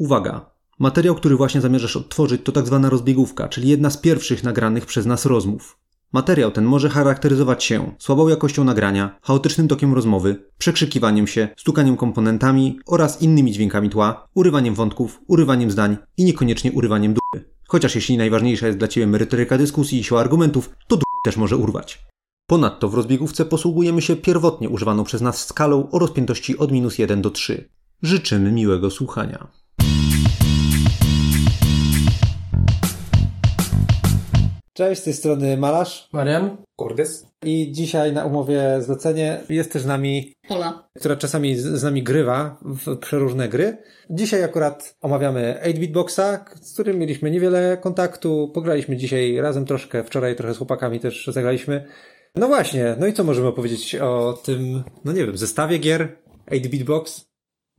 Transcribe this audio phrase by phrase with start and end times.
[0.00, 0.50] Uwaga!
[0.78, 5.06] Materiał, który właśnie zamierzasz odtworzyć, to tak zwana rozbiegówka, czyli jedna z pierwszych nagranych przez
[5.06, 5.78] nas rozmów.
[6.12, 12.78] Materiał ten może charakteryzować się słabą jakością nagrania, chaotycznym tokiem rozmowy, przekrzykiwaniem się, stukaniem komponentami
[12.86, 17.50] oraz innymi dźwiękami tła, urywaniem wątków, urywaniem zdań i niekoniecznie urywaniem dupy.
[17.68, 21.56] Chociaż jeśli najważniejsza jest dla Ciebie merytoryka dyskusji i siła argumentów, to dupy też może
[21.56, 22.06] urwać.
[22.46, 27.22] Ponadto w rozbiegówce posługujemy się pierwotnie używaną przez nas skalą o rozpiętości od minus 1
[27.22, 27.68] do 3.
[28.02, 29.59] Życzymy miłego słuchania.
[34.72, 36.56] Cześć, z tej strony Malarz Marian?
[36.76, 37.30] Kordes?
[37.44, 40.88] i dzisiaj na umowie zlecenie jest też z nami, Ola.
[40.98, 43.76] która czasami z, z nami grywa w przeróżne gry.
[44.10, 50.36] Dzisiaj akurat omawiamy 8-bit boxa, z którym mieliśmy niewiele kontaktu, pograliśmy dzisiaj razem troszkę, wczoraj
[50.36, 51.84] trochę z chłopakami też zagraliśmy.
[52.34, 56.16] No właśnie, no i co możemy powiedzieć o tym, no nie wiem, zestawie gier
[56.50, 57.29] 8-bit box?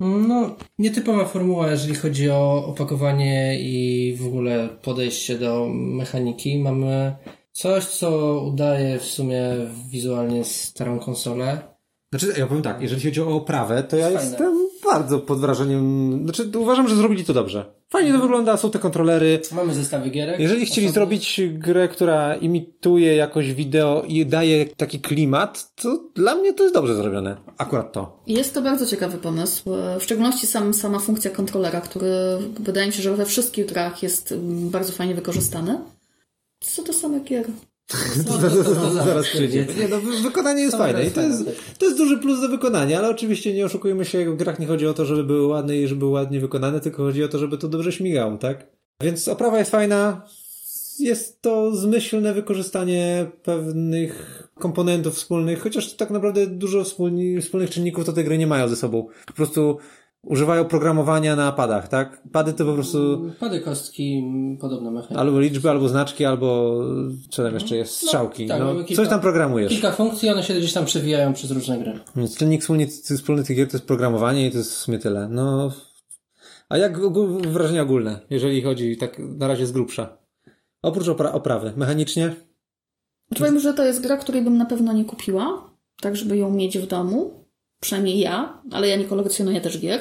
[0.03, 6.59] No, nietypowa formuła, jeżeli chodzi o opakowanie i w ogóle podejście do mechaniki.
[6.59, 7.15] Mamy
[7.51, 9.41] coś, co udaje w sumie
[9.89, 11.70] wizualnie starą konsolę.
[12.13, 14.21] Znaczy, ja powiem tak, jeżeli chodzi o oprawę, to ja Fajne.
[14.21, 17.65] jestem bardzo pod wrażeniem, znaczy uważam, że zrobili to dobrze.
[17.89, 19.41] Fajnie to wygląda, są te kontrolery.
[19.51, 20.39] Mamy zestawy gierek.
[20.39, 26.53] Jeżeli chcieli zrobić grę, która imituje jakoś wideo i daje taki klimat, to dla mnie
[26.53, 27.37] to jest dobrze zrobione.
[27.57, 28.23] Akurat to.
[28.27, 29.63] Jest to bardzo ciekawy pomysł.
[29.99, 32.09] W szczególności sam, sama funkcja kontrolera, który
[32.59, 35.79] wydaje mi się, że we wszystkich grach jest bardzo fajnie wykorzystany.
[36.59, 37.45] Co do samych gier.
[39.05, 39.67] Zaraz przyjdzie.
[39.79, 41.45] Nie, no, wy- wykonanie jest fajne i to jest,
[41.77, 44.87] to jest duży plus do wykonania, ale oczywiście nie oszukujmy się, w grach nie chodzi
[44.87, 47.57] o to, żeby były ładne i żeby były ładnie wykonane, tylko chodzi o to, żeby
[47.57, 48.67] to dobrze śmigało, tak?
[49.03, 50.27] Więc oprawa jest fajna.
[50.99, 58.13] Jest to zmyślne wykorzystanie pewnych komponentów wspólnych, chociaż tak naprawdę dużo wspólni, wspólnych czynników to
[58.13, 59.07] te gry nie mają ze sobą.
[59.25, 59.77] Po prostu
[60.23, 62.21] używają programowania na padach, tak?
[62.31, 64.23] Pady to po prostu Pady kostki,
[64.61, 65.21] podobna mechanika.
[65.21, 66.79] albo liczby, albo znaczki, albo
[67.29, 67.93] co tam jeszcze jest?
[67.95, 68.47] Strzałki.
[68.47, 69.71] tak, No, kilka- coś tam programujesz.
[69.71, 71.99] Kilka funkcji, one się gdzieś tam przewijają przez różne gry.
[72.15, 75.27] Więc czynnik wspólny, wspólny tych gier to jest programowanie i to jest w sumie tyle.
[75.29, 75.71] No,
[76.69, 80.17] a jak ogól- wrażenia ogólne, jeżeli chodzi tak na razie z grubsza?
[80.81, 82.35] Oprócz opra- oprawy, mechanicznie?
[83.37, 85.71] Powiem, że to jest gra, której bym na pewno nie kupiła,
[86.01, 87.40] tak żeby ją mieć w domu.
[87.81, 89.99] Przynajmniej ja, ale ja nie kolekcjonuję też gier.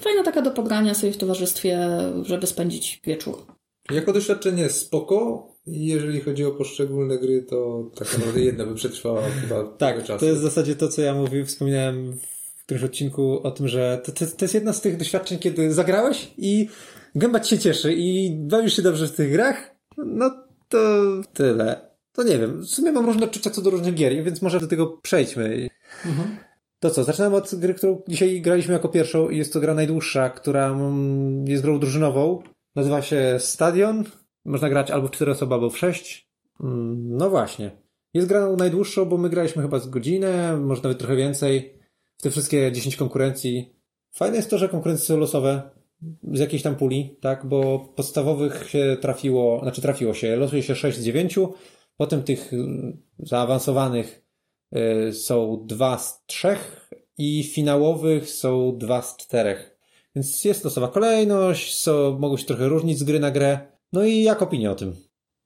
[0.00, 1.88] Fajna taka do pogrania sobie w towarzystwie,
[2.22, 3.46] żeby spędzić wieczór.
[3.90, 5.48] Jako doświadczenie spoko.
[5.66, 10.20] I Jeżeli chodzi o poszczególne gry, to tak naprawdę jedna by przetrwała chyba Tak, czasu.
[10.20, 12.18] to jest w zasadzie to, co ja mówiłem, wspominałem
[12.56, 15.74] w którymś odcinku o tym, że to, to, to jest jedna z tych doświadczeń, kiedy
[15.74, 16.68] zagrałeś i
[17.14, 19.74] gęba ci się cieszy i bawisz się dobrze w tych grach,
[20.06, 20.30] no
[20.68, 20.78] to
[21.32, 21.90] tyle.
[22.12, 24.66] To nie wiem, w sumie mam różne odczucia co do różnych gier, więc może do
[24.66, 25.68] tego przejdźmy.
[26.84, 30.30] To co, zaczynamy od gry, którą dzisiaj graliśmy jako pierwszą i jest to gra najdłuższa,
[30.30, 32.42] która mm, jest grą drużynową.
[32.76, 34.04] Nazywa się Stadion.
[34.44, 36.30] Można grać albo w 4 osoby, albo w 6.
[36.60, 37.70] Mm, No właśnie.
[38.14, 41.78] Jest grą najdłuższą, bo my graliśmy chyba z godzinę, może nawet trochę więcej.
[42.16, 43.74] W te wszystkie 10 konkurencji.
[44.12, 45.62] Fajne jest to, że konkurencje są losowe
[46.32, 47.46] z jakiejś tam puli, tak?
[47.46, 51.38] Bo podstawowych się trafiło, znaczy trafiło się, losuje się 6 z 9,
[51.96, 52.66] potem tych y,
[53.18, 54.23] zaawansowanych
[55.12, 59.78] są dwa z trzech i finałowych są dwa z czterech.
[60.14, 63.58] Więc jest losowa kolejność, są, mogą się trochę różnić z gry na grę.
[63.92, 64.96] No i jak opinia o tym?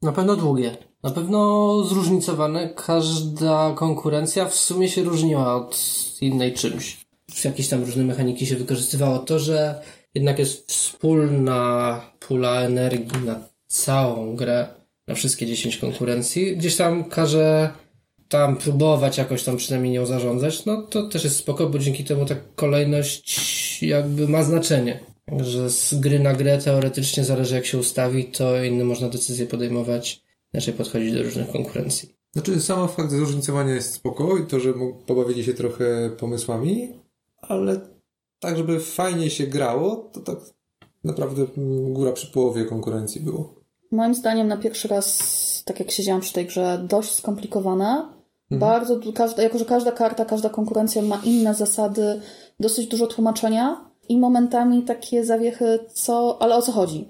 [0.03, 0.77] Na pewno długie.
[1.03, 2.69] Na pewno zróżnicowane.
[2.69, 5.79] Każda konkurencja w sumie się różniła od
[6.21, 7.07] innej czymś.
[7.45, 9.19] Jakieś tam różne mechaniki się wykorzystywało.
[9.19, 9.83] To, że
[10.15, 14.67] jednak jest wspólna pula energii na całą grę,
[15.09, 17.71] na wszystkie 10 konkurencji, gdzieś tam każe
[18.29, 22.27] tam próbować jakoś tam przynajmniej nią zarządzać, no to też jest spoko, bo dzięki temu
[22.27, 25.01] ta kolejność jakby ma znaczenie.
[25.41, 30.23] Że z gry na grę teoretycznie zależy jak się ustawi, to inne można decyzje podejmować,
[30.55, 32.19] inaczej podchodzić do różnych konkurencji.
[32.33, 34.75] Znaczy, sam fakt zróżnicowania jest spoko i to, że
[35.07, 36.93] pobawili się trochę pomysłami,
[37.41, 37.81] ale
[38.41, 40.39] tak, żeby fajnie się grało, to tak
[41.05, 41.47] naprawdę
[41.89, 43.55] góra przy połowie konkurencji było.
[43.91, 47.21] Moim zdaniem na pierwszy raz, tak jak siedziałam przy tej grze, dość
[48.49, 48.79] skomplikowane.
[48.79, 52.21] Bardzo, du- każda, jako że każda karta, każda konkurencja ma inne zasady,
[52.61, 57.09] dosyć dużo tłumaczenia i momentami takie zawiechy, co, ale o co chodzi?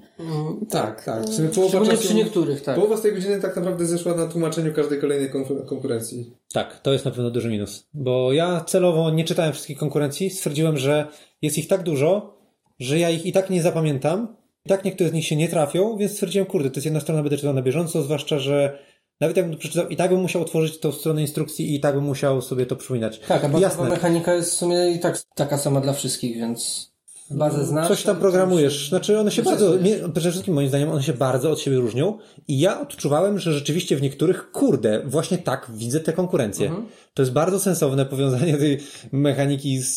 [0.71, 1.23] Tak, tak.
[1.23, 2.75] W sumie połowa, Szczególnie czasu, przy niektórych, tak.
[2.77, 6.33] połowa z tej godziny tak naprawdę zeszła na tłumaczeniu każdej kolejnej konkur- konkurencji.
[6.53, 7.87] Tak, to jest na pewno duży minus.
[7.95, 11.07] Bo ja celowo nie czytałem wszystkich konkurencji, stwierdziłem, że
[11.43, 12.39] jest ich tak dużo,
[12.79, 14.37] że ja ich i tak nie zapamiętam.
[14.67, 17.23] I tak niektóre z nich się nie trafią, więc stwierdziłem, kurde, to jest jedna strona,
[17.23, 18.79] będę czytał na bieżąco, zwłaszcza, że
[19.21, 22.05] nawet jakbym to przeczytał, i tak bym musiał otworzyć tą stronę instrukcji i tak bym
[22.05, 23.19] musiał sobie to przypominać.
[23.19, 23.89] Tak, a Jasne.
[23.89, 26.89] mechanika jest w sumie i tak taka sama dla wszystkich, więc
[27.31, 27.89] Bazę znasz.
[27.89, 28.89] Coś tam programujesz.
[28.89, 32.19] Znaczy one się bardzo, mnie, przede wszystkim moim zdaniem one się bardzo od siebie różnią
[32.49, 36.69] i ja odczuwałem, że rzeczywiście w niektórych, kurde, właśnie tak widzę tę konkurencję.
[36.69, 36.87] Mhm.
[37.15, 38.79] To jest bardzo sensowne powiązanie tej
[39.13, 39.97] mechaniki z,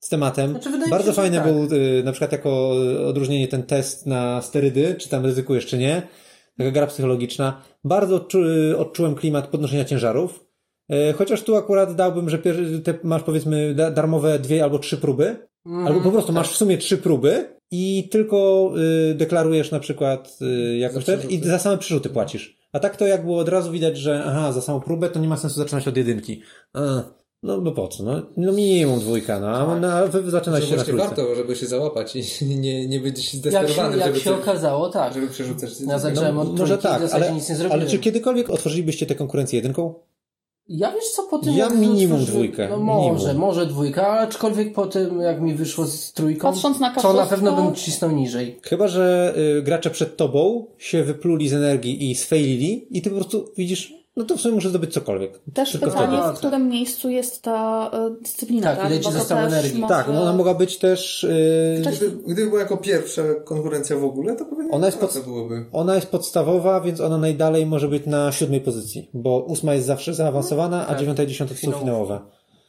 [0.00, 0.50] z tematem.
[0.50, 1.44] Znaczy, bardzo się, tak.
[1.44, 2.70] był y, na przykład jako
[3.08, 6.02] odróżnienie ten test na sterydy, czy tam ryzykujesz, czy nie.
[6.58, 7.62] Taka gra psychologiczna.
[7.84, 8.38] Bardzo odczu,
[8.78, 10.46] odczułem klimat podnoszenia ciężarów.
[10.90, 12.38] E, Chociaż tu akurat dałbym, że
[12.84, 15.36] te masz powiedzmy da- darmowe dwie albo trzy próby,
[15.66, 15.86] Mhm.
[15.86, 18.70] albo po prostu masz w sumie trzy próby i tylko
[19.10, 22.56] y, deklarujesz na przykład y, jakąś Za ten i za same przerzuty płacisz.
[22.72, 25.28] A tak to jak było od razu widać, że aha, za samą próbę to nie
[25.28, 26.42] ma sensu zaczynać od jedynki.
[26.74, 27.02] A,
[27.42, 28.02] no bo po co?
[28.04, 31.06] No, no minimum dwójka, no, a no, a wy wy zaczynacie Że się na trójce.
[31.06, 32.22] warto, żeby się załapać i
[32.60, 35.14] nie, nie być Jak się, jak się okazało, tak.
[35.14, 35.70] żeby przerzucać.
[35.72, 35.80] Od
[36.34, 37.80] No, może tak, zasadzie ale, nic nie zrobiłem.
[37.80, 39.94] ale czy kiedykolwiek otworzylibyście tę konkurencję jedynką?
[40.68, 43.36] Ja wiesz co, po tym Ja minimum otworzyłem- dwójkę, No może, minimum.
[43.36, 47.26] może dwójka, ale aczkolwiek po tym jak mi wyszło z trójką, Patrząc na to na
[47.26, 48.58] pewno bym cisnął niżej.
[48.62, 53.16] Chyba, że y, gracze przed tobą się wypluli z energii i sfailili i ty po
[53.16, 55.40] prostu widzisz, no to w sumie muszę zdobyć cokolwiek.
[55.54, 56.34] Też Tylko pytanie, wtedy.
[56.34, 58.90] w którym miejscu jest ta e, dyscyplina, Tak, tak?
[58.90, 59.80] ile ci zostało energii.
[59.80, 61.24] może- Tak, no ona mogła być też...
[61.24, 65.64] y, Gdyby, gdyby była jako pierwsza konkurencja w ogóle, to pewnie Ona jest pod- byłoby.
[65.72, 70.14] Ona jest podstawowa, więc ona najdalej może być na siódmej pozycji, bo ósma jest zawsze
[70.14, 70.98] zaawansowana, a Tak.
[70.98, 72.20] dziewiąta i dziesiąta to są Finałowe.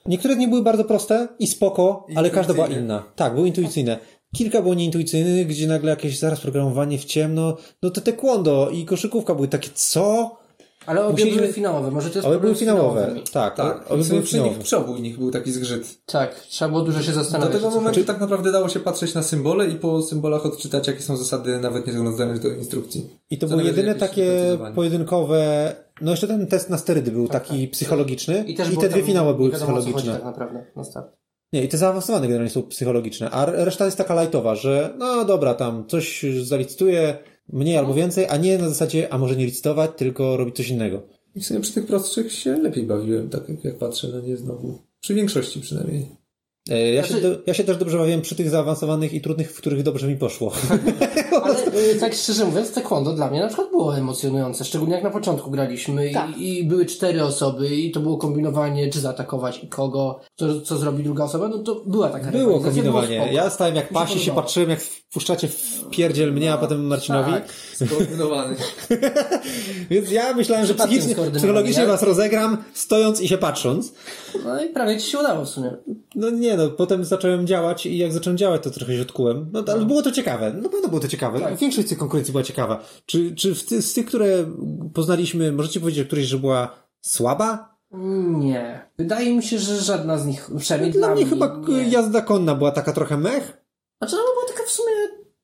[0.05, 3.03] Niektóre nich były bardzo proste i spoko, ale każda była inna.
[3.15, 3.97] Tak, były intuicyjne.
[4.35, 9.35] Kilka było nieintuicyjnych, gdzie nagle jakieś zaraz programowanie w ciemno, no to taekwondo i koszykówka
[9.35, 10.37] były takie, co?
[10.85, 13.15] Ale obie Musieliśmy- były finałowe, może to jest Ale problem były finałowe.
[13.33, 14.63] Tak, Tak, ale przy, były przy nich finałowe.
[14.63, 15.97] przy obu nich był taki zgrzyt.
[16.05, 17.53] Tak, trzeba było dużo się Do zastanawiać.
[17.55, 18.07] tego o co momentu chodzi.
[18.07, 21.87] tak naprawdę dało się patrzeć na symbole i po symbolach odczytać, jakie są zasady, nawet
[21.87, 23.09] nie zaglądając do instrukcji.
[23.29, 28.43] I to były jedyne takie pojedynkowe, no jeszcze ten test na sterydy był taki psychologiczny
[28.47, 30.13] i, też te dwie finały były psychologiczne.
[30.13, 31.07] tak naprawdę na start.
[31.53, 35.53] Nie, i te zaawansowane generalnie są psychologiczne, a reszta jest taka lightowa, że no dobra,
[35.53, 37.17] tam coś zalicytuje
[37.53, 41.01] mniej albo więcej, a nie na zasadzie, a może nie licytować, tylko robić coś innego.
[41.35, 44.77] I w sumie przy tych prostszych się lepiej bawiłem, tak jak- patrzę na nie znowu.
[45.01, 46.05] Przy większości przynajmniej.
[46.69, 49.51] E, Ja, Znaczy- się, do, ja się też dobrze bawiłem przy tych zaawansowanych i trudnych,
[49.51, 50.51] w których dobrze mi poszło.
[51.75, 55.51] Y, tak szczerze mówiąc, taekwondo dla mnie na przykład było emocjonujące, szczególnie jak na początku
[55.51, 56.37] graliśmy Tak.
[56.37, 60.77] i, i były cztery osoby i to było kombinowanie, czy zaatakować i kogo, co, co
[60.77, 63.17] zrobi druga osoba, no to była taka Było rywalizacja, kombinowanie.
[63.17, 63.33] spoko.
[63.33, 67.31] Ja stałem jak pasi, się patrzyłem, jak wpuszczacie w pierdziel mnie, a potem Marcinowi.
[67.31, 67.43] Tak.
[67.87, 68.55] Skoordynowany.
[69.89, 73.93] Więc ja myślałem, że psychicznie, psychologicznie was rozegram, stojąc i się patrząc.
[74.45, 75.71] No i prawie ci się udało w sumie.
[76.15, 79.49] No nie, no potem zacząłem działać i jak zacząłem działać, to trochę się odkułem.
[79.53, 80.53] No ale było to ciekawe.
[80.53, 81.39] Na pewno było to ciekawe.
[81.39, 81.56] Tak.
[81.59, 82.83] Większość z tych konkurencji była ciekawa.
[83.05, 84.45] Czy, czy w ty, z tych, które
[84.93, 86.69] poznaliśmy, możecie powiedzieć o którejś, że była
[87.01, 87.77] słaba?
[88.37, 88.89] Nie.
[88.97, 91.83] Wydaje mi się, że żadna z nich, przynajmniej Dla mnie mnie, chyba nie.
[91.89, 93.57] jazda konna była taka trochę mech.
[94.01, 94.91] Znaczy ona była taka w sumie,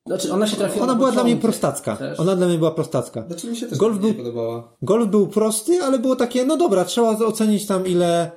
[0.06, 1.96] znaczy ona się trafiła Ona na była dla mnie prostacka.
[1.96, 2.20] też.
[2.20, 3.24] Ona dla mnie była prostacka.
[3.26, 4.72] Znaczy mi się też Golf nie był- podobała.
[4.82, 8.30] Golf był prosty, ale było takie, no dobra, trzeba ocenić tam ile,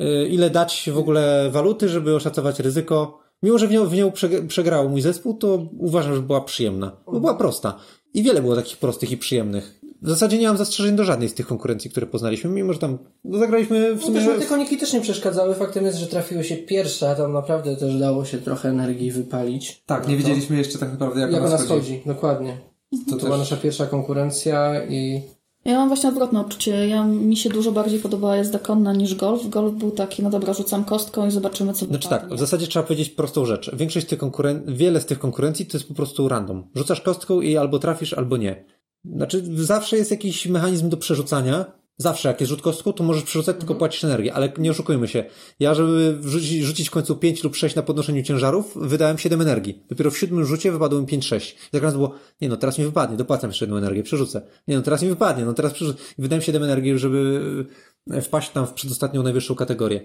[0.00, 3.23] y, ile dać w ogóle waluty, żeby oszacować ryzyko.
[3.44, 6.96] Mimo, że w nią, w nią prze- przegrał mój zespół, to uważam, że była przyjemna.
[7.06, 7.76] Bo była prosta.
[8.14, 9.80] I wiele było takich prostych i przyjemnych.
[10.02, 12.98] W zasadzie nie mam zastrzeżeń do żadnej z tych konkurencji, które poznaliśmy, mimo że tam
[13.24, 14.20] no, zagraliśmy w No sumie...
[14.20, 15.54] też te koniki też nie przeszkadzały.
[15.54, 19.82] Faktem jest, że trafiły się pierwsze, a tam naprawdę też dało się trochę energii wypalić.
[19.86, 22.56] Tak, nie wiedzieliśmy jeszcze tak naprawdę jak, Jak ona schodzi, dokładnie.
[22.90, 23.24] To To też...
[23.24, 25.22] była nasza pierwsza konkurencja i
[25.64, 26.88] Ja mam właśnie odwrotne odczucie.
[26.88, 29.48] Ja, mi się dużo bardziej podobała jazda konna niż golf.
[29.48, 32.28] Golf był taki, no dobra, rzucam kostką i zobaczymy, co Znaczy wypadnie.
[32.28, 33.74] tak, w zasadzie trzeba powiedzieć prostą rzecz.
[33.76, 34.62] Większość z tych konkuren...
[34.66, 36.64] wiele z tych konkurencji to jest po prostu random.
[36.74, 38.64] Rzucasz kostką i albo trafisz, albo nie.
[39.04, 41.64] Znaczy zawsze jest jakiś mechanizm do przerzucania.
[41.96, 44.34] Zawsze jak jest rzut kostką, to możesz przerzucać, tylko płacisz energię.
[44.34, 45.24] Ale nie oszukujmy się.
[45.60, 49.82] Ja, żeby wrzucić, rzucić w końcu 5 lub 6 na podnoszeniu ciężarów, wydałem 7 energii.
[49.88, 51.54] Dopiero w siódmym rzucie wypadło mi 5-6.
[51.68, 54.42] I tak raz było, nie no, teraz mi wypadnie, dopłacam jeszcze jedną energię, przerzucę.
[54.68, 55.98] Nie no, teraz mi wypadnie, no teraz przerzucę.
[56.18, 57.66] I wydałem 7 energii, żeby
[58.10, 60.00] e, wpaść tam w przedostatnią najwyższą kategorię.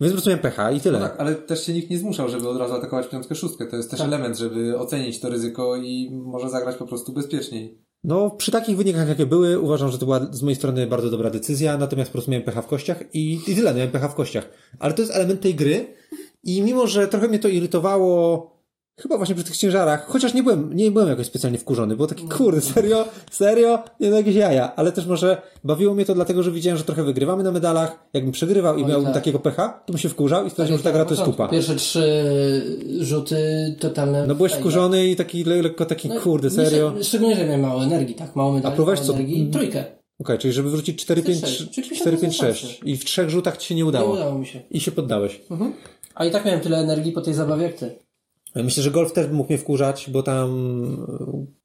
[0.00, 1.00] Więc po prostu miałem pecha i tyle.
[1.00, 3.66] No tak, ale też się nikt nie zmuszał, żeby od razu atakować piątkę, szóstkę.
[3.66, 7.85] To jest też element, żeby ocenić to ryzyko i może zagrać po prostu bezpieczniej.
[8.06, 11.30] No, przy takich wynikach, jakie były, uważam, że to była z mojej strony bardzo dobra
[11.30, 14.48] decyzja, natomiast po prostu miałem pecha w kościach i, i tyle, miałem pecha w kościach.
[14.78, 15.94] Ale to jest element tej gry
[16.44, 18.50] i mimo, że trochę mnie to irytowało,
[19.00, 22.28] chyba właśnie przy tych ciężarach, chociaż nie byłem, nie byłem jakoś specjalnie wkurzony, bo taki,
[22.28, 26.50] kurde, serio, serio, nie no, jakieś jaja, ale też może bawiło mnie to dlatego, że
[26.52, 29.14] widziałem, że trochę wygrywamy na medalach, jakbym przegrywał i Oj, miałbym tak.
[29.14, 31.48] takiego pecha, to bym się wkurzał i stwierdził, że ta gra to jest kupa.
[31.48, 32.02] Pierwsze trzy
[33.00, 33.36] rzuty
[33.80, 34.26] totalne.
[34.26, 36.88] No byłeś wkurzony i taki le- lekko taki, No, kurde, serio.
[36.88, 38.36] Okej, Szczególnie, że miałem mało energii, tak?
[38.36, 39.14] Mało medali, próbowałeś mało co?
[39.14, 39.84] energii i trójkę.
[40.38, 42.84] czyli żeby wrócić 4, 5, 4-5, czyli 4, 5, 6 wystarczy.
[42.90, 44.12] i w trzech rzutach ci się nie Nie udało.
[44.14, 44.60] udało mi się.
[44.70, 45.40] I się poddałeś.
[46.14, 48.05] A i tak miałem tyle energii po tej zabawie jak ty.
[48.64, 50.46] Myślę, że golf też by mógł mnie wkurzać, bo tam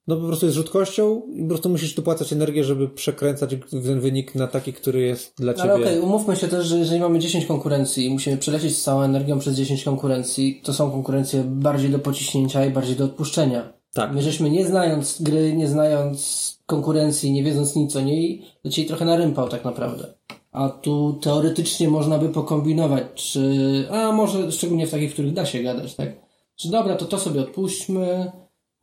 [0.08, 4.36] no po prostu jest rzutkością i po prostu musisz dopłacać energię, żeby przekręcać ten wynik
[4.36, 5.74] na taki, który jest dla ciebie.
[5.74, 9.02] Ale okej, umówmy się też, że jeżeli mamy 10 konkurencji i musimy przelecieć z całą
[9.02, 13.74] energią przez 10 konkurencji, to są konkurencje bardziej do pociśnięcia i bardziej do odpuszczenia.
[13.94, 14.14] Tak.
[14.14, 19.06] My żeśmy nie znając gry, nie znając konkurencji, nie wiedząc nic o niej, lecieli trochę
[19.06, 20.14] na rympał tak naprawdę.
[20.52, 23.88] A tu teoretycznie można by pokombinować, czy...
[23.92, 26.21] A może szczególnie w takich, w których da się gadać, tak?
[26.62, 28.32] Czy dobra, to to sobie odpuśćmy,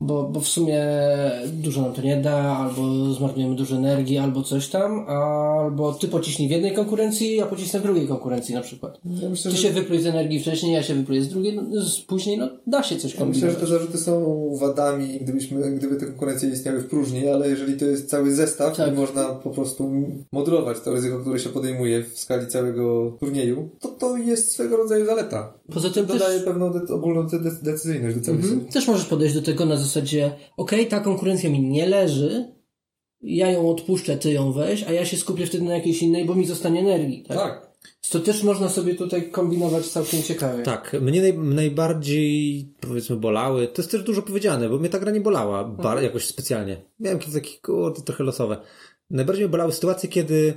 [0.00, 0.84] bo, bo w sumie
[1.52, 6.48] dużo nam to nie da, albo zmarnujemy dużo energii, albo coś tam, albo ty pociśnij
[6.48, 9.00] w jednej konkurencji, ja pocisnę w drugiej konkurencji na przykład.
[9.22, 11.82] Ja myślę, Ty że, się wypluj z energii wcześniej, ja się wypluję z drugiej, no,
[11.82, 13.54] z- później, no da się coś ja myślę, kombinować.
[13.54, 17.84] że te zarzuty są wadami, gdybyśmy, gdyby te konkurencje istniały w próżni, ale jeżeli to
[17.84, 18.92] jest cały zestaw Tak.
[18.92, 19.90] i można po prostu
[20.32, 25.06] modulować to ryzyko, które się podejmuje w skali całego turnieju, to to jest swego rodzaju
[25.06, 25.52] zaleta.
[25.74, 26.18] Poza tym też...
[26.18, 28.60] Dodaje pewną de- ogólną de- de- decyzyjność do całej Mhm.
[28.64, 32.52] Też możesz podejść do tego na zasadzie, okej, ta konkurencja mi nie leży,
[33.22, 36.34] ja ją odpuszczę, ty ją weź, a ja się skupię wtedy na jakiejś innej, bo
[36.34, 37.24] mi zostanie energii.
[37.28, 37.38] Tak?
[37.38, 37.68] Tak.
[38.10, 40.62] To też można sobie tutaj kombinować całkiem ciekawie.
[40.62, 45.12] Tak, mnie naj, najbardziej powiedzmy bolały, to jest też dużo powiedziane, bo mnie ta gra
[45.12, 46.76] nie bolała bar, jakoś specjalnie.
[47.00, 48.60] Miałem jakieś takie, kurde, trochę losowe.
[49.10, 50.54] Najbardziej mnie bolały sytuacje, kiedy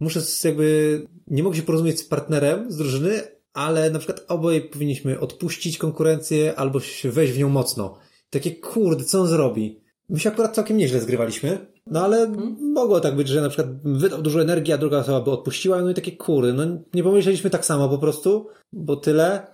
[0.00, 5.20] muszę jakby, nie mogę się porozumieć z partnerem z drużyny, ale na przykład oboje powinniśmy
[5.20, 7.98] odpuścić konkurencję albo się wejść w nią mocno.
[8.30, 9.80] Takie, kurde, co on zrobi?
[10.08, 12.32] My się akurat całkiem nieźle zgrywaliśmy, no ale
[12.74, 15.90] mogło tak być, że na przykład wydał dużo energii, a druga osoba by odpuściła, no
[15.90, 19.46] i takie, kurde, no nie pomyśleliśmy tak samo po prostu, bo tyle.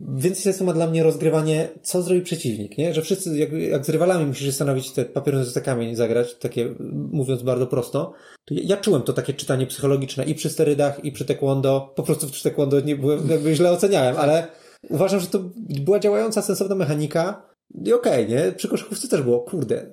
[0.00, 2.94] Więcej sensu ma dla mnie rozgrywanie, co zrobi przeciwnik, nie?
[2.94, 6.74] Że wszyscy, jak, jak z rywalami musisz stanowić te papierem z kamień zagrać, takie,
[7.12, 8.12] mówiąc bardzo prosto,
[8.44, 11.92] to ja, ja czułem to takie czytanie psychologiczne i przy sterydach, i przy taekwondo.
[11.96, 14.46] Po prostu przy taekwondo nie byłem, jakby źle oceniałem, ale
[14.90, 17.47] uważam, że to była działająca, sensowna mechanika
[17.84, 18.52] i okej, nie?
[18.56, 19.90] Przy koszykówce też było, kurde,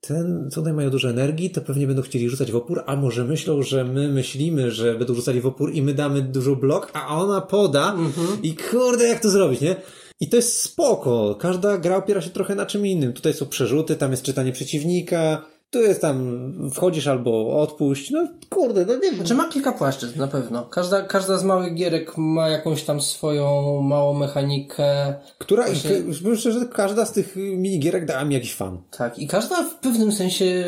[0.00, 3.24] ten, co tutaj mają dużo energii, to pewnie będą chcieli rzucać w opór, a może
[3.24, 7.20] myślą, że my myślimy, że będą rzucali w opór i my damy dużo blok, a
[7.20, 7.96] ona poda
[8.42, 9.76] i kurde, jak to zrobić, nie?
[10.20, 11.36] I to jest spoko.
[11.40, 13.12] Każda gra opiera się trochę na czym innym.
[13.12, 18.10] Tutaj są przerzuty, tam jest czytanie przeciwnika, tu jest tam wchodzisz albo odpuść.
[18.10, 19.16] No kurde, no nie wiem.
[19.16, 20.64] Znaczy ma kilka płaszczyzn, na pewno.
[20.64, 25.14] Każda, każda z małych gierek ma jakąś tam swoją małą mechanikę.
[25.38, 28.82] Która, Właśnie- szczerze, że każda z tych minigierek dała mi jakiś fan.
[28.98, 30.64] Tak, i każda w pewnym sensie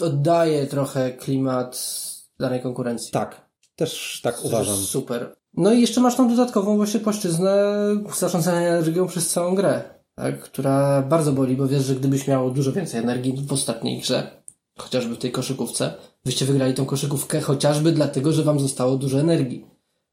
[0.00, 2.02] oddaje trochę klimat
[2.38, 3.12] danej konkurencji.
[3.12, 3.46] Tak.
[3.76, 4.76] Też tak uważam.
[4.76, 5.36] Super.
[5.54, 7.74] No i jeszcze masz tą dodatkową właśnie płaszczyznę
[8.18, 10.40] zarządzania energią przez całą grę, tak?
[10.40, 14.42] która bardzo boli, bo wiesz, że gdybyś miał dużo więcej energii w ostatniej grze,
[14.78, 15.94] chociażby w tej koszykówce,
[16.24, 19.66] byście wygrali tą koszykówkę chociażby dlatego, że wam zostało dużo energii.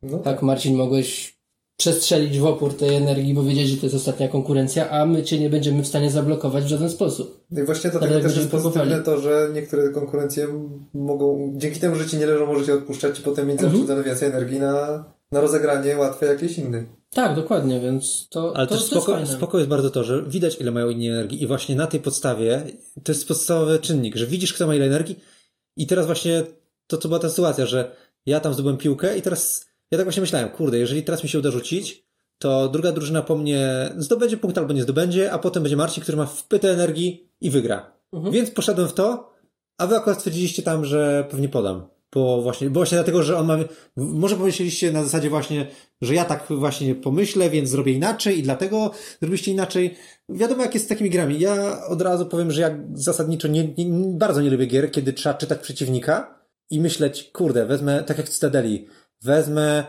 [0.03, 1.37] No Tak, Marcin, mogłeś
[1.77, 5.39] przestrzelić w opór tej energii, bo wiedzieć, że to jest ostatnia konkurencja, a my cię
[5.39, 7.45] nie będziemy w stanie zablokować w żaden sposób.
[7.51, 10.47] No I właśnie dlatego jak też jest pozytywne to, że niektóre konkurencje
[10.93, 14.03] mogą, dzięki temu, że ci nie leżą, możecie odpuszczać i potem mieć Mhm.
[14.03, 16.83] więcej energii na, na rozegranie łatwe jakieś inne.
[17.13, 19.27] Tak, dokładnie, więc to, Ale to, też jest spoko, fajne.
[19.27, 22.63] spoko jest bardzo to, że widać ile mają inni energii i właśnie na tej podstawie
[23.03, 25.19] to jest podstawowy czynnik, że widzisz kto ma ile energii
[25.77, 26.43] i teraz właśnie
[26.87, 30.21] to co była ta sytuacja, że ja tam zdobyłem piłkę i teraz ja tak właśnie
[30.21, 32.05] myślałem, kurde, jeżeli teraz mi się uda rzucić,
[32.37, 36.17] to druga drużyna po mnie zdobędzie punkt albo nie zdobędzie, a potem będzie Marcin, który
[36.17, 37.91] ma wpytę energii i wygra.
[38.13, 38.33] Mhm.
[38.33, 39.33] Więc poszedłem w to,
[39.77, 41.92] a wy akurat stwierdziliście tam, że pewnie podam.
[42.13, 43.57] Bo właśnie, bo właśnie dlatego, że on ma,
[43.95, 45.67] może pomyśleliście na zasadzie właśnie,
[46.01, 49.95] że ja tak właśnie pomyślę, więc zrobię inaczej i dlatego zrobiliście inaczej.
[50.29, 51.39] Wiadomo, jak jest z takimi grami.
[51.39, 53.85] Ja od razu powiem, że ja zasadniczo nie, nie,
[54.17, 56.39] bardzo nie lubię gier, kiedy trzeba czytać przeciwnika
[56.69, 58.87] i myśleć, kurde, wezmę, tak jak w Cytadeli,
[59.21, 59.83] wezmę,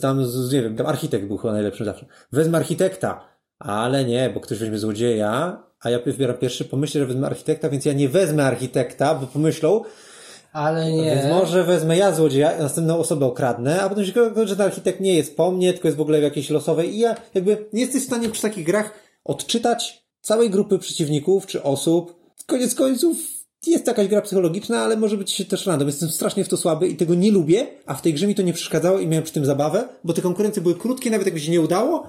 [0.00, 2.06] tam, nie wiem, tam architekt był chyba najlepszym zawsze.
[2.32, 7.26] Wezmę architekta, ale nie, bo ktoś weźmie złodzieja, a ja wybieram pierwszy, pomyślę, że wezmę
[7.26, 9.82] architekta, więc ja nie wezmę architekta, bo pomyślą,
[10.52, 11.04] Ale nie.
[11.04, 14.66] więc może wezmę ja złodzieja, a następną osobę okradnę, a potem się okaże, że ten
[14.66, 17.66] architekt nie jest po mnie, tylko jest w ogóle w jakiejś losowej i ja jakby
[17.72, 18.92] nie jesteś w stanie przy takich grach
[19.24, 22.14] odczytać całej grupy przeciwników czy osób.
[22.46, 23.18] Koniec końców
[23.66, 25.88] jest jakaś gra psychologiczna, ale może być się też random.
[25.88, 28.42] Jestem strasznie w to słaby i tego nie lubię, a w tej grze mi to
[28.42, 31.50] nie przeszkadzało i miałem przy tym zabawę, bo te konkurencje były krótkie, nawet jakby się
[31.50, 32.06] nie udało,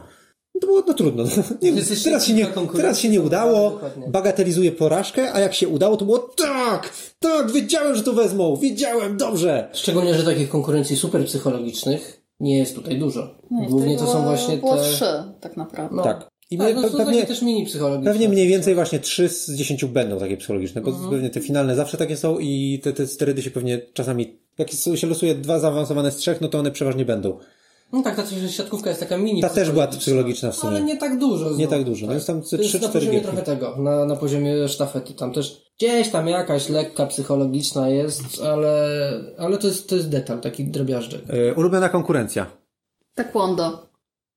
[0.62, 1.24] no to było no trudno.
[1.62, 1.74] Nie,
[2.04, 4.08] teraz, się nie, teraz się nie udało, dokładnie.
[4.08, 9.18] bagatelizuję porażkę, a jak się udało, to było tak, tak, wiedziałem, że to wezmą, wiedziałem,
[9.18, 9.70] dobrze.
[9.74, 13.36] Szczególnie, że takich konkurencji super psychologicznych nie jest tutaj dużo.
[13.64, 14.84] I Głównie to są właśnie było te...
[14.84, 15.06] trzy,
[15.42, 15.96] tak naprawdę.
[15.96, 16.04] No.
[16.04, 16.30] Tak.
[16.52, 18.12] I tak, my, no, pe- pewnie, też mini psychologiczne.
[18.12, 21.10] pewnie mniej więcej właśnie 3 z 10 będą takie psychologiczne, bo Mhm.
[21.12, 25.08] pewnie te finalne zawsze takie są i te, te sterydy się pewnie czasami, jak się
[25.08, 27.38] losuje dwa zaawansowane z trzech, no to one przeważnie będą.
[27.92, 29.42] No tak, ta siatkówka jest taka mini.
[29.42, 30.72] Ta też była psychologiczna w sumie.
[30.72, 31.52] Ale nie tak dużo.
[31.52, 32.08] Nie tak dużo.
[32.08, 33.28] No jest tam To jest na 3-4 poziomie gierki.
[33.28, 35.14] trochę tego, na, na poziomie sztafety.
[35.14, 39.00] Tam też gdzieś tam jakaś lekka psychologiczna jest, ale,
[39.38, 41.22] ale to, jest, to jest detal, taki drobiażdżek.
[41.30, 42.46] E, Ulubiona konkurencja.
[43.16, 43.90] Taekwondo.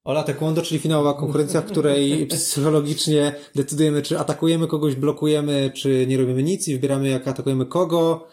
[0.04, 6.18] Ola Taekwondo, czyli finałowa konkurencja, w której psychologicznie decydujemy, czy atakujemy kogoś, blokujemy, czy nie
[6.18, 8.26] robimy nic i wybieramy, jak atakujemy kogo.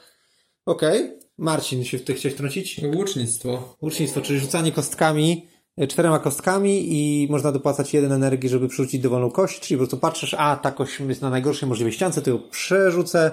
[0.65, 1.19] Okej.
[1.39, 2.81] Marcin, się w tych chciałeś trącić?
[2.95, 3.75] Łucznictwo.
[3.81, 9.31] Łucznictwo, czyli rzucanie kostkami, e, czterema kostkami i można dopłacać jeden energii, żeby przerzucić dowolną
[9.31, 12.39] kość, czyli po prostu patrzysz, a ta kość jest na najgorszej możliwej ściance, to ją
[12.51, 13.31] przerzucę.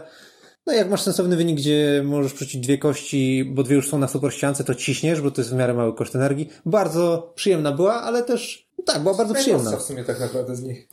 [0.66, 3.98] No i jak masz sensowny wynik, gdzie możesz przerzucić dwie kości, bo dwie już są
[3.98, 6.48] na super ściance, to ciśniesz, bo to jest w miarę mały koszt energii.
[6.66, 9.76] Bardzo przyjemna była, ale też, tak, była bardzo przyjemna.
[9.76, 10.88] W sumie tak naprawdę z nich.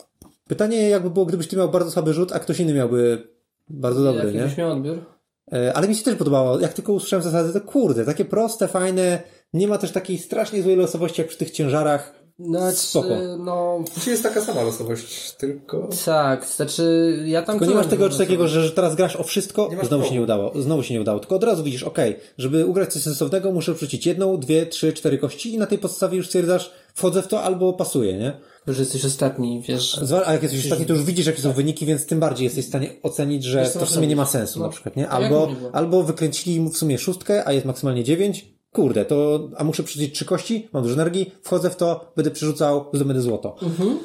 [0.48, 3.28] Pytanie jakby było, gdybyś ty miał bardzo słaby rzut, a ktoś inny miałby
[3.70, 4.44] bardzo dobry, Jaki nie?
[4.44, 5.13] byś miał odbiór?
[5.52, 6.60] E, Ale mi się też podobało.
[6.60, 9.24] Jak tylko usłyszałem zasady, to kurde, takie proste, fajne.
[9.54, 12.24] Nie ma też takiej strasznie złej losowości jak przy tych ciężarach.
[12.40, 13.10] Znaczy, Spoko.
[13.40, 15.90] no Czy jest taka sama losowość, tylko...
[16.06, 17.60] tak, znaczy ja tam...
[17.60, 20.52] Tylko nie masz tego takiego, że, że teraz grasz o wszystko, znowu się nie udało.
[20.62, 21.20] Znowu się nie udało.
[21.20, 25.18] Tylko od razu widzisz, okej, żeby ugrać coś sensownego, muszę wrzucić jedną, dwie, trzy, cztery
[25.18, 28.34] kości i na tej podstawie już stwierdzasz, wchodzę w to albo pasuje, nie?
[28.68, 30.00] Że jesteś ostatni, wiesz...
[30.02, 32.66] Zwa- A jak jesteś ostatni, to już widzisz, jakie są wyniki, więc tym bardziej jesteś
[32.66, 34.66] w stanie ocenić, że to w sumie nie ma sensu No.
[34.66, 35.10] na przykład, nie?
[35.10, 35.76] A jak Albo, nie było?
[35.76, 38.54] albo wykręcili mu w sumie szóstkę, a jest maksymalnie dziewięć.
[38.72, 42.86] Kurde, to, a muszę przerzucić trzy kości, mam dużo energii, wchodzę w to, będę przerzucał,
[42.94, 43.56] zdobędę złoto.
[43.62, 44.00] Mhm.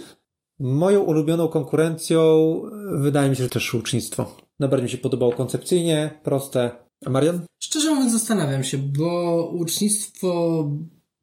[0.61, 2.21] Moją ulubioną konkurencją
[2.95, 4.37] e, wydaje mi się, że też łucznictwo.
[4.61, 6.71] Najbardziej mi się podobało koncepcyjnie, proste.
[7.07, 7.41] A Marian?
[7.63, 10.65] Szczerze mówiąc zastanawiam się, bo ucznictwo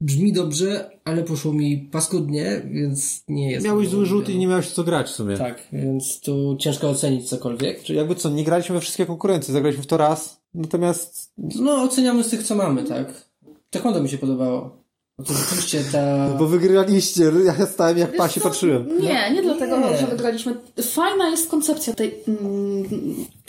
[0.01, 3.65] brzmi dobrze, ale poszło mi paskudnie, więc nie jest...
[3.65, 5.37] Miałeś zły rzut i nie miałeś co grać w sumie.
[5.37, 7.83] Tak, więc tu ciężko ocenić cokolwiek.
[7.83, 12.23] Czyli jakby co, nie graliśmy we wszystkie konkurencje, zagraliśmy w to raz, natomiast No, oceniamy
[12.23, 13.29] z tych, co mamy, tak?
[13.69, 14.84] Taekwondo mi się podobało.
[15.19, 16.27] No to rzeczywiście ta...
[16.39, 18.49] bo wygraliście, ja stałem jak Wiesz pasi co?
[18.49, 18.99] patrzyłem.
[19.01, 19.97] Nie, nie dlatego, Nie.
[19.97, 20.55] że wygraliśmy.
[20.81, 22.15] Fajna jest koncepcja tej.
[22.27, 22.83] Mm,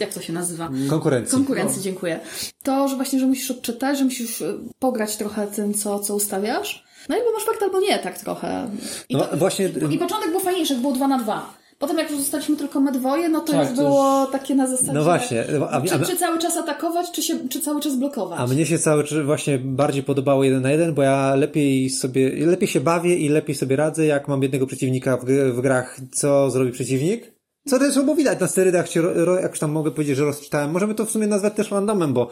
[0.00, 0.70] jak to się nazywa?
[0.90, 1.36] Konkurencji.
[1.36, 2.20] Konkurencji, dziękuję.
[2.62, 6.84] To, że właśnie, że musisz odczytać, że musisz y, pograć trochę tym, co, co ustawiasz.
[7.08, 8.70] No i albo masz fakt, albo nie, tak trochę.
[9.08, 11.54] I, No to, właśnie, I początek był fajniejszy, było 2 na 2.
[11.78, 14.92] Potem jak już zostaliśmy tylko my dwoje, no to Tak, już było takie na zasadzie...
[14.92, 18.40] no właśnie, a, Czy, a, czy cały czas atakować, czy, się, czy cały czas blokować?
[18.40, 22.46] a mnie się cały czas właśnie bardziej podobało jeden na jeden, bo ja lepiej sobie,
[22.46, 25.24] lepiej się bawię i lepiej sobie radzę, jak mam jednego przeciwnika w,
[25.56, 27.36] w grach, co zrobi przeciwnik.
[27.68, 29.02] Co też było widać na sterydach, się,
[29.42, 30.70] jak już tam mogę powiedzieć, że rozczytałem.
[30.70, 32.30] Możemy to w sumie nazwać też randomem, bo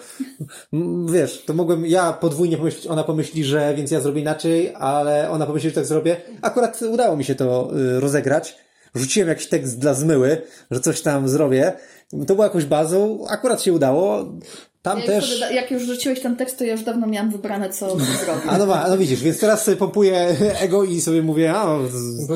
[1.12, 5.46] wiesz, to mogłem ja podwójnie pomyśleć, ona pomyśli, że więc ja zrobię inaczej, ale ona
[5.46, 6.16] pomyśli, że tak zrobię.
[6.42, 8.63] Akurat udało mi się to y, rozegrać.
[8.94, 11.72] Rzuciłem jakiś tekst dla zmyły, że coś tam zrobię.
[12.26, 14.24] To było jakąś bazą, akurat się udało.
[14.82, 15.40] Tam jak, też...
[15.40, 17.90] sobie, jak już rzuciłeś ten tekst, to ja już dawno miałam wybrane, co
[18.24, 18.44] zrobić.
[18.48, 21.78] A no, ma, no widzisz, więc teraz sobie pompuję ego i sobie mówię, a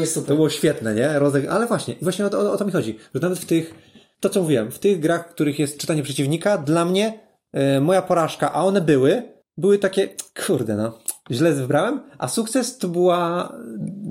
[0.06, 0.28] super.
[0.28, 1.18] to było świetne, nie?
[1.18, 1.46] Rozeg...
[1.50, 3.74] Ale właśnie, właśnie o to, o to mi chodzi, że nawet w tych,
[4.20, 7.20] to co mówiłem, w tych grach, w których jest czytanie przeciwnika, dla mnie
[7.52, 9.22] e, moja porażka, a one były,
[9.56, 10.08] były takie,
[10.46, 10.98] kurde no,
[11.30, 13.52] źle wybrałem, a sukces to była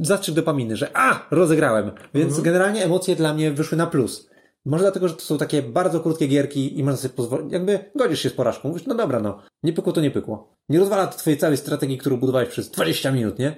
[0.01, 1.91] zastrzyk dopaminy, że a, rozegrałem.
[2.13, 4.29] Więc generalnie emocje dla mnie wyszły na plus.
[4.65, 8.19] Może dlatego, że to są takie bardzo krótkie gierki i można sobie pozwolić, jakby godzisz
[8.19, 8.69] się z porażką.
[8.69, 10.53] Mówisz, no dobra, no, nie pykło to nie pykło.
[10.69, 13.55] Nie rozwala to twojej całej strategii, którą budowałeś przez 20 minut, nie?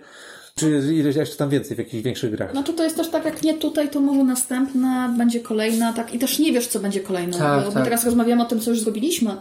[0.56, 2.52] Czy ileś jeszcze tam więcej w jakichś większych grach.
[2.52, 6.14] Znaczy to jest też tak, jak nie tutaj, to może następna, będzie kolejna, tak.
[6.14, 7.38] I też nie wiesz, co będzie kolejną.
[7.38, 7.84] Tak, bo, tak.
[7.84, 9.36] teraz rozmawiamy o tym, co już zrobiliśmy.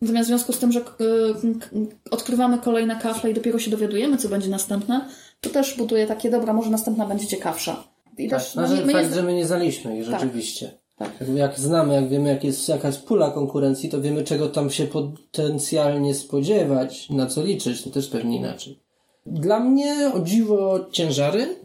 [0.00, 0.84] Natomiast w związku z tym, że y,
[2.10, 5.08] odkrywamy kolejne kafle i dopiero się dowiadujemy, co będzie następne,
[5.40, 7.84] to też buduje takie, dobra, może następna będzie ciekawsza.
[8.18, 10.20] I Tak, też, no, że nie, my fakt, nie, że my nie znaliśmy i Tak.
[10.20, 10.70] rzeczywiście.
[10.96, 11.12] Tak.
[11.20, 14.86] Jak, jak znamy, jak wiemy, jak jest jakaś pula konkurencji, to wiemy, czego tam się
[14.86, 18.78] potencjalnie spodziewać, na co liczyć, to też pewnie inaczej.
[19.26, 21.56] Dla mnie o dziwo ciężary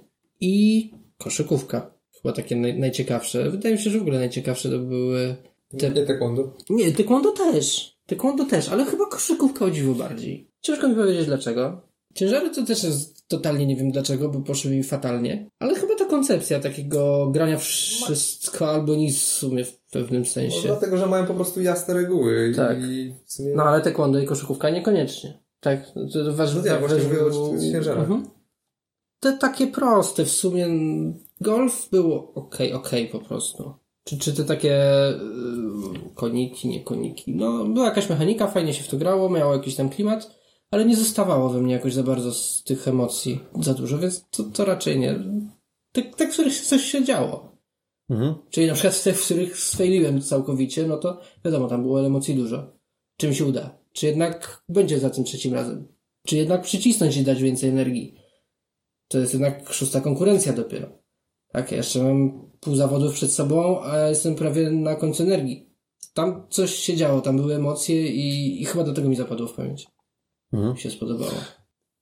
[0.41, 1.91] i koszykówka.
[2.21, 3.49] Chyba takie naj, najciekawsze.
[3.49, 5.35] Wydaje mi się, że w ogóle najciekawsze to były
[5.77, 5.89] te...
[5.89, 6.53] Nie taekwondo.
[6.69, 7.94] Nie, taekwondo też.
[8.07, 10.51] Taekwondo też, ale chyba koszykówka o dziwo bardziej.
[10.61, 11.81] Ciężko mi powiedzieć dlaczego.
[12.13, 15.49] Ciężary to też jest totalnie nie wiem dlaczego, bo poszły mi fatalnie.
[15.59, 20.61] Ale chyba ta koncepcja takiego grania wszystko albo nic w sumie w pewnym sensie.
[20.67, 22.77] dlatego, że mają po prostu jasne reguły Tak.
[22.81, 23.53] i w sumie...
[23.55, 25.39] No ale taekwondo i koszykówka niekoniecznie.
[25.59, 28.03] Tak, to, to waż, No nie, właśnie mówię o ciężarach.
[28.03, 28.29] Mhm.
[29.19, 30.67] Te takie proste w sumie.
[31.41, 33.73] Golf było okej, okej po prostu.
[34.07, 35.15] Czy, czy te takie y,
[36.15, 37.35] koniki, nie koniki.
[37.35, 40.39] No, była jakaś mechanika, fajnie się w to grało, miało jakiś tam klimat,
[40.71, 44.43] ale nie zostawało we mnie jakoś za bardzo z tych emocji za dużo, więc to,
[44.43, 45.19] to raczej nie.
[45.91, 47.55] Te, te, w których coś się działo.
[48.09, 48.35] Mhm.
[48.49, 52.71] Czyli na przykład te, w których sfailiłem całkowicie, no to wiadomo, tam było emocji dużo.
[53.17, 53.77] Czy mi się uda?
[53.91, 55.95] Czy jednak będzie za tym trzecim razem?
[56.25, 58.15] czy jednak przycisnąć i dać więcej energii.
[59.07, 60.87] To jest jednak szósta konkurencja dopiero.
[61.47, 65.69] Tak, jeszcze mam pół zawodów przed sobą, a jestem prawie na końcu energii.
[66.13, 69.53] Tam coś się działo, tam były emocje i, i chyba do tego mi zapadło w
[69.53, 69.87] pamięć.
[70.53, 70.73] Mhm.
[70.73, 71.31] Mi się spodobało.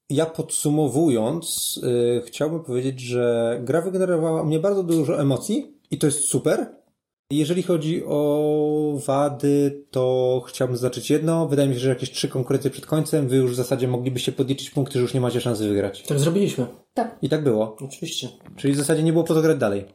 [0.10, 6.20] Ja podsumowując, yy, chciałbym powiedzieć, że gra wygenerowała mnie bardzo dużo emocji i to jest
[6.20, 6.83] super.
[7.32, 11.48] Jeżeli chodzi o wady, to chciałbym zaznaczyć jedno.
[11.48, 14.70] Wydaje mi się, że jakieś trzy konkurencje przed końcem, wy już w zasadzie moglibyście podliczyć
[14.70, 16.04] punkty, że już nie macie szansy wygrać.
[16.04, 16.66] Tak zrobiliśmy.
[16.94, 17.18] Tak.
[17.22, 17.78] I tak było.
[17.82, 18.30] Oczywiście.
[18.56, 19.86] Czyli w zasadzie nie było po to grać dalej.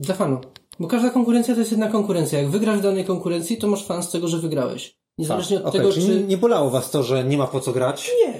[0.00, 0.40] Dla fanu.
[0.80, 2.38] Bo każda konkurencja to jest jedna konkurencja.
[2.40, 4.96] Jak wygrasz w danej konkurencji, to masz fan z tego, że wygrałeś.
[5.18, 6.22] Niezależnie od Okej, tego, czyli czy...
[6.24, 8.10] nie bolało was to, że nie ma po co grać?
[8.26, 8.34] Nie.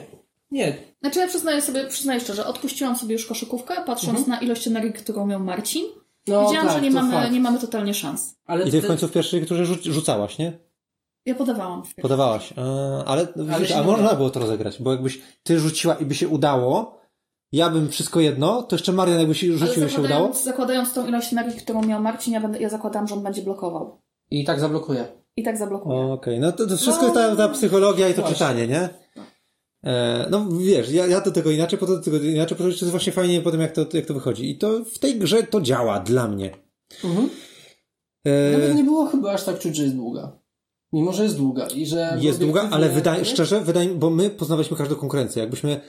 [0.50, 0.76] Nie.
[1.00, 4.28] Znaczy ja przyznaję sobie, przyznaję szczerze, odpuściłam sobie już koszykówkę, patrząc Mhm.
[4.28, 5.84] na ilość energii, którą miał Marcin.
[6.28, 7.32] No, Widziałam, tak, że nie mamy, fakt.
[7.32, 8.34] nie mamy totalnie szans.
[8.46, 10.58] Ale I ty w te- końcu w pierwszej, które rzuc- rzucałaś, nie?
[11.26, 11.82] Ja podawałam.
[12.02, 12.54] Podawałaś.
[12.56, 13.26] A, ale
[13.66, 14.16] się a można udało.
[14.16, 17.00] było to rozegrać, bo jakbyś ty rzuciła i by się udało,
[17.52, 20.08] ja bym wszystko jedno, to jeszcze Marian jakby się Ale rzucił i się udało.
[20.08, 23.42] zakładając, zakładając tą ilość energii, którą miał Marcin, ja, będę, ja zakładam, że on będzie
[23.42, 24.00] blokował.
[24.30, 25.04] I tak zablokuje.
[25.36, 25.98] I tak zablokuje.
[25.98, 28.34] Okej, no to, to wszystko No, jest ta, ta psychologia i to właśnie.
[28.36, 28.88] czytanie, nie?
[29.84, 32.84] E, no wiesz, ja, ja do tego inaczej, potem do tego inaczej, po to jest
[32.84, 34.50] właśnie fajnie potem jak to, jak to wychodzi.
[34.50, 36.50] I to w tej grze to działa dla mnie.
[37.04, 37.30] Mhm.
[38.24, 40.40] E, Nawet nie było chyba aż tak czuć, że jest długa.
[40.92, 42.18] Mimo, że jest długa i że...
[42.20, 45.40] Jest długa, ale wydaje, szczerze, wydaje mi, bo my poznawaliśmy każdą konkurencję.
[45.40, 45.80] Jakbyśmy,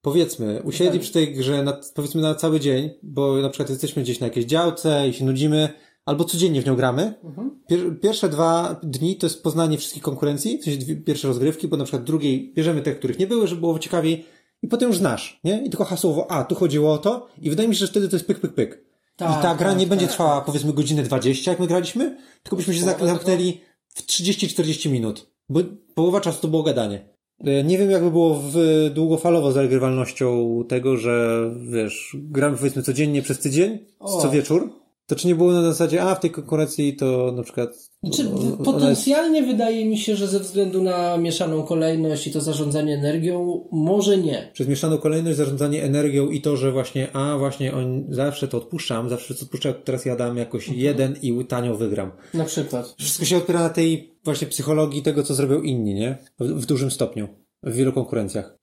[0.00, 1.00] powiedzmy, usiedli Tak.
[1.00, 4.46] przy tej grze na, powiedzmy na cały dzień, bo na przykład jesteśmy gdzieś na jakiejś
[4.46, 5.68] działce i się nudzimy,
[6.04, 7.14] albo codziennie w nią gramy.
[7.24, 7.50] Mhm.
[7.68, 11.76] Pier, pierwsze dwa dni to jest poznanie wszystkich konkurencji, w sensie dwie, pierwsze rozgrywki, bo
[11.76, 14.24] na przykład drugiej bierzemy te, których nie były, żeby było ciekawiej
[14.62, 15.64] i potem już znasz, nie?
[15.64, 18.16] I tylko hasłowo, a, tu chodziło o to i wydaje mi się, że wtedy to
[18.16, 18.84] jest pyk, pyk, pyk.
[19.16, 20.12] Tak, I ta gra tak, nie będzie tak.
[20.14, 25.30] trwała powiedzmy godzinę 20, jak my graliśmy, tylko byśmy się zamknęli w 30-40 minut.
[25.48, 25.60] Bo
[25.94, 27.08] połowa czasu to było gadanie.
[27.44, 28.56] E, Nie wiem, jakby było w,
[28.94, 34.22] długofalowo z regrywalnością tego, że wiesz, gramy powiedzmy codziennie przez tydzień, O.
[34.22, 34.83] co wieczór.
[35.06, 37.70] To czy nie było na zasadzie, a w tej konkurencji to na przykład.
[38.02, 42.30] Znaczy, o- ona jest, potencjalnie wydaje mi się, że ze względu na mieszaną kolejność i
[42.32, 44.50] to zarządzanie energią, może nie.
[44.52, 49.08] przez mieszaną kolejność, zarządzanie energią i to, że właśnie, a właśnie on zawsze to odpuszczam,
[49.08, 50.84] zawsze co odpuszczam, teraz ja dam jakoś Mhm.
[50.86, 52.12] jeden i tanio wygram.
[52.34, 52.94] Na przykład.
[52.98, 56.18] Wszystko się opiera na tej właśnie psychologii tego, co zrobią inni, nie?
[56.40, 57.28] W, w dużym stopniu.
[57.62, 58.56] W wielu konkurencjach.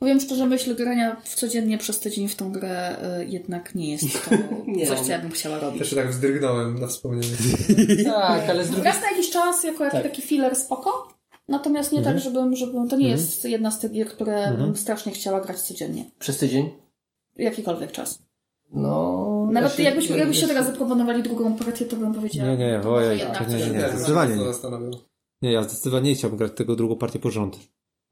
[0.00, 4.04] Powiem szczerze, myśl grania w codziennie przez tydzień w tą grę y, jednak nie jest
[4.24, 4.36] to
[4.66, 4.86] Nie.
[4.86, 5.78] coś, co ja bym chciała robić.
[5.78, 7.34] Też się tak wzdrygnąłem na wspomnienie.
[8.04, 10.02] Tak, ale z drugiej Raz na jakiś czas, jako jak Tak.
[10.02, 11.08] taki filler spoko,
[11.48, 12.16] natomiast nie Mhm.
[12.16, 12.88] tak, żebym, żebym...
[12.88, 16.04] To nie jest jedna z tych gier, które bym strasznie chciała grać codziennie.
[16.18, 16.70] Przez tydzień?
[17.36, 18.22] Jakikolwiek czas.
[18.72, 19.48] No...
[19.52, 22.48] Nawet ja się- jakbyśmy, ja- jakbyście ja- teraz zaproponowali drugą partię, to bym powiedziała...
[22.50, 23.88] Nie, nie, ojej, to nie, coś nie, nie.
[23.88, 24.90] Zdecydowanie nie.
[25.42, 27.58] Nie, ja zdecydowanie nie chciałbym grać tego drugą partię pod rząd.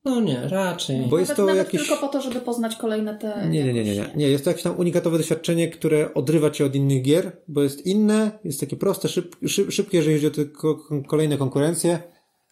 [0.05, 1.07] No nie, raczej.
[1.11, 1.89] Bo jest Nawet, to nawet jakieś...
[1.89, 3.49] tylko po to, żeby poznać kolejne te...
[3.51, 4.11] Nie, nie, nie, nie, nie.
[4.17, 7.87] Nie, jest to jakieś tam unikatowe doświadczenie, które odrywa cię od innych gier, bo jest
[7.87, 11.99] inne, jest takie proste, szyb, szyb, szybkie, jeżeli chodzi o te ko- kolejne konkurencje,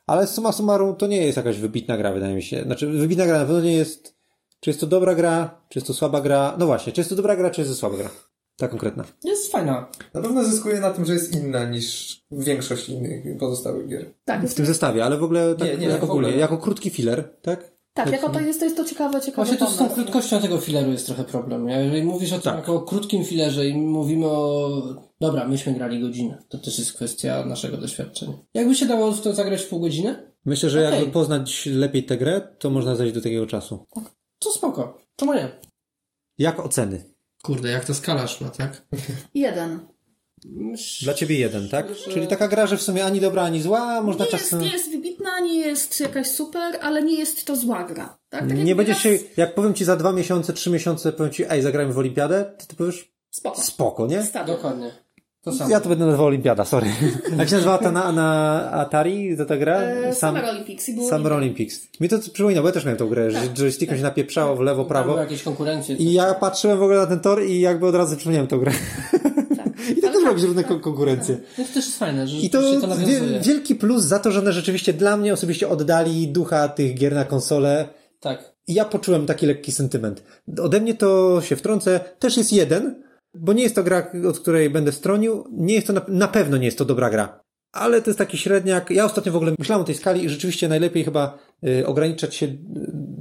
[0.07, 2.63] ale summa summarum to nie jest jakaś wybitna gra, wydaje mi się.
[2.63, 4.17] Znaczy, wybitna gra na pewno nie jest...
[4.61, 6.57] Czy jest to dobra gra, czy jest to słaba gra?
[6.59, 8.11] No właśnie, czy jest to dobra gra, czy jest to słaba gra?
[8.57, 9.05] Ta konkretna.
[9.25, 9.89] Jest fajna.
[10.15, 14.07] Na pewno zyskuje na tym, że jest inna niż większość innych pozostałych gier.
[14.25, 16.41] Tak, W tym zestawie, ale w ogóle tak Nie, nie, jak w ogólnie, ogóle.
[16.41, 17.77] jako krótki filler, tak?
[17.95, 20.59] tak jako to jest, to jest to ciekawe, ciekawe Właśnie to z tą krótkością tego
[20.59, 21.69] fileru jest trochę problem.
[21.69, 22.57] Jeżeli mówisz o tym Tak.
[22.57, 24.71] jako o krótkim filerze i mówimy o...
[25.21, 26.43] Dobra, myśmy grali godzinę.
[26.49, 28.33] To też jest kwestia naszego doświadczenia.
[28.55, 30.33] Jakby się dało w to zagrać w pół godziny?
[30.45, 30.99] Myślę, że Okej.
[30.99, 33.87] jakby poznać lepiej tę grę, to można zejść do takiego czasu.
[34.39, 34.99] To spoko.
[35.17, 35.49] Czemu nie?
[36.39, 37.16] Jak oceny?
[37.47, 38.83] Kurde, jak to skalasz ma, tak?
[39.35, 39.81] Jeden.
[41.03, 41.95] Dla ciebie jeden, tak?
[41.95, 44.61] Że- Czyli taka gra, że w sumie ani dobra, ani zła, można Nie jest, czasem...
[44.61, 48.19] nie jest wybitna, nie jest jakaś super, ale nie jest to zła gra.
[48.29, 48.41] Tak?
[48.49, 51.45] tak Nie będziesz raz- się, jak powiem ci za dwa miesiące, trzy miesiące, powiem ci,
[51.49, 53.63] ej, zagrajmy w olimpiadę, to ty powiesz, Spoko.
[53.63, 54.23] spoko, nie?
[54.23, 54.47] Stary.
[54.47, 54.91] Dokładnie.
[55.47, 55.71] To samo.
[55.71, 56.87] Ja to będę nazywał olimpiada, sorry.
[57.39, 59.81] Jak się nazywała ta na, na Atari, za ta gra?
[59.81, 61.81] E, Sam, Summer Olympics było Summer Olympics.
[62.01, 64.85] Mi to przypomina, bo ja też miałem tą grę, że joystickiem się napieprzało w lewo,
[64.85, 65.09] prawo.
[65.09, 65.97] były jakieś konkurencje.
[65.97, 68.73] I ja patrzyłem w ogóle na ten tor i jakby od razu przypomniałem tą grę.
[69.97, 71.39] I to też robić różne kon- konkurencje.
[71.59, 72.89] No to też jest fajne, że I to, to
[73.41, 77.25] wielki plus za to, że one rzeczywiście dla mnie osobiście oddali ducha tych gier na
[77.25, 77.89] konsolę.
[78.21, 78.53] Tak.
[78.67, 80.23] I ja poczułem taki lekki sentyment.
[80.63, 82.01] Ode mnie to się wtrącę.
[82.19, 83.06] Też jest jeden,
[83.41, 85.45] bo nie jest to gra, od której będę stronił.
[85.53, 87.41] Nie jest to na, na pewno nie jest to dobra gra.
[87.73, 88.91] Ale to jest taki średniak.
[88.91, 92.47] Ja ostatnio w ogóle myślałem o tej skali i rzeczywiście najlepiej chyba y, ograniczać się
[92.47, 92.59] y,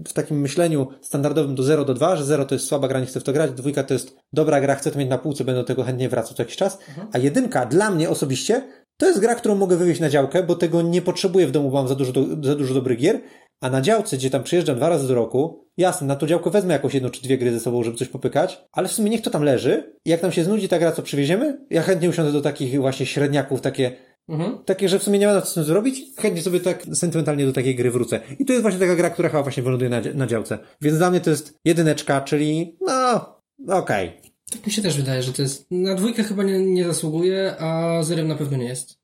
[0.08, 3.06] w takim myśleniu standardowym do 0 do 2, że 0 to jest słaba gra, nie
[3.06, 5.62] chcę w to grać, dwójka to jest dobra gra, chcę to mieć na półce, będę
[5.62, 6.78] do tego chętnie wracał co jakiś czas.
[7.12, 8.63] A jedynka dla mnie osobiście
[8.97, 11.78] to jest gra, którą mogę wywieźć na działkę, bo tego nie potrzebuję w domu, bo
[11.78, 13.21] mam za dużo, do, za dużo dobrych gier.
[13.62, 16.73] A na działce, gdzie tam przyjeżdżam dwa razy do roku, jasne, na to działko wezmę
[16.73, 19.29] jakąś jedną czy dwie gry ze sobą, żeby coś popykać, ale w sumie niech to
[19.29, 19.95] tam leży.
[20.05, 23.61] Jak nam się znudzi ta gra, co przywieziemy, ja chętnie usiądę do takich właśnie średniaków,
[23.61, 23.91] takie,
[24.29, 24.57] Mhm.
[24.65, 27.45] takie, że w sumie nie ma na co z tym zrobić, chętnie sobie tak sentymentalnie
[27.45, 28.19] do takiej gry wrócę.
[28.39, 30.59] I to jest właśnie taka gra, która chyba właśnie wyląduje na, na działce.
[30.81, 33.35] Więc dla mnie to jest jedyneczka, czyli no,
[33.67, 34.21] okej.
[34.51, 35.67] Tak mi się też wydaje, że to jest.
[35.71, 38.99] Na dwójkę chyba nie, nie zasługuje, a zerem na pewno nie jest.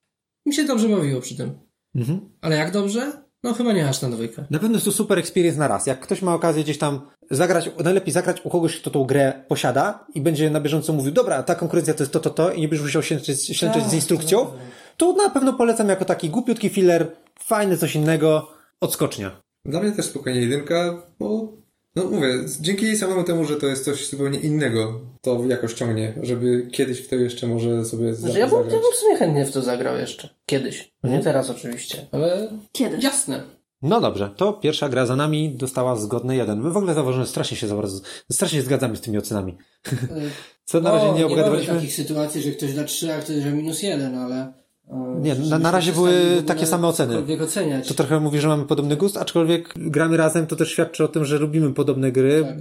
[0.45, 1.51] Mi się dobrze bawiło przy tym.
[1.95, 2.19] Mhm.
[2.41, 3.20] Ale jak dobrze?
[3.43, 4.45] No chyba nie aż na dwójkę.
[4.49, 5.87] Na pewno jest to super experience na raz.
[5.87, 7.01] Jak ktoś ma okazję gdzieś tam
[7.31, 11.43] zagrać, najlepiej zagrać u kogoś, kto tą grę posiada i będzie na bieżąco mówił, dobra,
[11.43, 14.47] ta konkurencja to jest to, to, to i nie będziesz musiał ślęczyć, ślęczyć z instrukcją,
[14.97, 18.47] to na pewno polecam jako taki głupiutki filler, fajny coś innego,
[18.81, 19.41] odskocznia.
[19.65, 21.53] Dla mnie też spokojnie jedynka, bo
[21.95, 26.67] no mówię, dzięki samemu temu, że to jest coś zupełnie innego, to jakoś ciągnie, żeby
[26.71, 29.51] kiedyś w to jeszcze może sobie Znaczy, ja, bym, ja bym w sumie chętnie w
[29.51, 30.29] to zagrał jeszcze.
[30.45, 30.93] Kiedyś.
[31.03, 33.03] Nie teraz oczywiście, ale Kiedyś.
[33.03, 33.43] jasne.
[33.81, 36.61] No dobrze, to pierwsza gra za nami dostała zgodny jeden.
[36.61, 38.01] My w ogóle zauważyłem, że strasznie się, zaraz-
[38.31, 39.57] strasznie się zgadzamy z tymi ocenami.
[40.65, 41.73] Co na razie O, nie Nie mamy obgadywaliśmy?
[41.73, 44.60] takich sytuacji, że ktoś da 3, a ktoś da minus 1, ale...
[44.91, 46.11] e, Nie, na- na razie były
[46.45, 47.15] takie same oceny.
[47.41, 47.87] oceniać.
[47.87, 51.25] To trochę mówi, że mamy podobny gust, aczkolwiek gramy razem, to też świadczy o tym,
[51.25, 52.43] że lubimy podobne gry.
[52.47, 52.57] Tak.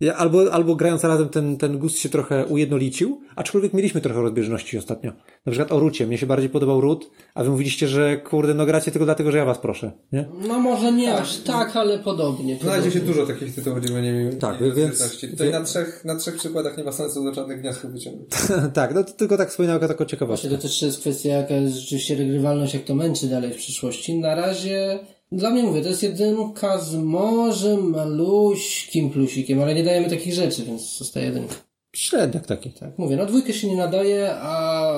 [0.00, 4.78] Ja, albo, albo grając razem ten, ten gust się trochę ujednolicił, aczkolwiek mieliśmy trochę rozbieżności
[4.78, 5.12] ostatnio.
[5.46, 6.06] Na przykład o Rucie.
[6.06, 9.38] Mnie się bardziej podobał Rut, a wy mówiliście, że kurde, no gracie tylko dlatego, że
[9.38, 10.28] ja was proszę, nie?
[10.48, 12.58] No może nie aż tak, ale podobnie.
[12.62, 13.22] Znajdzie się podobnie.
[13.22, 15.20] dużo takich tytułów, gdzie nie mieli Tak, nie więc-.
[15.30, 18.30] Tutaj na trzech, na trzech przykładach nie ma sensu do żadnych wniosków wyciągnąć.
[18.74, 20.48] tak, no to tylko tak wspominałem jako taką ciekawostkę.
[20.48, 24.18] Właśnie to też jest kwestia, jaka jest rzeczywiście regrywalność, jak to męczy dalej w przyszłości.
[24.18, 24.98] Na razie,
[25.32, 30.64] dla mnie mówię, to jest jedynka z może maluśkim plusikiem, ale nie dajemy takich rzeczy,
[30.64, 31.54] więc zostaje jedynka.
[31.96, 32.70] Średniak taki.
[32.70, 34.92] Tak, mówię, no dwójkę się nie nadaje, a...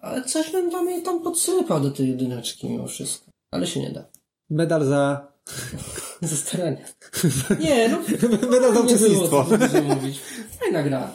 [0.00, 3.30] ale coś bym tam jej tam podsypał do tej jedyneczki mimo wszystko.
[3.50, 4.04] Ale się nie da.
[4.50, 5.34] Medal za...
[6.22, 6.84] Za staranie.
[7.60, 7.98] Nie, no...
[8.50, 9.46] Medal za uczestnictwo.
[9.84, 10.20] mówić.
[10.60, 11.10] Fajna gra.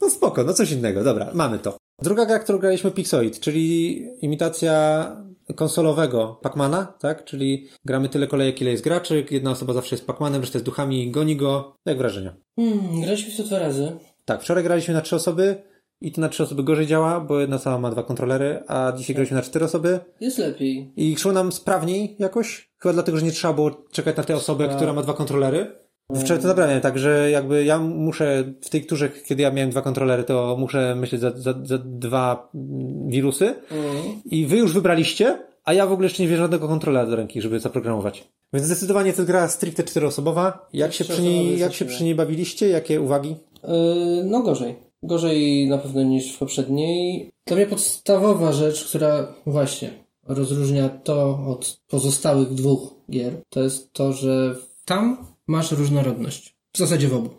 [0.00, 1.76] No spoko, no coś innego, dobra, mamy to.
[2.02, 7.24] Druga gra, którą graliśmy Pixoid, czyli imitacja konsolowego Pacmana, tak?
[7.24, 11.10] Czyli gramy tyle kolejek, ile jest graczy, jedna osoba zawsze jest Pacmanem, reszta jest duchami,
[11.10, 11.76] goni go.
[11.86, 12.34] Jak wrażenia?
[12.56, 13.92] Hmm, graliśmy w to dwa razy.
[14.24, 15.62] Tak, wczoraj graliśmy na trzy osoby
[16.00, 19.14] i to na trzy osoby gorzej działa, bo jedna osoba ma dwa kontrolery, a dzisiaj
[19.14, 20.92] graliśmy na cztery osoby Jest lepiej.
[20.96, 24.66] i szło nam sprawniej jakoś, chyba dlatego, że nie trzeba było czekać na tę osobę,
[24.68, 24.76] Tak.
[24.76, 25.72] która ma dwa kontrolery.
[26.16, 29.82] Wczoraj to naprawdę tak, że jakby ja muszę w tej turze, kiedy ja miałem dwa
[29.82, 34.20] kontrolery, to muszę myśleć za, za, za dwa mm, wirusy Mhm.
[34.24, 37.40] i wy już wybraliście, a ja w ogóle jeszcze nie wziąłem żadnego kontrolera do ręki,
[37.40, 38.28] żeby zaprogramować.
[38.52, 40.68] Więc zdecydowanie to jest gra stricte czteroosobowa.
[40.72, 42.68] Jak się przy niej, jak się przy niej bawiliście?
[42.68, 43.36] Jakie uwagi?
[43.64, 44.76] Yy, no gorzej.
[45.02, 47.30] Gorzej na pewno niż w poprzedniej.
[47.46, 49.90] Dla mnie podstawowa rzecz, która właśnie
[50.28, 56.56] rozróżnia to od pozostałych dwóch gier, to jest to, że tam masz różnorodność.
[56.72, 57.30] W zasadzie w obu.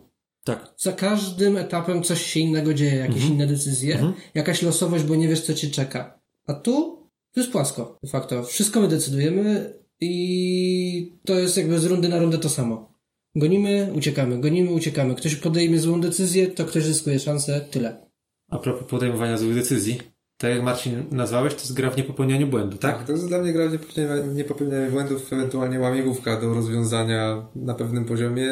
[0.43, 0.73] Tak.
[0.77, 5.41] Za każdym etapem coś się innego dzieje, jakieś inne decyzje, jakaś losowość, bo nie wiesz,
[5.41, 6.19] co cię czeka.
[6.47, 6.99] A tu
[7.33, 8.43] to jest płasko, de facto.
[8.43, 12.93] Wszystko my decydujemy i to jest jakby z rundy na rundę to samo.
[13.35, 15.15] Gonimy, uciekamy, gonimy, uciekamy.
[15.15, 18.09] Ktoś podejmie złą decyzję, to ktoś zyskuje szansę, tyle.
[18.49, 19.99] A propos podejmowania złych decyzji,
[20.39, 23.03] tak jak Marcin nazwałeś, to jest gra w niepopełnianiu błędu, tak?
[23.05, 28.47] To jest dla mnie gra w niepopełnianie błędów, ewentualnie łamigłówka do rozwiązania na pewnym poziomie.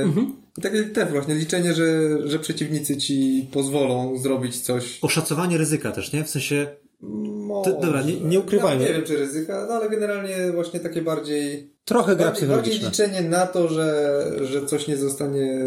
[0.58, 5.00] I takie też właśnie liczenie, że, że przeciwnicy ci pozwolą zrobić coś.
[5.02, 6.24] Oszacowanie ryzyka też, nie?
[6.24, 6.68] W sensie,
[7.02, 7.72] Może.
[7.72, 8.84] To- dobra, nie- nie ukrywajmy.
[8.84, 12.80] Ja nie wiem, czy ryzyka, no ale generalnie właśnie takie bardziej trochę gra Bardziej, bardziej
[12.80, 15.60] liczenie na to, że, że coś nie zostanie,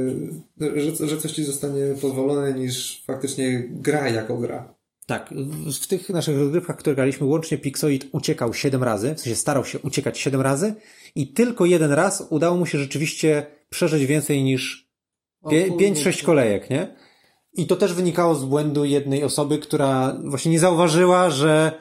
[0.61, 4.74] że, że coś ci zostanie pozwolone, niż faktycznie gra jako gra.
[5.11, 5.35] Tak,
[5.83, 9.79] w, tych naszych rozgrywkach, które graliśmy, łącznie Pixoid uciekał 7 razy, w sensie starał się
[9.79, 10.75] uciekać 7 razy
[11.14, 14.90] i tylko jeden raz udało mu się rzeczywiście przeżyć więcej niż
[15.42, 16.23] O 5-6 kurde.
[16.23, 16.96] kolejek, nie?
[17.55, 21.73] I to też wynikało z błędu jednej osoby, która właśnie nie zauważyła, że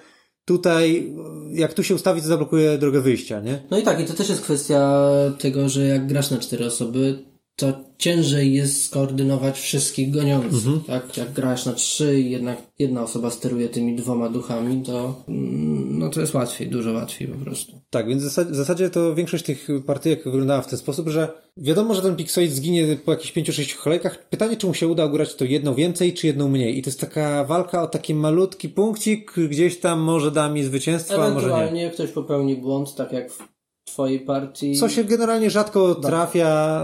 [0.46, 1.14] tutaj,
[1.52, 3.64] jak tu się ustawi, to zablokuje drogę wyjścia, nie?
[3.72, 7.26] No i tak, i to też jest kwestia tego, że jak grasz na cztery osoby,
[7.60, 11.18] to ciężej jest skoordynować wszystkich goniących, tak?
[11.18, 16.10] Jak grasz na trzy i jednak jedna osoba steruje tymi dwoma duchami, to mm, no
[16.10, 17.82] to jest łatwiej, dużo łatwiej po prostu.
[17.90, 21.28] Tak, więc w zasadzie, w zasadzie to większość tych partyjek wyglądała w ten sposób, że
[21.58, 24.30] wiadomo, że ten Pixoid zginie po jakichś 5-6 kolejkach.
[24.30, 26.78] Pytanie, czy mu się uda ugrać to jedną więcej, czy jedną mniej.
[26.78, 31.26] I to jest taka walka o taki malutki punkcik, gdzieś tam może da mi zwycięstwo,
[31.26, 31.54] a może nie.
[31.54, 33.44] Ewentualnie ktoś popełni błąd, tak jak w
[33.86, 34.76] twojej partii.
[34.76, 36.84] Co się generalnie rzadko trafia,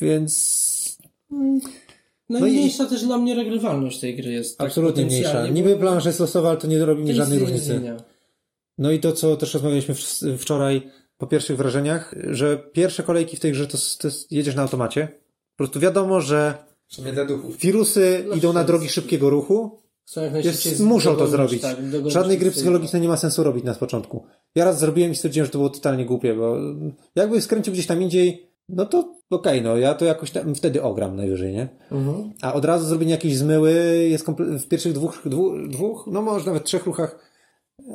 [0.00, 0.56] więc
[2.28, 4.58] Najmniejsza też dla mnie regrywalność tej gry jest.
[4.58, 5.28] tak absolutnie mniejsza.
[5.28, 7.64] potencjalnie, Niby jest losowa, ale to nie robi mi to żadnej nie różnicy.
[7.64, 7.96] zmienia.
[8.78, 9.94] No i to, co też rozmawialiśmy
[10.38, 14.62] wczoraj, po pierwszych wrażeniach, że pierwsze kolejki w tej grze to, to jest, jedziesz na
[14.62, 15.08] automacie.
[15.50, 16.54] Po prostu wiadomo, że
[17.60, 19.82] wirusy No, idą na drogi szybkiego ruchu.
[20.06, 21.62] Chcą jak najszybciej Jest, muszą to dogonić, zrobić.
[21.62, 24.24] tak, Żadnej gry psychologicznej nie ma sensu robić na początku.
[24.54, 26.56] Ja raz zrobiłem i stwierdziłem, że to było totalnie głupie, bo
[27.14, 31.16] jakby skręcił gdzieś tam indziej, no to okej, no ja to jakoś tam wtedy ogram
[31.16, 31.68] najwyżej, nie?
[31.92, 32.32] Mhm.
[32.42, 33.72] A od razu zrobienie jakiejś zmyły
[34.10, 37.18] jest w pierwszych dwóch, dwóch, dwóch, no może nawet trzech ruchach,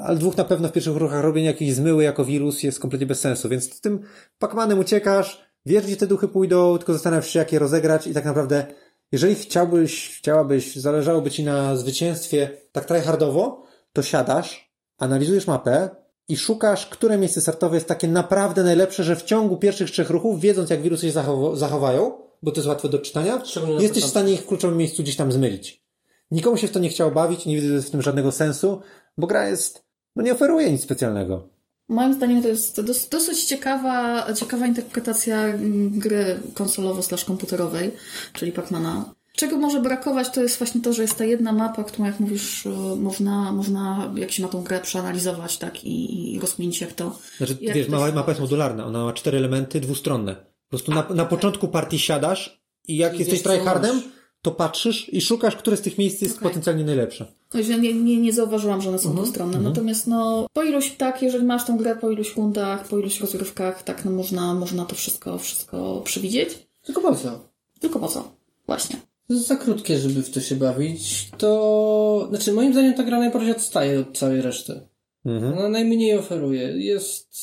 [0.01, 3.19] ale dwóch na pewno w pierwszych ruchach robienie jakiejś zmyły jako wirus jest kompletnie bez
[3.19, 3.99] sensu, więc z tym
[4.39, 8.25] Pacmanem uciekasz, wiesz gdzie te duchy pójdą, tylko zastanawiasz się jak je rozegrać i tak
[8.25, 8.65] naprawdę
[9.11, 15.89] jeżeli chciałbyś, chciałabyś, zależałoby ci na zwycięstwie tak tryhardowo, to siadasz, analizujesz mapę
[16.31, 20.41] i szukasz, które miejsce startowe jest takie naprawdę najlepsze, że w ciągu pierwszych trzech ruchów,
[20.41, 22.11] wiedząc jak wirusy się zachow- zachowają,
[22.43, 23.41] bo to jest łatwe do czytania,
[23.79, 25.83] jesteś w stanie ich w kluczowym miejscu gdzieś tam zmylić.
[26.31, 28.81] Nikomu się w to nie chciało bawić, nie widzę w tym żadnego sensu,
[29.17, 29.83] bo gra jest,
[30.15, 31.47] no nie oferuje nic specjalnego.
[31.89, 35.53] Moim zdaniem to jest dos- dosyć ciekawa, ciekawa interpretacja
[35.91, 37.91] gry konsolowo-komputerowej,
[38.33, 39.13] czyli Pacmana.
[39.35, 42.65] Czego może brakować, to jest właśnie to, że jest ta jedna mapa, którą, jak mówisz,
[42.65, 47.19] y, można, można jak się ma tą grę przeanalizować, tak, i, i rozkminić, jak to...
[47.37, 50.35] Znaczy, Jak wiesz, to mapa, jest modularna, ona ma cztery elementy dwustronne.
[50.35, 54.01] Po prostu na, na początku partii siadasz i jak I jesteś tryhardem,
[54.41, 56.49] to patrzysz i szukasz, które z tych miejsc jest Okej.
[56.49, 57.25] potencjalnie najlepsze.
[57.53, 59.23] No, że nie, nie, nie zauważyłam, że one są Mhm.
[59.25, 59.59] dwustronne.
[59.59, 63.83] Natomiast no, po iluś, tak, jeżeli masz tą grę po iluś rundach, po iluś rozgrywkach,
[63.83, 66.67] tak, no można, można to wszystko, wszystko przewidzieć.
[66.83, 67.39] Tylko po co?
[67.79, 68.31] Tylko po co?
[68.65, 68.95] Właśnie.
[69.31, 71.29] Jest za krótkie, żeby w to się bawić.
[71.37, 72.27] To...
[72.29, 74.81] Znaczy, moim zdaniem ta gra najbardziej odstaje od całej reszty.
[75.25, 75.57] Mhm.
[75.57, 76.61] Ona najmniej oferuje.
[76.61, 77.35] Jest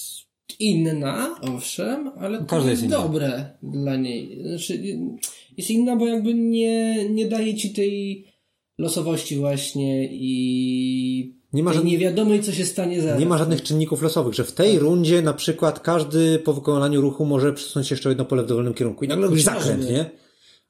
[0.59, 4.43] inna, owszem, ale to jest, jest dobre dla niej.
[4.49, 4.83] Znaczy,
[5.57, 8.25] jest inna, bo jakby nie, nie daje ci tej
[8.79, 13.21] losowości właśnie i Nie ma żadnych- niewiadomej, co się stanie zaraz.
[13.21, 17.25] Nie ma żadnych czynników losowych, że w tej rundzie na przykład każdy po wykonaniu ruchu
[17.25, 20.11] może przesunąć jeszcze jedno pole w dowolnym kierunku i nagle robisz zakręt, nie?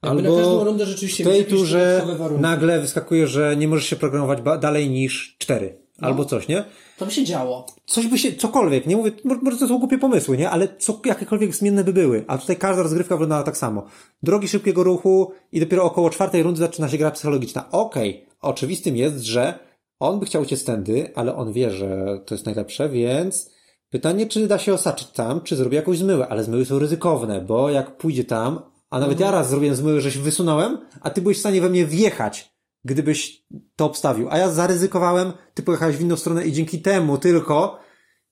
[0.03, 2.05] Jakby na każdą rundę rzeczywiście w tej turze
[2.39, 5.89] nagle wyskakuje, że nie możesz się programować dalej niż cztery.
[6.01, 6.07] No.
[6.07, 6.63] Albo coś, nie?
[6.97, 7.65] To by się działo.
[7.85, 10.49] Coś by się, cokolwiek, nie mówię, może to są głupie pomysły, nie?
[10.49, 12.25] Ale co, jakiekolwiek zmienne by były.
[12.27, 13.85] A tutaj każda rozgrywka wyglądała tak samo.
[14.23, 17.71] Drogi szybkiego ruchu i dopiero około czwartej rundy zaczyna się gra psychologiczna.
[17.71, 19.59] Okej, oczywistym jest, że
[19.99, 23.51] on by chciał uciec tędy, ale on wie, że to jest najlepsze, więc
[23.89, 27.69] pytanie, czy da się osaczyć tam, czy zrobi jakąś zmyłę, ale zmyły są ryzykowne, bo
[27.69, 31.37] jak pójdzie tam, a nawet ja raz zrobiłem zmyłę, że się wysunąłem, a ty byłeś
[31.37, 32.53] w stanie we mnie wjechać,
[32.85, 34.27] gdybyś to obstawił.
[34.29, 37.79] A ja zaryzykowałem, ty pojechałeś w inną stronę i dzięki temu tylko,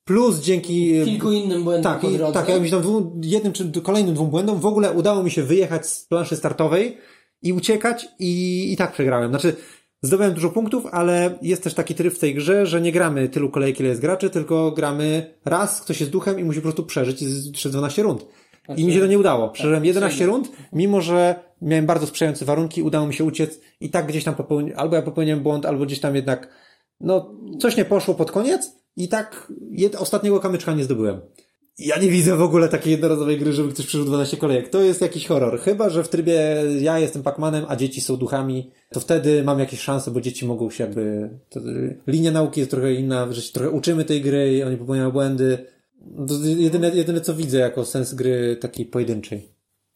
[0.03, 1.03] plus dzięki...
[1.05, 4.65] Kilku innym błędom Tak, i, tak, jakimś tam dwóm, jednym czy kolejnym dwóm błędom w
[4.65, 6.97] ogóle udało mi się wyjechać z planszy startowej
[7.41, 9.29] i uciekać i, i tak przegrałem.
[9.29, 9.55] Znaczy,
[10.01, 13.49] zdobyłem dużo punktów, ale jest też taki tryb w tej grze, że nie gramy tylu
[13.49, 17.23] kolejek, ile jest graczy, tylko gramy raz, ktoś jest duchem i musi po prostu przeżyć
[17.53, 18.25] przez 12 rund.
[18.75, 19.49] I mi się to nie udało.
[19.49, 24.07] Przeżyłem 11 rund, mimo że miałem bardzo sprzyjające warunki, udało mi się uciec i tak
[24.07, 26.49] gdzieś tam popełniłem, albo ja popełniłem błąd, albo gdzieś tam jednak,
[26.99, 31.21] no, coś nie poszło pod koniec i tak jed, ostatniego kamyczka nie zdobyłem.
[31.79, 34.69] Ja nie widzę w ogóle takiej jednorazowej gry, żeby ktoś przeżył 12 kolejek.
[34.69, 35.59] To jest jakiś horror.
[35.59, 39.79] Chyba, że w trybie ja jestem Pacmanem, a dzieci są duchami, to wtedy mam jakieś
[39.79, 41.29] szanse, bo dzieci mogą się jakby...
[41.49, 41.59] To,
[42.07, 45.65] linia nauki jest trochę inna, że się trochę uczymy tej gry i oni popełniają błędy.
[46.27, 49.49] To jedyne, jedyne co widzę jako sens gry takiej pojedynczej.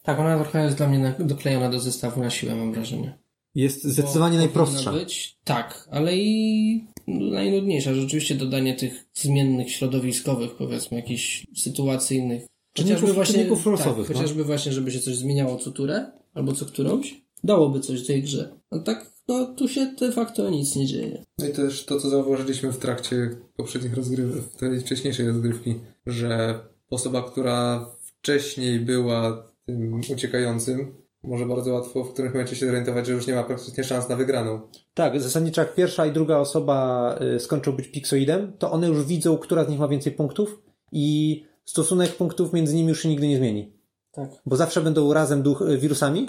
[0.03, 3.17] Tak, ona trochę jest dla mnie na- doklejona do zestawu na siłę, mam wrażenie.
[3.55, 4.91] Jest zdecydowanie Bo najprostsza.
[4.91, 7.93] Być, tak, ale i najnudniejsza.
[7.93, 12.43] Rzeczywiście dodanie tych zmiennych środowiskowych, powiedzmy, jakichś sytuacyjnych.
[12.73, 14.21] Czynników- czynników losowych, Tak, no.
[14.21, 18.49] chociażby właśnie, żeby się coś zmieniało co turę, albo co którąś, dałoby coś tej grze.
[18.71, 21.23] A tak, no tu się de facto nic nie dzieje.
[21.37, 27.23] No i też to, co zauważyliśmy w trakcie poprzednich rozgrywek, tej wcześniejszej rozgrywki, że osoba,
[27.23, 27.85] która
[28.21, 33.35] wcześniej była tym uciekającym, może bardzo łatwo w którymś momencie się zorientować, że już nie
[33.35, 34.61] ma praktycznie szans na wygraną.
[34.93, 39.37] Tak, zasadniczo jak pierwsza i druga osoba y, skończą być piksoidem, to one już widzą,
[39.37, 43.37] która z nich ma więcej punktów i stosunek punktów między nimi już się nigdy nie
[43.37, 43.73] zmieni.
[44.11, 44.29] Tak.
[44.45, 46.27] Bo zawsze będą razem duch, y, wirusami,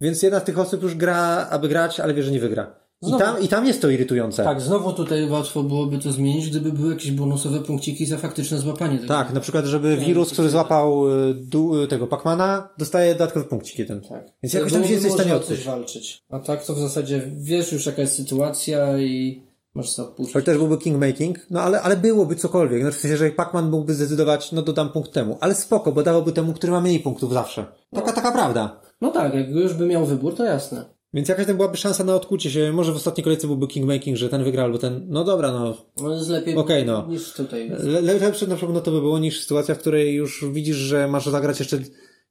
[0.00, 2.86] więc jedna z tych osób już gra, aby grać, ale wie, że nie wygra.
[3.02, 4.44] I tam, I tam jest to irytujące.
[4.44, 8.96] Tak, znowu tutaj łatwo byłoby to zmienić, gdyby były jakieś bonusowe punkciki za faktyczne złapanie
[8.96, 9.08] tego.
[9.08, 13.78] Tak, na przykład, żeby wirus, który złapał y, du, y, tego Pacmana, dostaje dodatkowy punkcik
[13.78, 14.00] jeden.
[14.00, 14.24] Tak.
[14.42, 15.66] Więc jakoś tam się jesteś w stanie można o coś odczuć.
[15.66, 16.22] walczyć.
[16.30, 19.42] A tak to w zasadzie wiesz już jaka jest sytuacja i
[19.74, 20.34] możesz sobie odpuścić.
[20.34, 22.84] To też byłby kingmaking, no ale, ale byłoby cokolwiek.
[22.84, 25.38] No w sensie, że Pacman mógłby zdecydować, no dodam punkt temu.
[25.40, 27.66] Ale spoko, bo dałoby temu, który ma mniej punktów zawsze.
[27.94, 28.80] Taka, taka prawda.
[29.00, 30.96] No tak, jak już by miał wybór, to jasne.
[31.14, 32.72] Więc jakaś tam byłaby szansa na odkucie się.
[32.72, 35.06] Może w ostatniej kolejce byłby kingmaking, że ten wygra albo ten.
[35.08, 35.76] No dobra, no.
[36.02, 37.06] No jest lepiej Okej, no.
[37.08, 37.70] niż tutaj.
[37.78, 41.08] Le- lepsze na przykład no to by było niż sytuacja, w której już widzisz, że
[41.08, 41.78] masz zagrać jeszcze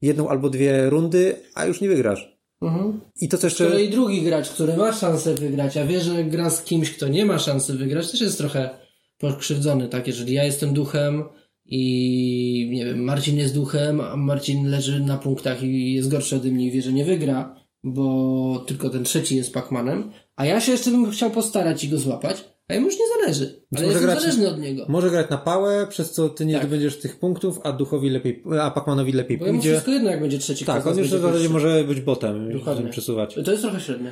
[0.01, 2.37] jedną albo dwie rundy, a już nie wygrasz.
[2.61, 3.01] Mhm.
[3.21, 3.65] I to co jeszcze.
[3.65, 7.25] kolei drugi gracz, który ma szansę wygrać, a wie, że gra z kimś, kto nie
[7.25, 8.69] ma szansy wygrać, też jest trochę
[9.17, 10.07] pokrzywdzony, tak?
[10.07, 11.23] Jeżeli ja jestem duchem
[11.65, 16.49] i nie wiem, Marcin jest duchem, a Marcin leży na punktach i jest gorszy ode
[16.49, 20.71] mnie i wie, że nie wygra, bo tylko ten trzeci jest Pacmanem, a ja się
[20.71, 23.61] jeszcze bym chciał postarać i go złapać, a jemu już nie zależy.
[23.77, 24.85] Ale może grać- zależny od niego.
[24.89, 26.63] Może grać na pałę, przez co ty nie Tak.
[26.63, 29.69] zdobędziesz tych punktów, a duchowi lepiej, a Pacmanowi lepiej Bo pójdzie.
[29.71, 30.65] wszystko jedno, jak będzie trzeci.
[30.65, 32.89] Tak, on już w zasadzie może być botem, Dokładnie.
[32.89, 33.35] przesuwać.
[33.45, 34.11] To jest trochę średnie.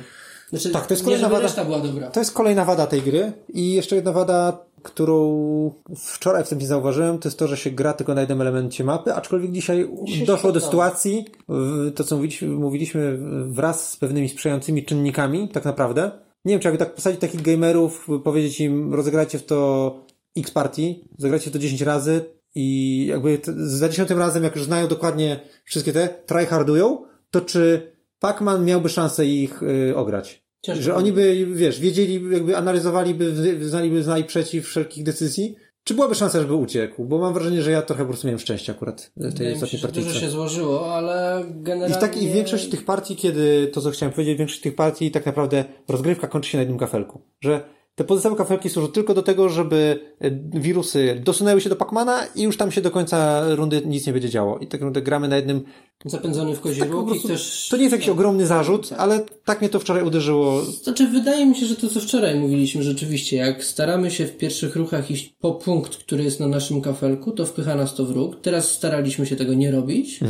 [0.50, 2.10] Znaczy, Tak, to jest kolejna wada-.
[2.12, 3.32] To jest kolejna wada tej gry.
[3.54, 8.14] I jeszcze jedna wada, którą wczoraj wstępnie zauważyłem, to jest to, że się gra tylko
[8.14, 9.88] na jednym elemencie mapy, aczkolwiek dzisiaj
[10.26, 13.18] doszło do sytuacji, w- to co mówiliśmy, mówiliśmy
[13.48, 16.10] wraz z pewnymi sprzyjającymi czynnikami, tak naprawdę.
[16.44, 19.94] Nie wiem, czy jakby tak posadzić takich gamerów, powiedzieć im, rozegrajcie w to
[20.36, 22.24] X partii, zagrajcie w to 10 razy
[22.54, 28.64] i jakby za dziesiątym razem, jak już znają dokładnie wszystkie te, tryhardują, to czy Pac-Man
[28.64, 30.43] miałby szansę ich y, ograć?
[30.64, 33.32] Ciężko że oni by, wiesz, wiedzieli, jakby analizowaliby,
[33.68, 37.04] znaliby za i przeciw wszelkich decyzji, czy byłaby szansa, żeby uciekł?
[37.04, 39.80] Bo mam wrażenie, że ja trochę po prostu miałem szczęście akurat w tej Wydaje ostatniej
[39.82, 40.20] że dużo partii.
[40.20, 41.94] się złożyło, ale I generalnie...
[41.94, 45.64] w takiej większości tych partii, kiedy, to co chciałem powiedzieć, większość tych partii tak naprawdę
[45.88, 47.22] rozgrywka kończy się na jednym kafelku.
[47.40, 47.60] Że
[47.94, 50.30] te pozostałe kafelki służą tylko do tego, żeby e,
[50.60, 54.30] wirusy dosunęły się do Pacmana i już tam się do końca rundy nic nie będzie
[54.30, 54.58] działo.
[54.58, 55.64] I tak naprawdę gramy na jednym
[56.04, 56.90] Zapędzony w kozi tak
[57.24, 57.68] i też...
[57.70, 60.62] To nie jest jakiś ogromny zarzut, ale tak mnie to wczoraj uderzyło.
[60.62, 64.76] Znaczy, wydaje mi się, że to, co wczoraj mówiliśmy, rzeczywiście, jak staramy się w pierwszych
[64.76, 68.40] ruchach iść po punkt, który jest na naszym kafelku, to wpycha nas to w róg.
[68.42, 70.20] Teraz staraliśmy się tego nie robić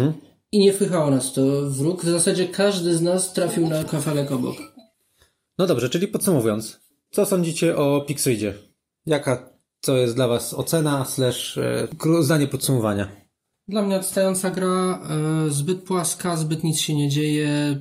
[0.53, 2.05] i nie wpychało nas to w róg.
[2.05, 4.57] W zasadzie każdy z nas trafił na kafelek obok.
[5.59, 6.81] No dobrze, czyli podsumowując,
[7.15, 8.55] co sądzicie o Pixoidzie?
[9.07, 9.51] Jaka
[9.81, 11.89] to jest dla Was ocena slash e,
[12.21, 13.09] zdanie podsumowania?
[13.69, 15.03] Dla mnie odstająca gra,
[15.47, 17.79] e, zbyt płaska, zbyt nic się nie dzieje,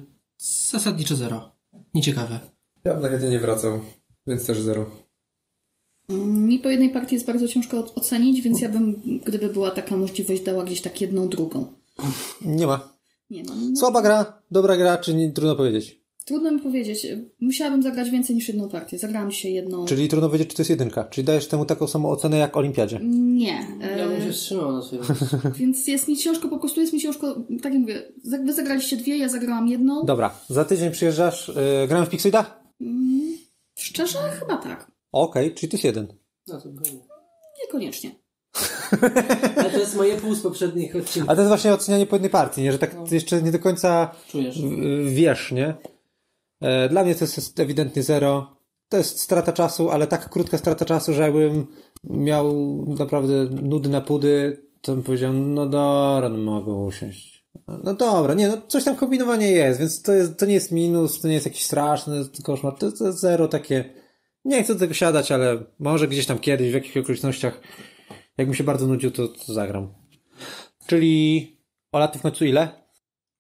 [0.72, 1.52] zasadniczo zero.
[1.94, 2.40] Nieciekawe.
[2.86, 3.80] Ja bym na chętnie nie wracał,
[4.28, 4.86] więc też zero.
[6.26, 10.44] Mi po jednej partii jest bardzo ciężko ocenić, więc ja bym, gdyby była taka możliwość,
[10.44, 11.66] dała gdzieś tak jedną, drugą.
[12.42, 12.90] Nie ma.
[13.30, 13.44] Nie.
[13.44, 16.03] No, Słaba gra, dobra gra, czy nie, trudno powiedzieć.
[16.26, 17.08] Trudno mi powiedzieć.
[17.42, 18.98] Musiałabym zagrać więcej niż jedną partię.
[19.00, 19.86] Zagrałam dzisiaj jedną.
[19.86, 21.04] Czyli trudno powiedzieć, czy to jest jedynka.
[21.04, 23.00] Czyli dajesz temu taką samą ocenę jak Olimpiadzie.
[23.04, 23.68] Nie.
[23.98, 25.02] Ja bym E, się wstrzymał na swoim
[25.60, 28.02] więc jest mi ciężko, po prostu jest mi ciężko, tak jak mówię,
[28.46, 30.06] wy zagraliście dwie, ja zagrałam jedną.
[30.06, 31.48] Dobra, za tydzień przyjeżdżasz,
[31.82, 32.64] yy, gramy w Pixoida?
[32.82, 33.38] Mm,
[33.80, 34.18] Szczerze?
[34.40, 34.92] Chyba tak.
[35.12, 36.08] Okej, czyli to jest jeden.
[36.48, 37.00] No to pewnie.
[37.66, 38.12] Niekoniecznie.
[39.58, 41.30] Ale to jest moje pół z poprzednich odcinków.
[41.30, 42.72] A to jest właśnie ocenianie po jednej partii, nie?
[42.72, 44.62] że tak ty jeszcze nie do końca Czujesz?
[44.62, 45.74] w- wiesz, nie?
[46.64, 48.58] E, Dla mnie to jest ewidentnie zero.
[48.90, 51.68] To jest strata czasu, ale tak krótka strata czasu, że jakbym
[52.04, 52.54] miał
[52.98, 57.48] naprawdę nudy na pudy, to bym powiedział, no dobra, no mogę usiąść.
[57.84, 61.22] No dobra, nie, no coś tam kombinowanie jest, więc to, jest, to nie jest minus,
[61.22, 63.94] to nie jest jakiś straszny koszmar, to, jest zero takie,
[64.46, 67.62] nie chcę tego siadać, ale może gdzieś tam kiedyś, w jakichś okolicznościach,
[68.38, 69.94] jakbym się bardzo nudził, to, to zagram.
[70.88, 71.48] Czyli
[71.92, 72.84] Ola, ty w końcu ile?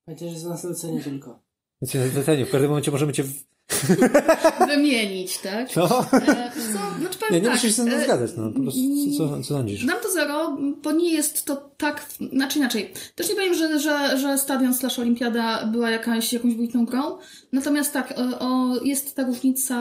[0.06, 1.43] Chociaż jest na zlecenie tylko.
[1.84, 2.46] Ja cię wycenię.
[2.46, 3.24] W każdym momencie możemy cię.
[3.24, 3.44] w-
[4.68, 5.76] Wymienić, tak?
[5.76, 5.84] No.
[6.14, 7.00] E, co?
[7.00, 8.32] Znaczy powiem Nie, nie tak, musisz się ze mną e, zgadzać.
[8.38, 8.50] No.
[8.52, 8.80] Po prostu,
[9.18, 9.86] co, co sądzisz?
[9.86, 12.94] Dam to zero, bo nie jest to tak, znaczy inaczej.
[13.16, 17.18] Też nie powiem, że, że, że Stadion slash Olimpiada była jakaś, jakąś wybitną grą.
[17.52, 19.78] Natomiast tak, o, o, jest ta różnica,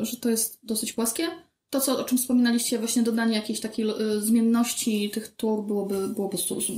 [0.00, 1.24] e, że to jest dosyć płaskie.
[1.70, 6.38] To, co, o czym wspominaliście, właśnie dodanie jakiejś takiej e, zmienności tych tur byłoby, byłoby,
[6.38, 6.76] su-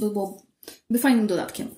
[0.91, 1.69] byłoby fajnym dodatkiem.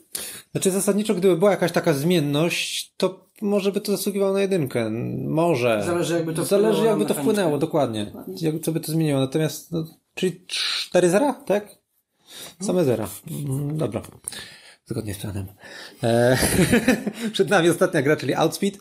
[0.53, 4.91] Znaczy zasadniczo, gdyby była jakaś taka zmienność, to może by to zasługiwało na jedynkę.
[5.25, 5.83] Może.
[5.87, 8.05] Zależy, jakby to Zależy wpłynęło jakby to wpłynęło, dokładnie.
[8.05, 8.35] Dokładnie.
[8.41, 9.21] Jak, co by to zmieniło.
[9.21, 11.69] Natomiast, no, czyli 4 zera, tak?
[12.61, 13.09] Same zera.
[13.31, 14.03] Mm, Dobra.
[14.87, 15.47] Zgodnie z planem.
[16.03, 16.39] E,
[17.33, 18.79] przed nami ostatnia gra, czyli Outspeed.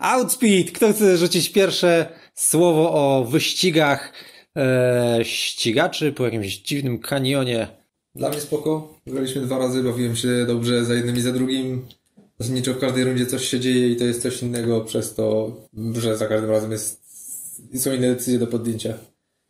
[0.00, 0.72] Outspeed!
[0.72, 4.12] Kto chce rzucić pierwsze słowo o wyścigach
[4.56, 7.81] e, ścigaczy po jakimś dziwnym kanionie?
[8.14, 8.94] Dla mnie spoko.
[9.06, 11.86] Graliśmy dwa razy, bawiłem się dobrze za jednym i za drugim.
[12.38, 15.56] Zasadniczo w każdej rundzie coś się dzieje i to jest coś innego przez to,
[15.94, 17.00] że za każdym razem jest,
[17.76, 18.94] są inne decyzje do podjęcia.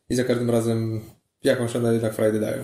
[0.09, 1.01] I za każdym razem
[1.43, 2.63] jakąś one jednak frajdę dają.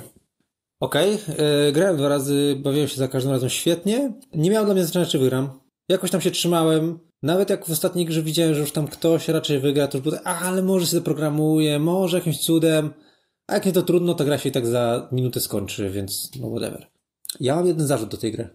[0.80, 1.72] Okej, okay.
[1.72, 4.14] grałem dwa razy, bawiłem się za każdym razem świetnie.
[4.36, 5.50] Nie miało dla mnie znaczenia, czy wygram.
[5.90, 7.00] Jakoś tam się trzymałem.
[7.24, 10.16] Nawet jak w ostatniej grze widziałem, że już tam ktoś raczej wygra, to już było
[10.16, 12.94] tak, "A, ale może się zaprogramuje, może jakimś cudem.
[13.50, 16.50] A jak nie to trudno, to gra się i tak za minutę skończy, więc no
[16.50, 16.88] whatever.
[17.40, 18.50] Ja mam jeden zarzut do tej gry.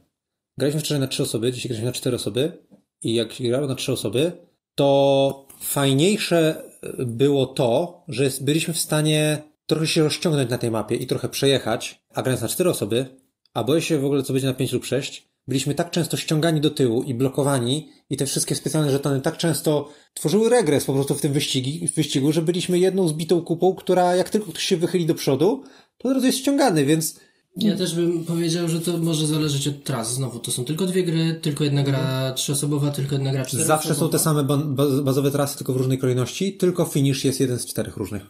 [0.59, 2.53] Graliśmy wczoraj na trzy osoby, dzisiaj graliśmy na cztery osoby
[3.03, 4.33] i jak się grało na trzy osoby,
[4.75, 6.63] to fajniejsze
[6.99, 12.03] było to, że byliśmy w stanie trochę się rozciągnąć na tej mapie i trochę przejechać,
[12.15, 13.07] a grając na cztery osoby,
[13.55, 16.61] a boję się w ogóle co będzie na pięć lub sześć, byliśmy tak często ściągani
[16.61, 21.15] do tyłu i blokowani i te wszystkie specjalne żetony tak często tworzyły regres po prostu
[21.15, 24.77] w tym wyścigi, w wyścigu, że byliśmy jedną zbitą kupą, która jak tylko ktoś się
[24.77, 25.63] wychyli do przodu,
[25.99, 27.21] to od razu jest ściągany, więc
[27.57, 30.15] Ja też bym powiedział, że to może zależeć od tras.
[30.15, 33.77] Znowu, to są tylko dwie gry, tylko jedna gra trzyosobowa, tylko jedna gra czteroosobowa.
[33.77, 34.45] Zawsze są te same
[35.05, 38.23] bazowe trasy, tylko w różnej kolejności, tylko finish jest jeden z czterech różnych.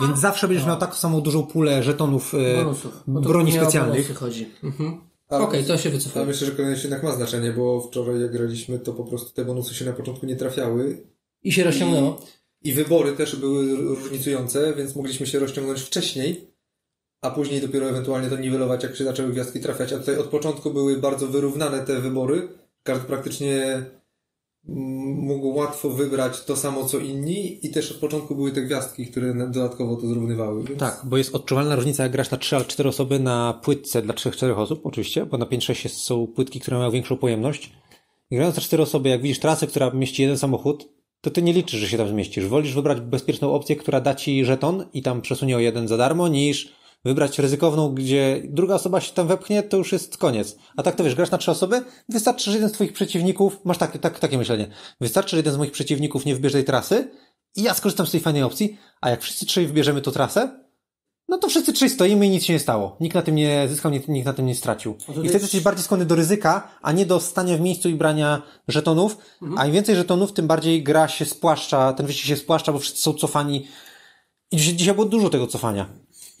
[0.00, 3.02] Więc zawsze będziesz miał taką samą dużą pulę żetonów e, bonusów.
[3.06, 4.14] Broni specjalnych.
[4.14, 4.48] chodzi.
[4.62, 5.11] Mhm.
[5.40, 6.24] Okej, to się Ale wycofuje.
[6.26, 9.74] myślę, że kolejność jednak ma znaczenie, bo wczoraj jak graliśmy, to po prostu te bonusy
[9.74, 11.06] się na początku nie trafiały.
[11.42, 12.20] I się rozciągnęło.
[12.62, 16.54] I wybory też były różnicujące, więc mogliśmy się rozciągnąć wcześniej,
[17.20, 19.92] a później dopiero ewentualnie to niwelować, jak się zaczęły gwiazdki trafiać.
[19.92, 22.48] A tutaj od początku były bardzo wyrównane te wybory.
[22.82, 23.84] Każdy praktycznie
[24.68, 29.34] mógł łatwo wybrać to samo co inni i też od początku były te gwiazdki, które
[29.34, 30.64] dodatkowo to zrównywały.
[30.64, 30.80] Więc...
[30.80, 34.14] Tak, bo jest odczuwalna różnica, jak grasz na 3 albo 4 osoby na płytce dla
[34.14, 37.72] 3-4 osób, oczywiście, bo na 5-6 jest- są płytki, które mają większą pojemność.
[38.30, 40.88] I grając na 4 osoby, jak widzisz trasę, która mieści jeden samochód,
[41.20, 42.46] to ty nie liczysz, że się tam zmieścisz.
[42.46, 46.28] Wolisz wybrać bezpieczną opcję, która da ci żeton i tam przesunie o jeden za darmo,
[46.28, 46.72] niż
[47.04, 50.56] wybrać ryzykowną, gdzie druga osoba się tam wepchnie, to już jest koniec.
[50.76, 53.78] A tak to wiesz, grasz na trzy osoby, wystarczy, że jeden z twoich przeciwników, masz
[53.78, 54.66] tak, tak, takie myślenie,
[55.00, 57.10] wystarczy, że jeden z moich przeciwników nie wybierze tej trasy
[57.56, 60.62] i ja skorzystam z tej fajnej opcji, a jak wszyscy trzej wybierzemy tą trasę,
[61.28, 62.96] no to wszyscy trzej stoimy i nic się nie stało.
[63.00, 64.96] Nikt na tym nie zyskał, nikt, na tym nie stracił.
[65.08, 68.42] I wtedy jesteś bardziej skłonny do ryzyka, a nie do stania w miejscu i brania
[68.68, 69.16] żetonów.
[69.56, 73.02] A im więcej żetonów, tym bardziej gra się spłaszcza, ten wyścig się spłaszcza, bo wszyscy
[73.02, 73.66] są cofani.
[74.50, 75.86] I dzisiaj, dzisiaj było dużo tego cofania.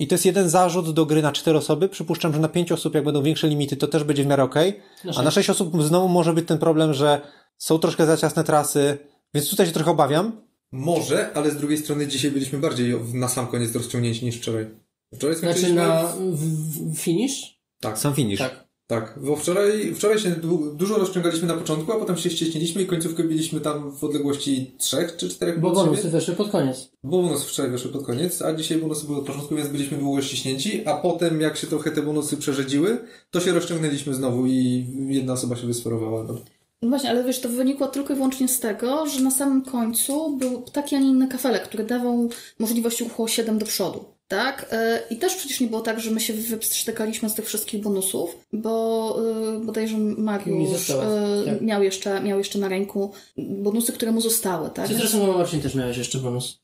[0.02, 1.88] I to jest jeden zarzut do gry na cztery osoby.
[1.88, 4.80] Przypuszczam, że na pięć osób, jak będą większe limity, to też będzie w miarę okej.
[5.16, 7.20] A na sześć osób znowu może być ten problem, że
[7.58, 8.98] są troszkę za ciasne trasy,
[9.34, 10.42] więc tutaj się trochę obawiam.
[10.72, 14.66] Może, ale z drugiej strony dzisiaj byliśmy bardziej na sam koniec rozciągnięci niż wczoraj.
[15.14, 15.86] Wczoraj Znaczy skończyliśmy...
[15.86, 17.60] na w, w finish?
[17.80, 18.38] Tak, Sam finish.
[18.38, 18.64] Tak.
[19.00, 19.18] Tak.
[19.22, 23.24] Bo wczoraj, wczoraj się du- dużo rozciągaliśmy na początku, a potem się ścieśniliśmy i końcówkę
[23.24, 25.86] biliśmy tam w odległości trzech czy czterech Bo od siebie.
[25.90, 26.88] bonusy weszły pod koniec.
[27.04, 30.22] Bo bonusy wczoraj weszły pod koniec, a dzisiaj bonusy były od początku, więc byliśmy długo
[30.22, 32.98] ściśnięci, a potem jak się trochę te bonusy przerzedziły,
[33.30, 36.24] to się rozciągnęliśmy znowu i jedna osoba się wysforowała.
[36.24, 36.34] No.
[36.82, 40.36] No Właśnie, ale wiesz, to wynikło tylko i wyłącznie z tego, że na samym końcu
[40.36, 42.28] był taki, a nie inny kafelek, który dawał
[42.58, 44.04] możliwość ruchu o 7 do przodu.
[44.32, 44.66] Tak?
[44.70, 48.36] E, I też przecież nie było tak, że my się wyprztykaliśmy z tych wszystkich bonusów,
[48.52, 49.16] bo
[49.60, 51.60] y, bodajże Mi Mariusz została, y, tak.
[51.60, 54.70] miał, jeszcze, miał jeszcze na ręku bonusy, które mu zostały.
[54.70, 54.88] Tak?
[54.88, 56.60] Ty zresztą Marcin też miałeś jeszcze bonus.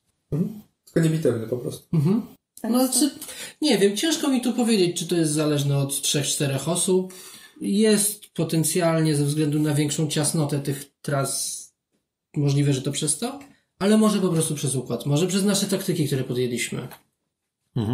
[0.85, 1.87] Tylko niebitewny po prostu.
[1.93, 2.21] Mhm.
[2.61, 3.11] Tak, No, to- czy,
[3.61, 7.13] nie wiem, ciężko mi tu powiedzieć, czy to jest zależne od 3-4 osób.
[7.61, 11.59] Jest potencjalnie ze względu na większą ciasnotę tych tras
[12.35, 13.39] możliwe, że to przez to,
[13.79, 16.87] ale może po prostu przez układ, może przez nasze taktyki, które podjęliśmy.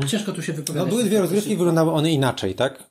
[0.07, 0.89] Ciężko tu się No wypowiadać.
[0.89, 2.83] były dwie rozgrywki, wyglądały one inaczej, tak?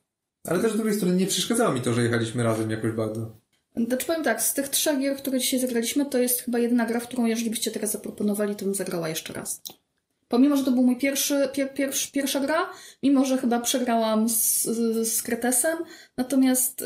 [0.46, 3.36] Ale też z drugiej strony nie przeszkadzało mi to, że jechaliśmy razem jakoś bardzo.
[3.88, 7.00] Znaczy powiem tak, z tych trzech gier, które dzisiaj zagraliśmy, to jest chyba jedna gra,
[7.00, 9.62] w którą jeżeli byście teraz zaproponowali, to bym zagrała jeszcze raz.
[10.28, 12.70] Pomimo, że to był mój pierwszy, pier, pierwszy, pierwsza gra,
[13.02, 14.62] mimo, że chyba przegrałam z,
[15.08, 15.78] z, Kretesem,
[16.16, 16.80] natomiast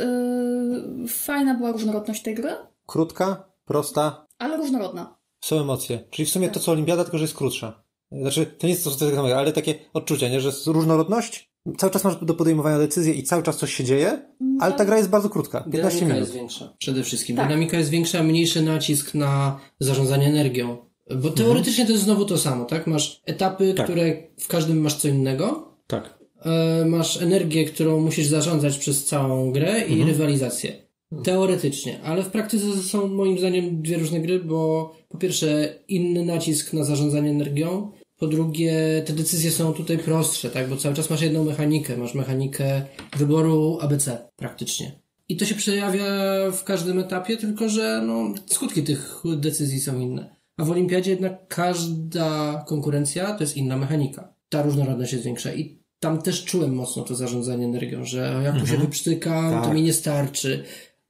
[1.03, 2.51] yy, fajna była różnorodność tej gry,
[2.87, 5.17] Krótka, prosta, ale różnorodna.
[5.45, 6.05] są emocje.
[6.11, 7.83] Czyli w sumie to co Olimpiada, tylko że jest krótsza.
[8.13, 10.41] Znaczy, to nie jest to, co samego, ale takie odczucie, nie?
[10.41, 14.23] że jest różnorodność, cały czas masz do podejmowania decyzji i cały czas coś się dzieje,
[14.61, 16.21] ale ta gra jest bardzo krótka, 15 Dynamika minut.
[16.21, 16.75] jest większa.
[16.79, 17.37] Przede wszystkim.
[17.37, 17.49] Tak.
[17.49, 20.77] Dynamika jest większa, mniejszy nacisk na zarządzanie energią.
[21.23, 22.87] Bo teoretycznie to jest znowu to samo, tak?
[22.87, 23.87] Masz etapy, Tak.
[23.87, 25.75] które w każdym masz co innego.
[25.87, 26.19] Tak.
[26.45, 30.89] E, masz energię, którą musisz zarządzać przez całą grę i rywalizację.
[31.25, 36.25] Teoretycznie, ale w praktyce to są moim zdaniem dwie różne gry, bo po pierwsze inny
[36.25, 40.69] nacisk na zarządzanie energią, po drugie te decyzje są tutaj prostsze, tak?
[40.69, 42.83] Bo cały czas masz jedną mechanikę, masz mechanikę
[43.17, 44.93] wyboru ABC praktycznie.
[45.29, 46.05] I to się przejawia
[46.53, 50.37] w każdym etapie, tylko że no, skutki tych decyzji są inne.
[50.57, 54.35] A w Olimpiadzie jednak każda konkurencja to jest inna mechanika.
[54.49, 58.67] Ta różnorodność jest większa i tam też czułem mocno to zarządzanie energią, że jak tu
[58.67, 59.75] się wyprztykam, to Tak.
[59.75, 60.65] mi nie starczy.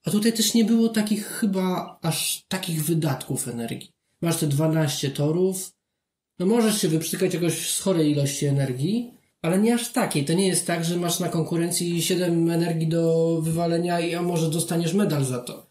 [0.05, 3.91] A tutaj też nie było takich chyba aż takich wydatków energii.
[4.23, 5.73] Masz te 12 torów,
[6.39, 10.25] no możesz się wyprztykać jakoś z chorej ilości energii, ale nie aż takiej.
[10.25, 14.51] To nie jest tak, że masz na konkurencji 7 energii do wywalenia i a może
[14.51, 15.71] dostaniesz medal za to.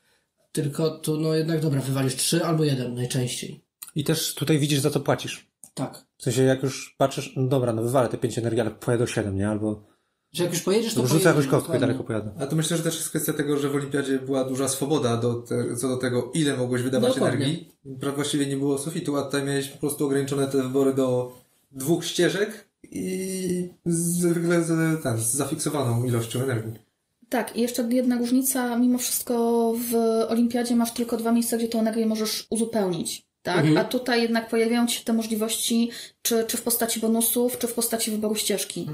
[0.52, 3.64] Tylko tu no jednak dobra, wywalisz 3 albo 1 najczęściej.
[3.96, 5.48] I też tutaj widzisz, za co płacisz.
[5.74, 6.06] Tak.
[6.18, 9.12] W sensie, jak już patrzysz, no dobra, no wywalę te 5 energii, ale pojadę do
[9.12, 9.50] 7, nie?
[9.50, 9.84] Albo
[10.38, 12.32] Że jak już pojedziesz, to Rzucę jakąś kostkę i daleko pojadę.
[12.40, 15.34] A to myślę, że też jest kwestia tego, że w Olimpiadzie była duża swoboda do
[15.34, 17.46] te, co do tego, ile mogłeś wydawać Dokładnie.
[17.46, 17.72] energii.
[18.16, 21.36] Właściwie nie było sufitu, a tutaj miałeś po prostu ograniczone te wybory do
[21.72, 26.74] dwóch ścieżek i zwykle z, ten, z zafiksowaną ilością energii.
[27.30, 29.96] Tak, i jeszcze jedna różnica, mimo wszystko w
[30.32, 33.27] Olimpiadzie masz tylko dwa miejsca, gdzie tą energię możesz uzupełnić.
[33.48, 33.60] Tak?
[33.60, 33.78] Mhm.
[33.78, 35.90] A tutaj jednak pojawiają się te możliwości,
[36.22, 38.88] czy, czy w postaci bonusów, czy w postaci wyboru ścieżki.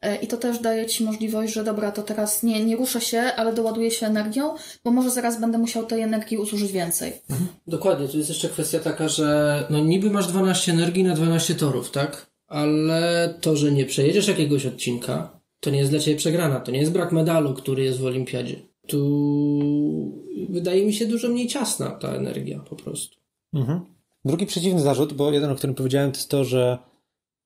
[0.00, 3.20] E, I to też daje Ci możliwość, że dobra, to teraz nie, nie ruszę się,
[3.20, 4.54] ale doładuję się energią,
[4.84, 7.12] bo może zaraz będę musiał tej energii uzużyć więcej.
[7.66, 11.90] Dokładnie, tu jest jeszcze kwestia taka, że no niby masz 12 energii na 12 torów,
[11.90, 12.26] tak?
[12.46, 16.80] Ale to, że nie przejedziesz jakiegoś odcinka, to nie jest dla Ciebie przegrana, to nie
[16.80, 18.56] jest brak medalu, który jest w Olimpiadzie.
[18.86, 19.00] Tu
[20.48, 23.16] wydaje mi się dużo mniej ciasna ta energia po prostu.
[23.54, 23.80] Mhm.
[24.24, 26.78] Drugi przeciwny zarzut, bo jeden, o którym powiedziałem, to jest to, że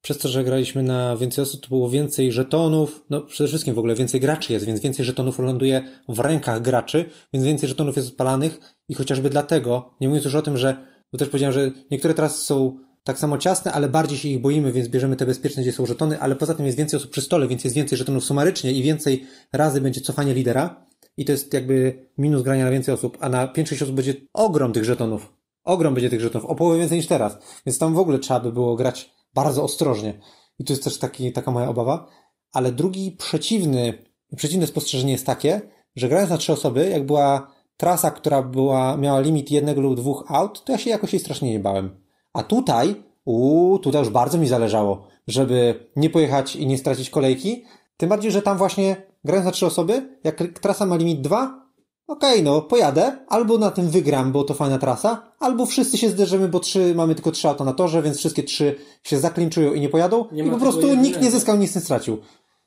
[0.03, 3.79] przez to, że graliśmy na więcej osób, to było więcej żetonów, no przede wszystkim w
[3.79, 8.09] ogóle więcej graczy jest, więc więcej żetonów ląduje w rękach graczy, więc więcej żetonów jest
[8.09, 10.77] odpalanych i chociażby dlatego, nie mówiąc już o tym, że,
[11.13, 14.73] bo też powiedziałem, że niektóre trasy są tak samo ciasne, ale bardziej się ich boimy,
[14.73, 17.49] więc bierzemy te bezpieczne, gdzie są żetony, ale poza tym jest więcej osób przy stole,
[17.49, 22.07] więc jest więcej żetonów sumarycznie i więcej razy będzie cofanie lidera i to jest jakby
[22.19, 25.34] minus grania na więcej osób, a na 5-6 osób będzie ogrom tych żetonów.
[25.65, 27.39] Ogrom będzie tych żetonów, o połowę więcej niż teraz.
[27.67, 30.21] Więc tam w ogóle trzeba by było grać bardzo ostrożnie.
[30.59, 32.07] I tu jest też taki, taka moja obawa.
[32.53, 34.05] Ale drugi przeciwny,
[34.37, 35.61] przeciwne spostrzeżenie jest takie,
[35.97, 40.25] że grając na trzy osoby, jak była trasa, która była, miała limit jednego lub dwóch
[40.29, 42.01] aut, to ja się jakoś jej strasznie nie bałem.
[42.33, 47.65] A tutaj, uuu, tutaj już bardzo mi zależało, żeby nie pojechać i nie stracić kolejki.
[47.97, 51.64] Tym bardziej, że tam właśnie grając na trzy osoby, jak trasa ma limit dwa,
[52.07, 56.49] okej, no, pojadę, albo na tym wygram, bo to fajna trasa, albo wszyscy się zderzymy,
[56.49, 59.89] bo trzy, mamy tylko trzy auta na torze, więc wszystkie trzy się zaklinczują i nie
[59.89, 62.19] pojadą Nie i po prostu nikt nie zyskał, nic nie stracił.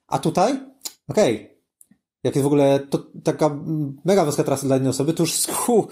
[0.08, 0.60] A tutaj,
[1.10, 1.58] okej,
[2.24, 3.60] jak jest w ogóle to, taka
[4.06, 5.88] mega wąska trasa dla jednej osoby, to już hu,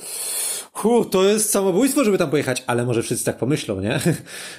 [0.73, 3.99] hu, to jest samobójstwo, żeby tam pojechać, ale może wszyscy tak pomyślą, nie?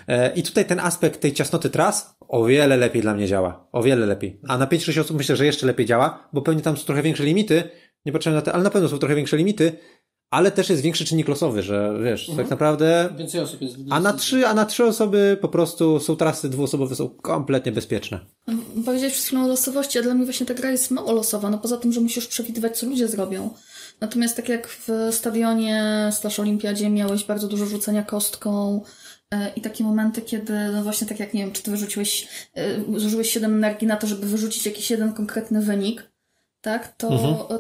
[0.09, 3.69] E, I tutaj ten aspekt tej ciasnoty tras o wiele lepiej dla mnie działa.
[3.73, 4.41] O wiele lepiej.
[4.49, 7.25] A na 5-6 osób myślę, że jeszcze lepiej działa, bo pewnie tam są trochę większe
[7.25, 7.71] limity,
[8.07, 9.73] nie patrzyłem na te, ale na pewno są trochę większe limity,
[10.31, 13.77] ale też jest większy czynnik losowy, że wiesz, tak naprawdę Więcej osób jest.
[13.91, 18.21] a na trzy, a na trzy osoby po prostu są trasy dwuosobowe, są kompletnie bezpieczne.
[18.85, 21.59] Powiedziałeś przed chwilą o losowości, a dla mnie właśnie ta gra jest mało losowa, no
[21.59, 23.51] poza tym, że musisz przewidywać, co ludzie zrobią.
[24.01, 28.83] Natomiast tak jak w stadionie slash olimpiadzie miałeś bardzo dużo rzucenia kostką
[29.31, 33.01] e, i takie momenty, kiedy no właśnie tak jak, nie wiem, czy ty wyrzuciłeś, e,
[33.01, 36.11] zużyłeś 7 energii na to, żeby wyrzucić jakiś jeden konkretny wynik,
[36.67, 37.09] tak, to,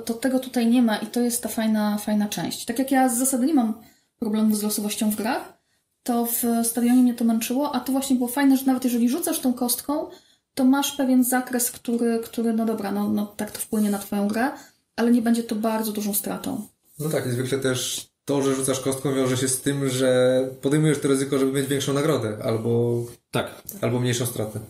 [0.06, 2.64] to tego tutaj nie ma i to jest ta fajna, fajna część.
[2.64, 3.74] Tak jak ja z zasady nie mam
[4.18, 5.58] problemu z losowością w grach,
[6.02, 9.40] to w stadionie mnie to męczyło, a to właśnie było fajne, że nawet jeżeli rzucasz
[9.40, 10.06] tą kostką,
[10.54, 14.28] to masz pewien zakres, który, który no dobra, no, no tak to wpłynie na twoją
[14.28, 14.50] grę,
[14.96, 16.66] ale nie będzie to bardzo dużą stratą.
[16.98, 21.00] No tak, i zwykle też to, że rzucasz kostką wiąże się z tym, że podejmujesz
[21.00, 23.62] to ryzyko, żeby mieć większą nagrodę albo, Tak.
[23.80, 24.60] albo mniejszą stratę.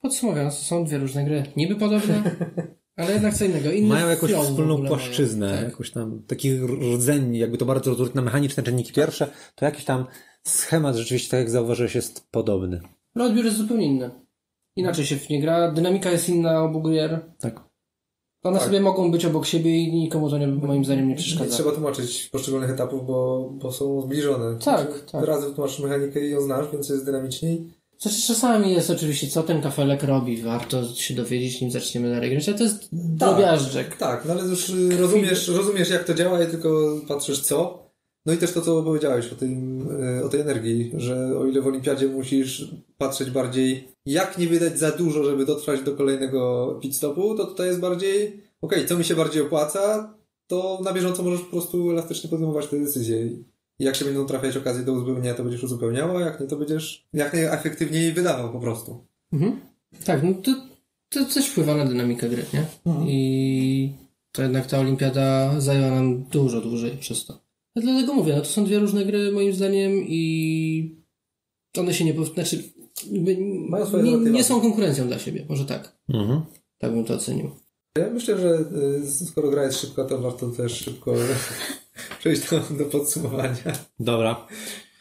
[0.00, 1.42] Podsumowując, są dwie różne gry.
[1.56, 2.22] Niby podobne,
[3.00, 3.70] ale jednak co innego.
[3.70, 5.02] Inny Mają jakąś wspólną ogóle mają.
[5.02, 5.62] płaszczyznę, Tak.
[5.64, 6.56] jakoś tam taki
[6.94, 10.04] rdzeń, jakby to bardzo rozróżnione mechaniczne czynniki pierwsze, to jakiś tam
[10.44, 12.80] schemat rzeczywiście, tak jak zauważyłeś, jest podobny.
[13.14, 14.10] Ale odbiór jest zupełnie inny.
[14.76, 17.20] Inaczej się w nie gra, dynamika jest inna obu gier.
[17.40, 17.70] Tak.
[18.42, 18.66] One Tak.
[18.66, 21.50] sobie mogą być obok siebie i nikomu to nie, moim zdaniem nie Nie przeszkadza.
[21.56, 24.58] trzeba tłumaczyć poszczególnych etapów, bo, bo są zbliżone.
[24.64, 25.24] Tak, Znaczy, tak.
[25.24, 27.70] Razy wytłumaczysz mechanikę i ją znasz, więc jest dynamiczniej.
[28.00, 32.48] Znaczy, czasami jest oczywiście, co ten kafelek robi, warto się dowiedzieć, nim zaczniemy dalej grać,
[32.48, 33.96] ale to jest drobiażdżek.
[33.96, 37.90] Tak, no ale już y, rozumiesz, rozumiesz jak to działa i tylko patrzysz co.
[38.26, 39.86] No i też to, co powiedziałeś o, tym,
[40.18, 44.78] y, o tej energii, że o ile w olimpiadzie musisz patrzeć bardziej, jak nie wydać
[44.78, 49.04] za dużo, żeby dotrwać do kolejnego pit stopu, to tutaj jest bardziej, okej, co mi
[49.04, 50.14] się bardziej opłaca,
[50.46, 53.28] to na bieżąco możesz po prostu elastycznie podejmować te decyzje.
[53.80, 56.56] I jak się będą trafiać okazje do uzupełnienia, to będziesz uzupełniał, a jak nie, to
[56.56, 59.04] będziesz jak najefektywniej wydawał po prostu.
[59.32, 59.60] Mhm.
[60.04, 60.54] Tak, no to,
[61.08, 62.64] to też wpływa na dynamikę gry, nie?
[63.06, 63.92] I
[64.32, 67.32] to jednak ta olimpiada zajęła nam dużo dłużej przez to.
[67.76, 70.96] Ja dlatego mówię, no to są dwie różne gry moim zdaniem i
[71.78, 72.34] one się nie pow...
[72.34, 72.62] znaczy
[73.12, 73.36] jakby
[73.68, 75.96] Mają swoje nie, nie są konkurencją dla siebie, może tak.
[76.08, 76.40] Mhm.
[76.78, 77.50] Tak bym to ocenił.
[77.98, 78.64] Ja myślę, że
[79.02, 81.14] y, skoro gra jest szybka, to warto też szybko
[82.18, 83.72] przejść do, do podsumowania.
[84.00, 84.46] Dobra.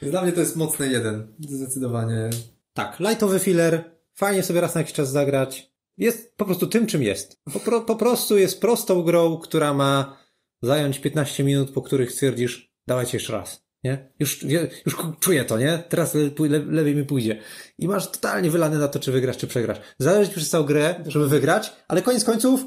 [0.01, 1.33] Dla mnie to jest mocny jeden.
[1.39, 2.29] Zdecydowanie.
[2.73, 5.71] Tak, lightowy filler, fajnie sobie raz na jakiś czas zagrać.
[5.97, 7.39] Jest po prostu tym, czym jest.
[7.65, 10.17] Po, po prostu jest prostą grą, która ma
[10.61, 13.65] zająć 15 minut, po których stwierdzisz, dawajcie jeszcze raz.
[13.83, 14.11] nie?
[14.19, 14.43] Już,
[14.85, 15.83] już czuję to, nie?
[15.89, 17.41] Teraz le, le, lepiej mi pójdzie.
[17.77, 19.77] I masz totalnie wylane na to, czy wygrasz, czy przegrasz.
[19.97, 22.65] Zależy ci przez całą grę, żeby wygrać, ale koniec końców,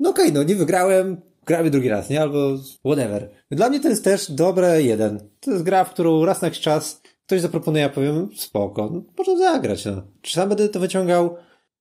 [0.00, 2.20] no okej, no nie wygrałem, gramy drugi raz, nie?
[2.20, 3.30] Albo whatever.
[3.50, 5.30] Dla mnie to jest też dobre jeden.
[5.40, 9.02] To jest gra, w którą raz na jakiś czas ktoś zaproponuje, ja powiem, spoko, no,
[9.18, 10.02] można zagrać, no.
[10.22, 11.36] Czy sam będę to wyciągał?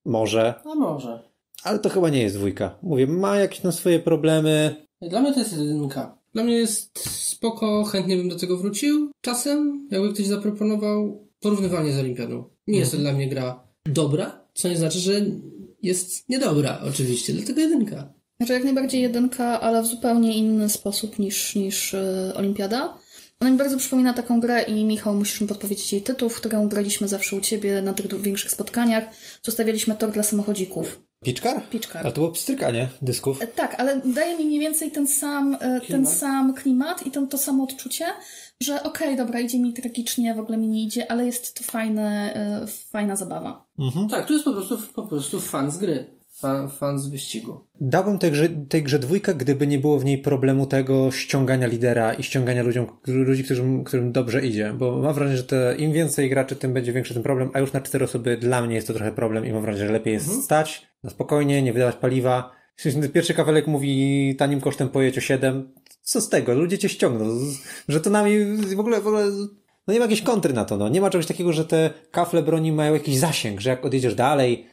[0.06, 0.54] Może.
[0.66, 1.24] A może.
[1.64, 2.80] Ale to chyba nie jest dwójka.
[2.82, 4.76] Mówię, ma jakieś tam swoje problemy.
[5.02, 6.18] Dla mnie to jest jedynka.
[6.34, 9.12] Dla mnie jest spoko, chętnie bym do tego wrócił.
[9.22, 12.44] Czasem, jakby ktoś zaproponował porównywanie z Olimpiadą.
[12.68, 15.22] Nie jest to dla mnie gra dobra, co nie znaczy, że
[15.82, 18.14] jest niedobra, oczywiście, dlatego jedynka.
[18.44, 22.98] Znaczy jak najbardziej jedynka, ale w zupełnie inny sposób niż, niż e, Olimpiada.
[23.40, 26.68] Ona mi bardzo przypomina taką grę i Michał, musisz mi podpowiedzieć jej tytuł, w którą
[26.68, 29.04] graliśmy zawsze u Ciebie na tych większych spotkaniach.
[29.44, 31.02] Zostawialiśmy tor dla samochodzików.
[31.24, 31.70] Piczkar?
[31.70, 32.02] Piczkar.
[32.02, 33.42] Ale to było pstrykanie dysków.
[33.42, 36.14] E, Tak, ale daje mi mniej więcej ten sam, e, ten Klimat?
[36.14, 38.06] sam klimat i ten, to samo odczucie,
[38.62, 42.34] że okej, dobra, idzie mi tragicznie, w ogóle mi nie idzie, ale jest to fajne,
[42.36, 43.66] e, fajna zabawa.
[43.80, 44.10] Mhm.
[44.10, 46.23] Tak, tu jest po prostu, po prostu fan z gry.
[46.44, 47.60] Fan, fan z wyścigu.
[47.82, 52.14] Dałbym tej grze, tej grze dwójkę, gdyby nie było w niej problemu tego ściągania lidera
[52.14, 54.74] i ściągania ludziom, ludzi, którym, którym dobrze idzie.
[54.78, 57.74] Bo mam wrażenie, że te, im więcej graczy, tym będzie większy ten problem, a już
[57.74, 60.44] na cztery osoby dla mnie jest to trochę problem i mam wrażenie, że lepiej jest
[60.44, 62.52] stać na spokojnie, nie wydawać paliwa.
[63.14, 65.74] Pierwszy kawałek mówi tanim kosztem pojedź o 7.
[66.02, 66.54] Co z tego?
[66.54, 67.26] Ludzie cię ściągną.
[67.88, 69.26] Że to nami w ogóle, w ogóle
[69.88, 70.78] no nie ma jakiejś kontry na to.
[70.78, 70.90] No.
[70.90, 74.68] Nie ma czegoś takiego, że te kafle broni mają jakiś zasięg, że jak odjedziesz dalej,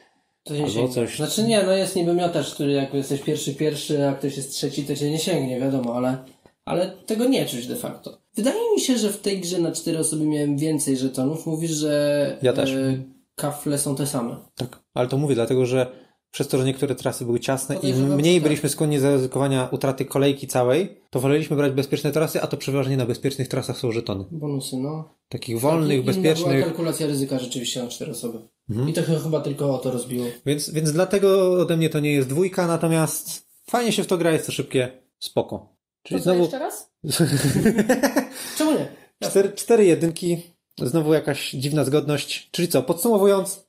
[0.44, 0.94] To nie Albo sięgnie.
[0.94, 4.52] coś- Znaczy nie, no jest niby miotacz, który jak jesteś pierwszy, pierwszy, a ktoś jest
[4.52, 6.18] trzeci, to cię nie sięgnie, wiadomo, ale,
[6.64, 8.18] ale tego nie czuć de facto.
[8.34, 11.46] Wydaje mi się, że w tej grze na cztery osoby miałem więcej żetonów.
[11.46, 12.70] Mówisz, że Ja też.
[12.70, 13.02] E,
[13.34, 14.36] kafle są te same.
[14.54, 15.86] Tak, ale to mówię, dlatego że
[16.30, 18.42] przez to, że niektóre trasy były ciasne i mniej tak.
[18.42, 22.96] byliśmy skłonni do ryzykowania utraty kolejki całej, to woleliśmy brać bezpieczne trasy, a to przeważnie
[22.96, 24.24] na bezpiecznych trasach są żetony.
[24.30, 25.14] Bonusy, no.
[25.28, 26.64] Takich wolnych, była bezpiecznych.
[26.64, 28.38] kalkulacja ryzyka rzeczywiście na cztery osoby.
[28.70, 28.88] Mhm.
[28.88, 30.26] I to ch- chyba tylko o to rozbiło.
[30.46, 34.30] Więc, więc dlatego ode mnie to nie jest dwójka, natomiast fajnie się w to gra,
[34.32, 35.58] jest to szybkie, spoko.
[35.58, 36.90] To Czyli co, znowu jeszcze raz?
[38.58, 38.88] Czemu nie?
[39.22, 40.42] cztery, cztery jedynki,
[40.82, 42.48] znowu jakaś dziwna zgodność.
[42.50, 43.66] Czyli co, podsumowując,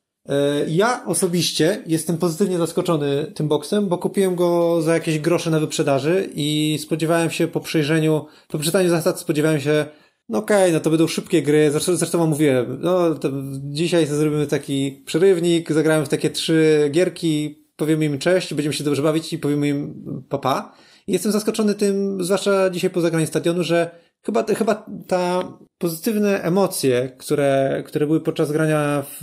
[0.68, 6.30] ja osobiście jestem pozytywnie zaskoczony tym boksem, bo kupiłem go za jakieś grosze na wyprzedaży
[6.36, 9.86] i spodziewałem się po przejrzeniu, po przeczytaniu zasad spodziewałem się,
[10.30, 13.30] no okej, no to będą szybkie gry, zresztą, zresztą wam mówiłem, no to
[13.64, 19.02] dzisiaj zrobimy taki przerywnik, zagrałem w takie trzy gierki, powiemy im cześć, będziemy się dobrze
[19.02, 20.76] bawić i powiemy im papa.
[21.08, 23.92] I jestem zaskoczony tym, zwłaszcza dzisiaj po zagraniu stadionu, że
[24.26, 29.22] chyba, chyba ta pozytywne emocje, które, które były podczas grania w,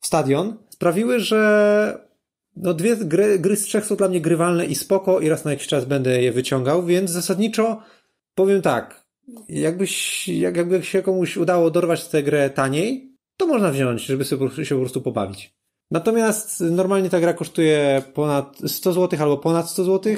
[0.00, 2.08] w stadion, sprawiły, że
[2.56, 5.50] no dwie gry, gry z trzech są dla mnie grywalne i spoko i raz na
[5.50, 7.82] jakiś czas będę je wyciągał, więc zasadniczo
[8.34, 9.04] powiem tak,
[9.48, 14.64] jakbyś, jak, jakby się komuś udało dorwać tę grę taniej, to można wziąć, żeby sobie
[14.64, 15.54] się po prostu pobawić.
[15.90, 20.14] Natomiast normalnie ta gra kosztuje ponad 100 zł albo ponad 100 zł.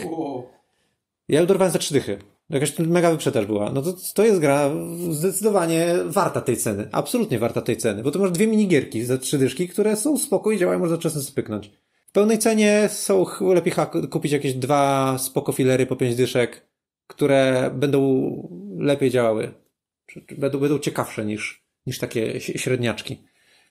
[1.28, 2.18] Ja ją dorwałem za trzy dychy.
[2.50, 3.72] Jakaś mega wyprzedaż była.
[3.72, 4.70] No to, to jest gra
[5.10, 6.88] zdecydowanie warta tej ceny.
[6.92, 8.02] Absolutnie warta tej ceny.
[8.02, 11.22] Bo to masz dwie minigierki za trzy dyszki, które są spoko i działają, można czasem
[11.22, 11.70] spyknąć.
[12.06, 13.72] W pełnej cenie są lepiej
[14.10, 16.66] kupić jakieś dwa spoko filery po pięć dyszek,
[17.06, 18.30] które będą
[18.78, 19.52] lepiej działały.
[20.38, 23.18] Będą, będą ciekawsze niż, niż takie średniaczki.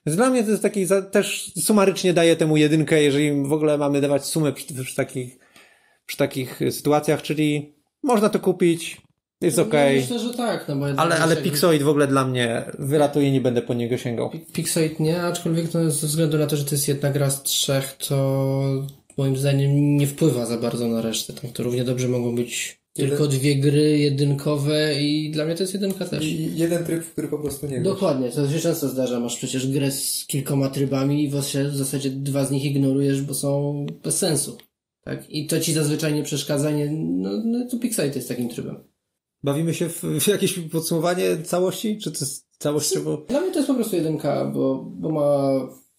[0.06, 3.78] Więc dla mnie to jest taki, za, też sumarycznie daję temu jedynkę, jeżeli w ogóle
[3.78, 5.38] mamy dawać sumę przy, przy takich
[6.06, 9.00] przy takich sytuacjach, czyli można to kupić,
[9.40, 12.64] jest No, okej, myślę, że tak, no bo ale, ale Pixoid w ogóle dla mnie
[12.78, 14.30] wyratuje, nie będę po niego sięgał.
[14.30, 17.42] Pi- Pixoid nie, aczkolwiek to ze względu na to, że to jest jedna gra z
[17.42, 18.86] trzech, to
[19.16, 21.32] moim zdaniem nie wpływa za bardzo na resztę.
[21.32, 25.62] Tak, to równie dobrze mogą być Jeden- tylko dwie gry jedynkowe i dla mnie to
[25.62, 26.24] jest jedynka też.
[26.24, 27.84] I jeden tryb, w który po prostu nie grasz.
[27.94, 29.20] Dokładnie, to się często zdarza.
[29.20, 33.86] Masz przecież grę z kilkoma trybami i w zasadzie dwa z nich ignorujesz, bo są
[34.04, 34.58] bez sensu.
[35.10, 35.30] Tak?
[35.30, 36.70] I to ci zazwyczaj nie przeszkadza.
[36.70, 38.84] Nie, no, no to Pixoid jest takim trybem.
[39.42, 41.98] Bawimy się w, w jakieś podsumowanie całości?
[41.98, 43.16] Czy to jest całościowo?
[43.28, 45.50] Dla mnie to jest po prostu jedynka, bo, bo ma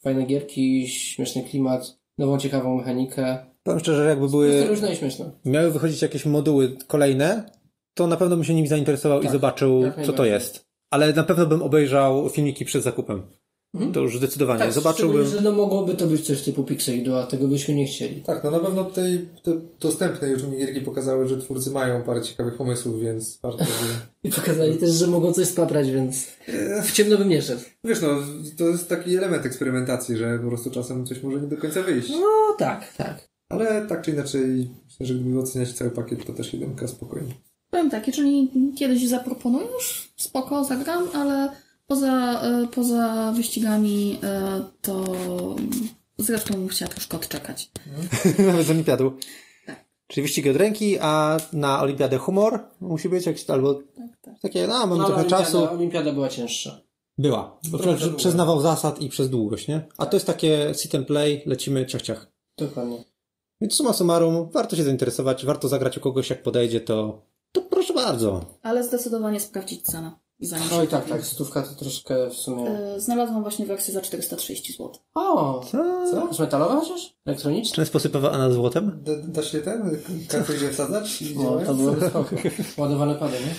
[0.04, 3.46] fajne gierki, śmieszny klimat, nową ciekawą mechanikę.
[3.64, 5.32] Powiem szczerze, jakby Jest były, różne i śmieszne.
[5.46, 7.52] miały wychodzić jakieś moduły kolejne,
[7.94, 10.66] to na pewno bym się nimi zainteresował i Tak, zobaczył, jak co to jest.
[10.90, 13.22] Ale na pewno bym obejrzał filmiki przed zakupem.
[13.74, 13.94] Mhm.
[13.94, 14.60] To już zdecydowanie.
[14.60, 15.28] Tak, Zobaczyłbym.
[15.28, 18.22] że no mogłoby to być coś typu Pixoidu, a tego byśmy nie chcieli.
[18.22, 22.58] Tak, no na pewno tej te dostępne już minigierki pokazały, że twórcy mają parę ciekawych
[22.58, 23.70] pomysłów, więc warto by...
[24.30, 26.28] I pokazali też, że mogą coś spaprać, więc
[26.84, 27.62] w ciemno bym nie szedł.
[27.84, 28.08] Wiesz no,
[28.58, 32.10] to jest taki element eksperymentacji, że po prostu czasem coś może nie do końca wyjść.
[32.10, 33.30] No tak, tak.
[33.50, 37.34] Ale tak czy inaczej, myślę, że gdyby oceniać cały pakiet, to też jedynka spokojnie.
[37.70, 41.50] Powiem tak, jeżeli kiedyś zaproponujesz, spoko, zagram, ale
[41.96, 45.04] poza, e, poza wyścigami e, to
[46.18, 47.72] zresztą bym chciała troszkę odczekać.
[48.48, 49.14] Nawet z olimpiadu.
[50.08, 53.84] Czyli wyścigi od ręki, a na olimpiadę humor musi być jakiś albo Tak,
[54.22, 54.40] tak.
[54.42, 55.70] takie, no mam No, trochę olimpiada, czasu.
[55.70, 56.82] Olimpiada była cięższa.
[57.18, 57.60] Była.
[57.72, 58.20] Bo Trochę przez, była.
[58.20, 59.82] przez nawał zasad i przez długość, nie?
[59.98, 62.32] A to jest takie sit and play, lecimy ciach ciach.
[62.58, 63.04] Dokładnie.
[63.62, 67.22] Więc suma summarum, warto się zainteresować, warto zagrać u kogoś, jak podejdzie, to,
[67.52, 68.46] to proszę bardzo.
[68.64, 70.12] Ale zdecydowanie sprawdzić cenę.
[70.42, 72.70] Zanim się Oj tak, tak, stówka to troszkę w sumie...
[72.70, 74.92] E, Znalazłam właśnie wersję za 430 zł.
[75.16, 76.28] O, co?
[76.28, 77.14] Jest metalowa chociaż?
[77.26, 77.86] Elektroniczna?
[77.86, 79.04] Czy Anna złotem?
[79.28, 81.22] Da, się ten kartę gdzie wsadzać?
[81.22, 82.36] i No, to byłoby spoko.
[82.78, 83.56] Ładowane pady, nie?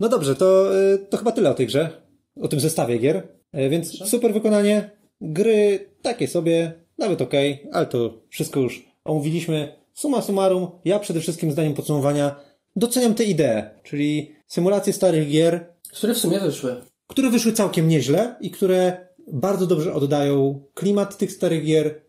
[0.00, 2.02] No dobrze, to, y, to chyba tyle o tej grze.
[2.40, 3.28] O tym zestawie gier.
[3.54, 4.90] Y, Więc super wykonanie.
[5.20, 9.78] Gry takie sobie, nawet okej, ale to wszystko już omówiliśmy.
[9.94, 12.40] Suma summarum, ja przede wszystkim zdaniem podsumowania
[12.76, 16.76] doceniam tę ideę, czyli symulację starych gier, Które w sumie wyszły.
[17.06, 22.00] które wyszły całkiem nieźle i które bardzo dobrze oddają klimat tych starych gier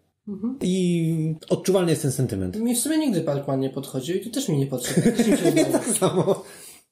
[0.61, 2.55] i odczuwalny jest ten sentyment.
[2.55, 5.01] Mi w sumie nigdy Pac-Man nie podchodził i tu też mi nie podszedł.
[5.55, 5.65] Mi.
[5.65, 6.43] Tak samo.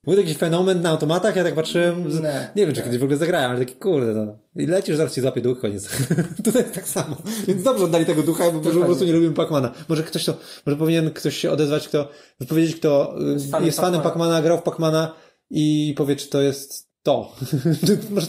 [0.03, 2.21] Był jakiś fenomen na automatach, ja tak patrzyłem, z...
[2.21, 2.49] Nie.
[2.55, 4.37] nie wiem, czy kiedyś w ogóle zagrałem, ale taki kurde, no.
[4.55, 5.89] I lecisz, zaraz ci złapie duch, koniec.
[6.45, 7.15] Tutaj jest tak samo.
[7.47, 9.71] Więc dobrze oddali tego ducha, bo po prostu nie lubimy Pacmana.
[9.89, 10.33] Może ktoś to,
[10.65, 12.09] może powinien ktoś się odezwać, kto,
[12.49, 14.03] powiedzieć, kto y, Jest fanem jest fanem Pac-Mana.
[14.03, 15.13] Pacmana, grał w Pacmana
[15.49, 17.35] i powie, czy to jest to.
[18.09, 18.27] może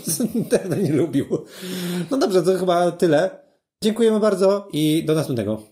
[0.49, 1.27] ten nie lubił.
[2.11, 3.31] No dobrze, to chyba tyle.
[3.85, 5.63] Dziękujemy bardzo i do następnego.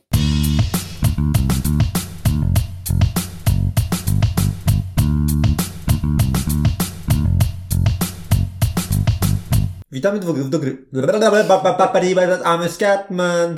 [9.93, 10.87] Witamy w, dogry...
[12.43, 13.57] I'm Scatman.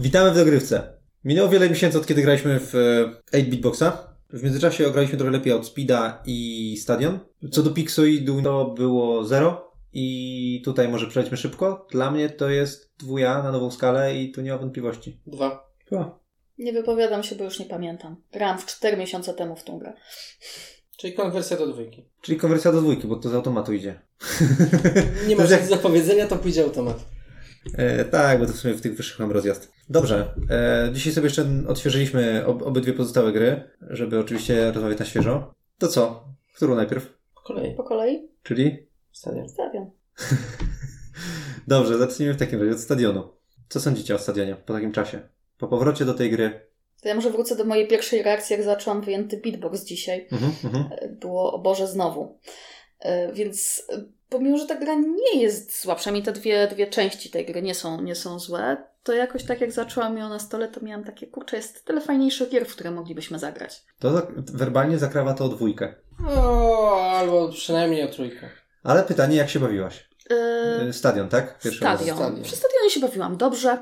[0.00, 0.94] Witamy w dogrywce.
[1.24, 2.74] Minęło wiele miesięcy od kiedy graliśmy w
[3.32, 4.13] e, 8-bit boxa.
[4.34, 7.18] W międzyczasie ograliśmy trochę lepiej od Speeda i Stadion.
[7.50, 11.86] Co do Pixoidu to było 0 i tutaj może przejdźmy szybko.
[11.90, 15.20] Dla mnie to jest dwuja na nową skalę i tu nie ma wątpliwości.
[15.26, 15.70] Dwa.
[15.88, 16.18] Chyba.
[16.58, 18.16] Nie wypowiadam się, bo już nie pamiętam.
[18.32, 19.92] Grałam w 4 miesiące temu w tą grę.
[20.96, 22.08] Czyli konwersja do dwójki.
[22.20, 24.00] Czyli konwersja do dwójki, bo to z automatu idzie.
[25.28, 27.13] Nie masz jest nic do powiedzenia, to pójdzie automat.
[27.72, 29.72] E, tak, bo to w sumie w tych wyższych mam rozjazd.
[29.88, 30.34] Dobrze.
[30.50, 35.54] E, dzisiaj sobie jeszcze odświeżyliśmy ob, obydwie pozostałe gry, żeby oczywiście rozmawiać na świeżo.
[35.78, 36.28] To co?
[36.56, 37.18] Którą najpierw?
[37.34, 37.74] Po kolei.
[37.74, 38.86] Po kolei Czyli?
[39.12, 39.48] Stadion.
[39.48, 39.90] stawiam.
[41.68, 43.28] Dobrze, zacznijmy w takim razie od stadionu.
[43.68, 45.20] Co sądzicie o stadionie po takim czasie?
[45.58, 46.60] Po powrocie do tej gry.
[47.02, 50.28] To ja może wrócę do mojej pierwszej reakcji, jak zaczęłam wyjęty beatbox dzisiaj.
[50.32, 51.16] Mhm, mhm.
[51.20, 52.38] Było, o Boże, znowu.
[53.00, 53.86] E, Więc
[54.34, 57.74] pomimo, że ta gra nie jest zła, przynajmniej te dwie, dwie części tej gry nie
[57.74, 61.26] są, nie są złe, to jakoś tak jak zaczęłam ją na stole, to miałam takie,
[61.26, 63.82] kurczę, jest tyle fajniejszych gier, w które moglibyśmy zagrać.
[63.98, 65.94] To zak- werbalnie zakrawa to o dwójkę.
[66.28, 68.48] O, albo przynajmniej o trójkę.
[68.82, 70.08] Ale pytanie, jak się bawiłaś?
[70.30, 71.58] E, Stadion, tak?
[71.58, 71.80] Pierwszy.
[71.80, 72.16] Stadion.
[72.16, 72.42] stadion.
[72.42, 73.78] Przy stadionie się bawiłam dobrze.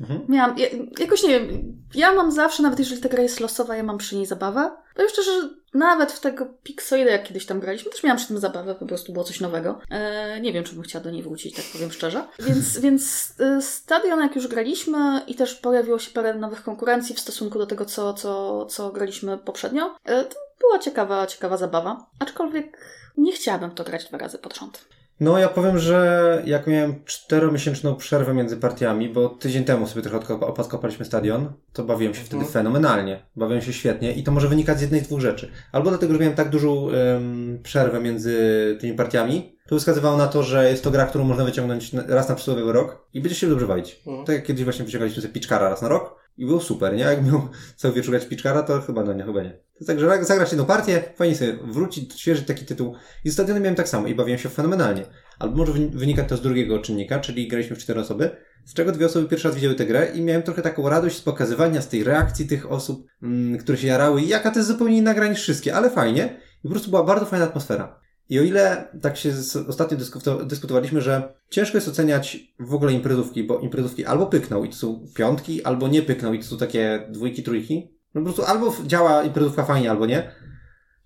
[0.00, 0.20] Mhm.
[0.28, 0.66] Miałam, ja,
[0.98, 4.16] jakoś nie wiem, ja mam zawsze, nawet jeżeli ta gra jest losowa, ja mam przy
[4.16, 4.70] niej zabawę.
[4.98, 8.38] Powiem szczerze, że nawet w tego Pixoida, jak kiedyś tam graliśmy, też miałam przy tym
[8.38, 9.80] zabawę, po prostu było coś nowego.
[9.90, 12.24] E, nie wiem, czy bym chciała do niej wrócić, tak powiem szczerze.
[12.38, 17.20] Więc, więc e, Stadion, jak już graliśmy i też pojawiło się parę nowych konkurencji w
[17.20, 22.06] stosunku do tego, co, co, co graliśmy poprzednio, e, to była ciekawa, ciekawa zabawa.
[22.18, 22.78] Aczkolwiek
[23.16, 24.84] nie chciałabym to grać dwa razy pod rząd.
[25.20, 30.18] No, ja powiem, że jak miałem czteromiesięczną przerwę między partiami, bo tydzień temu sobie trochę
[30.18, 32.52] odko- opodkopaliśmy stadion, to bawiłem się wtedy Mhm.
[32.52, 33.22] fenomenalnie.
[33.36, 35.50] Bawiłem się świetnie i to może wynikać z jednej z dwóch rzeczy.
[35.72, 38.36] Albo dlatego, że miałem tak dużą em, przerwę między
[38.80, 42.34] tymi partiami, to wskazywało na to, że jest to gra, którą można wyciągnąć raz na
[42.34, 44.02] przysłowiowy rok i będzie się dobrze bawić.
[44.06, 44.26] Mhm.
[44.26, 47.02] Tak jak kiedyś właśnie wyciągaliśmy sobie Pitchkara raz na rok i było super, nie?
[47.02, 49.50] Jak miał cały wieczór grać Pitchkara, to chyba no nie, chyba nie.
[49.50, 52.94] To jest tak, że zagrać jedną partię, fajnie sobie wrócić, odświeżyć taki tytuł.
[53.24, 55.04] I z stadionem miałem tak samo i bawiłem się fenomenalnie.
[55.38, 58.30] Albo może wyni- wynika to z drugiego czynnika, czyli graliśmy w cztery osoby,
[58.64, 61.20] z czego dwie osoby pierwszy raz widziały tę grę i miałem trochę taką radość z
[61.20, 65.14] pokazywania, z tej reakcji tych osób, mm, które się jarały jaka to jest zupełnie inna
[65.14, 66.40] gra niż wszystkie, ale fajnie.
[66.64, 67.97] I po prostu była bardzo fajna atmosfera.
[68.28, 69.32] I o ile tak się
[69.68, 74.68] ostatnio dyskuto, dyskutowaliśmy, że ciężko jest oceniać w ogóle imprezówki, bo imprezówki albo pykną i
[74.68, 77.98] to są piątki, albo nie pykną i to są takie dwójki, trójki.
[78.14, 80.30] No po prostu albo działa imprezówka fajnie, albo nie.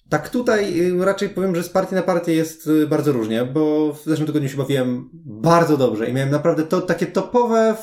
[0.08, 3.92] Tak tutaj y, raczej powiem, że z partii na partię jest y, bardzo różnie, bo
[3.92, 7.76] w zeszłym tygodniu się bawiłem bardzo dobrze i miałem naprawdę to takie topowe,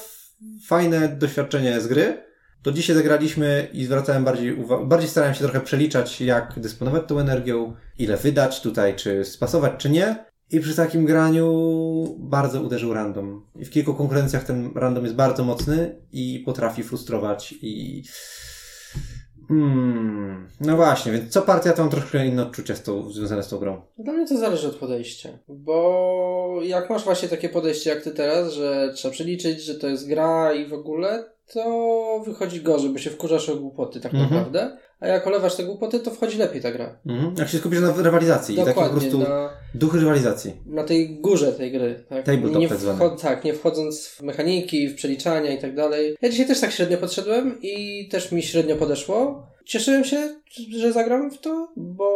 [0.67, 2.28] fajne doświadczenie z gry.
[2.61, 7.19] To dzisiaj zagraliśmy i zwracałem bardziej uwagę, bardziej starałem się trochę przeliczać, jak dysponować tą
[7.19, 10.25] energią, ile wydać tutaj, czy spasować, czy nie.
[10.51, 13.45] I przy takim graniu bardzo uderzył random.
[13.55, 18.03] I w kilku konkurencjach ten random jest bardzo mocny i potrafi frustrować i
[19.49, 23.47] Hmm, no właśnie, więc co partia to mam troszkę inne odczucia z tą, związane z
[23.47, 23.81] tą grą.
[23.97, 25.29] Dla mnie to zależy od podejścia.
[25.47, 30.07] Bo jak masz właśnie takie podejście jak ty teraz, że trzeba przeliczyć, że to jest
[30.07, 31.23] gra i w ogóle,
[31.53, 34.29] to wychodzi gorzej, bo się wkurzasz o głupoty tak Mhm.
[34.31, 34.77] naprawdę.
[34.99, 36.99] A jak olewasz te głupoty, to wchodzi lepiej ta gra.
[37.05, 37.35] Mhm.
[37.37, 40.53] Jak się skupisz na rywalizacji i taki po Dokładnie, prostu na, duch rywalizacji.
[40.65, 42.03] na tej górze tej gry.
[42.09, 42.25] Tak?
[42.25, 42.77] Tabletop nie tak
[43.21, 46.15] Tak, nie wchodząc w mechaniki, w przeliczania i tak dalej.
[46.21, 49.47] Ja dzisiaj też tak średnio podszedłem i też mi średnio podeszło.
[49.65, 50.35] Cieszyłem się,
[50.77, 52.09] że zagram w to, bo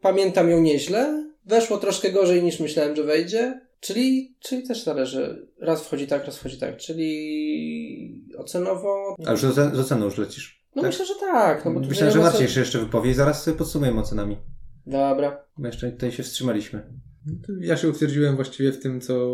[0.00, 1.28] pamiętam ją nieźle.
[1.46, 3.60] Weszło troszkę gorzej niż myślałem, że wejdzie.
[3.80, 5.48] Czyli, czyli też zależy.
[5.60, 6.76] Raz wchodzi tak, raz wchodzi tak.
[6.76, 9.16] Czyli ocenowo.
[9.26, 10.64] A już z ocen- z oceną już lecisz.
[10.76, 10.90] No tak?
[10.90, 11.64] myślę, że tak.
[11.64, 14.36] No bo Myślałem, że Marcin się jeszcze wypowie i zaraz sobie podsumujemy ocenami.
[14.86, 15.44] Dobra.
[15.58, 16.82] Bo jeszcze tutaj się wstrzymaliśmy.
[17.60, 19.28] Ja się utwierdziłem właściwie w tym, co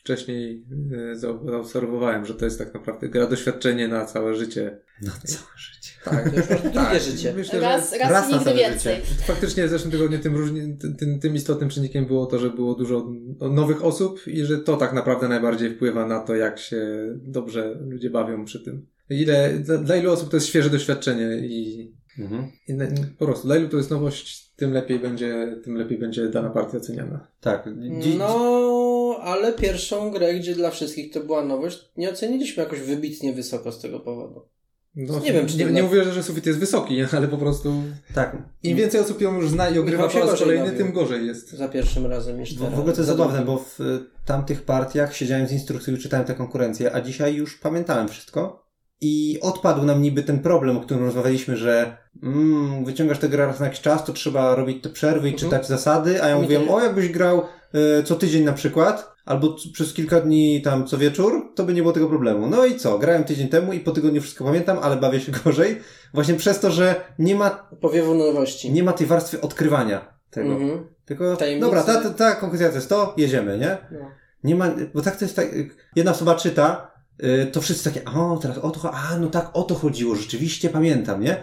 [0.00, 0.66] wcześniej
[1.12, 4.78] e, za- zaobserwowałem, że to jest tak naprawdę gra doświadczenie na całe życie.
[5.02, 5.83] No całe życie.
[6.04, 7.34] Tak, to już masz drugie życie.
[7.36, 8.96] Myślę, Raz, raz, raz nigdy więcej.
[8.96, 9.22] życie.
[9.26, 13.12] faktycznie w zeszłym tygodniu tym, różni, tym, tym istotnym czynnikiem było to, że było dużo
[13.40, 16.86] nowych osób i że to tak naprawdę najbardziej wpływa na to, jak się
[17.22, 18.86] dobrze ludzie bawią przy tym.
[19.10, 22.50] Ile, dla, dla ilu osób to jest świeże doświadczenie i, Mhm.
[22.68, 22.84] i na,
[23.18, 26.78] po prostu dla ilu to jest nowość, tym lepiej będzie, tym lepiej będzie dana partia
[26.78, 27.26] oceniana.
[27.40, 27.68] Tak.
[28.00, 33.32] Dzi- No, ale pierwszą grę, gdzie dla wszystkich to była nowość, nie oceniliśmy jakoś wybitnie
[33.32, 34.40] wysoko z tego powodu.
[34.96, 37.72] No, Nie wiem, czy nie, nie mówię, że sufit jest wysoki, ale po prostu
[38.14, 38.36] Tak.
[38.62, 41.50] im więcej osób ją już zna i ogrywa po raz kolejny, tym gorzej jest.
[41.50, 42.74] Za pierwszym razem niż W, teraz.
[42.74, 45.98] w ogóle to jest Za zabawne, bo w y, tamtych partiach siedziałem z instrukcją i
[45.98, 48.64] czytałem tę konkurencję, a dzisiaj już pamiętałem wszystko.
[49.00, 53.60] I odpadł nam niby ten problem, o którym rozmawialiśmy, że mm, wyciągasz tę grę raz
[53.60, 55.50] na jakiś czas, to trzeba robić te przerwy i Mhm.
[55.50, 57.42] czytać zasady, a ja mówiłem, o jakbyś grał
[58.00, 61.82] y, co tydzień na przykład, albo przez kilka dni tam co wieczór, to by nie
[61.82, 62.46] było tego problemu.
[62.46, 65.80] No i co, grałem tydzień temu i po tygodniu wszystko pamiętam, ale bawię się gorzej,
[66.14, 67.50] właśnie przez to, że nie ma,
[67.80, 68.72] Powiewu nowości.
[68.72, 70.52] nie ma tej warstwy odkrywania tego.
[70.52, 70.86] Mhm.
[71.04, 71.66] Tylko, Tajemnicy.
[71.66, 73.78] dobra, ta, ta, ta konkurencja to jest to, jedziemy, nie?
[73.90, 74.10] No.
[74.44, 75.48] Nie ma, bo tak to jest tak,
[75.96, 76.90] jedna osoba czyta,
[77.24, 80.68] y, to wszyscy takie, o, teraz o to, a, no tak, o to chodziło, rzeczywiście
[80.70, 81.36] pamiętam, nie?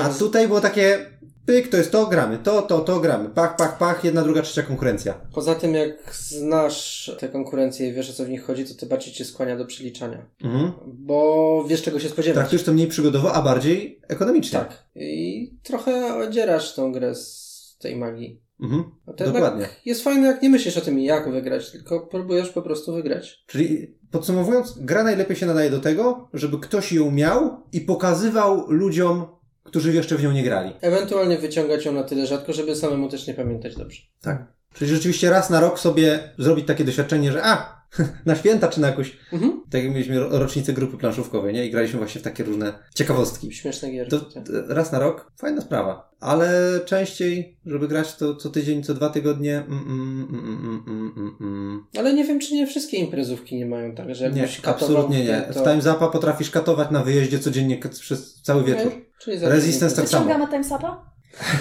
[0.00, 1.06] A Jest- tutaj było takie,
[1.46, 4.62] pyk, to jest to, gramy, to, to, to, gramy, pach, pach, pach, jedna, druga, trzecia
[4.62, 5.14] konkurencja.
[5.34, 8.86] Poza tym, jak znasz te konkurencje i wiesz, o co w nich chodzi, to ty
[8.86, 10.26] bardziej cię skłania do przeliczania.
[10.44, 10.72] Mhm.
[10.86, 12.36] Bo wiesz, czego się spodziewać.
[12.36, 14.58] Traktujesz to mniej przygodowo, a bardziej ekonomicznie.
[14.58, 14.84] Tak.
[14.94, 18.44] I trochę odzierasz tą grę z tej magii.
[18.60, 18.84] Mhm.
[19.06, 19.68] Dokładnie.
[19.84, 23.44] Jest fajne, jak nie myślisz o tym, jak wygrać, tylko próbujesz po prostu wygrać.
[23.46, 29.26] Czyli podsumowując, gra najlepiej się nadaje do tego, żeby ktoś ją miał i pokazywał ludziom,
[29.64, 30.72] którzy jeszcze w nią nie grali.
[30.80, 34.02] Ewentualnie wyciągać ją na tyle rzadko, żeby samemu też nie pamiętać dobrze.
[34.20, 34.46] Tak.
[34.74, 37.83] Czyli rzeczywiście raz na rok sobie zrobić takie doświadczenie, że a,
[38.26, 39.62] na święta czy na jakąś, Mhm.
[39.70, 41.66] tak jak mieliśmy ro- rocznicę grupy planszówkowej, nie?
[41.66, 43.52] I graliśmy właśnie w takie różne ciekawostki.
[43.52, 44.10] Śmieszne gierki.
[44.10, 44.44] To tak.
[44.70, 46.10] e, raz na rok, fajna sprawa.
[46.20, 51.12] Ale częściej, żeby grać to co tydzień, co dwa tygodnie, mm, mm, mm, mm, mm,
[51.16, 51.86] mm, mm.
[51.98, 55.40] Ale nie wiem, czy nie wszystkie imprezówki nie mają tak, że Nie, absolutnie nie.
[55.52, 55.60] to...
[55.60, 58.86] W Time Zapa potrafisz katować na wyjeździe codziennie przez cały wieczór.
[58.86, 60.24] Okej, Czyli za Resistance tak samo.
[60.24, 61.10] Wyciągamy timesapa?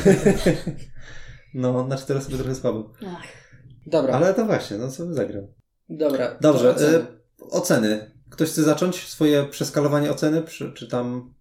[1.53, 2.93] No, na cztery osoby trochę słabo.
[3.07, 3.23] Ach.
[3.87, 5.47] Dobra, Ale to właśnie, no co by zagrał.
[5.97, 6.37] Dobra.
[6.41, 6.97] Dobrze, oceny.
[6.97, 7.05] e,
[7.51, 8.11] oceny.
[8.29, 10.43] Ktoś chce zacząć swoje przeskalowanie oceny,
[10.75, 11.33] czy, tam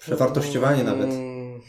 [0.00, 1.10] przewartościowanie nawet?
[1.10, 1.60] Mm,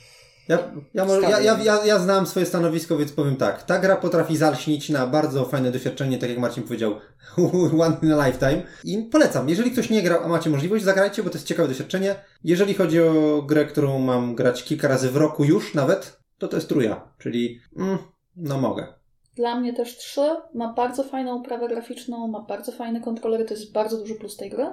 [0.47, 0.59] Ja,
[0.93, 3.63] ja, może, ja, ja, ja, ja znam swoje stanowisko, więc powiem tak.
[3.63, 6.95] Ta gra potrafi zalśnić na bardzo fajne doświadczenie, tak jak Marcin powiedział,
[7.79, 8.63] one in a lifetime.
[8.83, 9.49] I polecam.
[9.49, 12.15] Jeżeli ktoś nie grał, a macie możliwość, zagrajcie, bo to jest ciekawe doświadczenie.
[12.43, 16.57] Jeżeli chodzi o grę, którą mam grać kilka razy w roku już nawet, to to
[16.57, 17.01] jest truja.
[17.17, 17.97] Czyli, mm,
[18.35, 18.87] no mogę.
[19.35, 20.35] Dla mnie też trzy.
[20.53, 24.49] Ma bardzo fajną uprawę graficzną, ma bardzo fajne kontrolery, to jest bardzo duży plus tej
[24.49, 24.65] gry.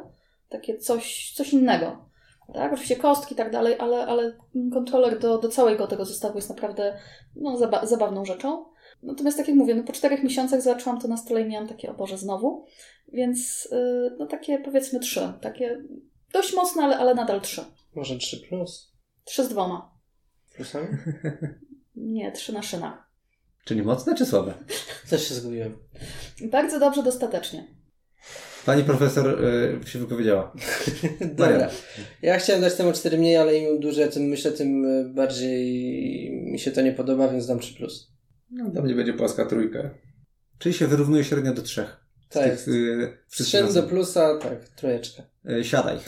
[0.48, 2.10] Takie coś, coś innego.
[2.54, 4.36] Tak, oczywiście kostki i tak dalej, ale, ale
[4.72, 6.98] kontroler do, do całego tego zestawu jest naprawdę
[7.36, 8.64] no, zaba- zabawną rzeczą.
[9.02, 11.90] Natomiast tak jak mówię, no, po czterech miesiącach zobaczyłam to na stole i miałam takie,
[11.90, 12.66] o Boże, znowu.
[13.12, 15.32] Więc yy, no takie powiedzmy trzy.
[15.40, 15.82] Takie
[16.32, 17.64] dość mocne, ale, ale nadal trzy.
[17.94, 18.92] Może 3 plus?
[19.24, 19.94] Trzy z dwoma.
[20.54, 20.86] Plusami?
[21.96, 23.09] Nie, trzy na szynach.
[23.70, 24.54] Czyli mocne czy słabe?
[25.10, 25.76] Też się zgubiłem.
[26.40, 27.66] Bardzo dobrze, dostatecznie.
[28.66, 30.52] Pani profesor y, się wypowiedziała.
[31.20, 31.70] Dobra.
[32.22, 36.58] Ja chciałem dać temu 4 mniej, ale im dłużej tym myślę, tym y, bardziej mi
[36.58, 38.12] się to nie podoba, więc dam 3 plus.
[38.50, 39.90] No, dla mnie będzie płaska trójka.
[40.58, 41.96] Czyli się wyrównuje średnio do trzech.
[42.30, 42.44] Z Tak.
[42.44, 45.22] tych, y, do plusa, tak, trójeczka.
[45.50, 45.98] Y, siadaj.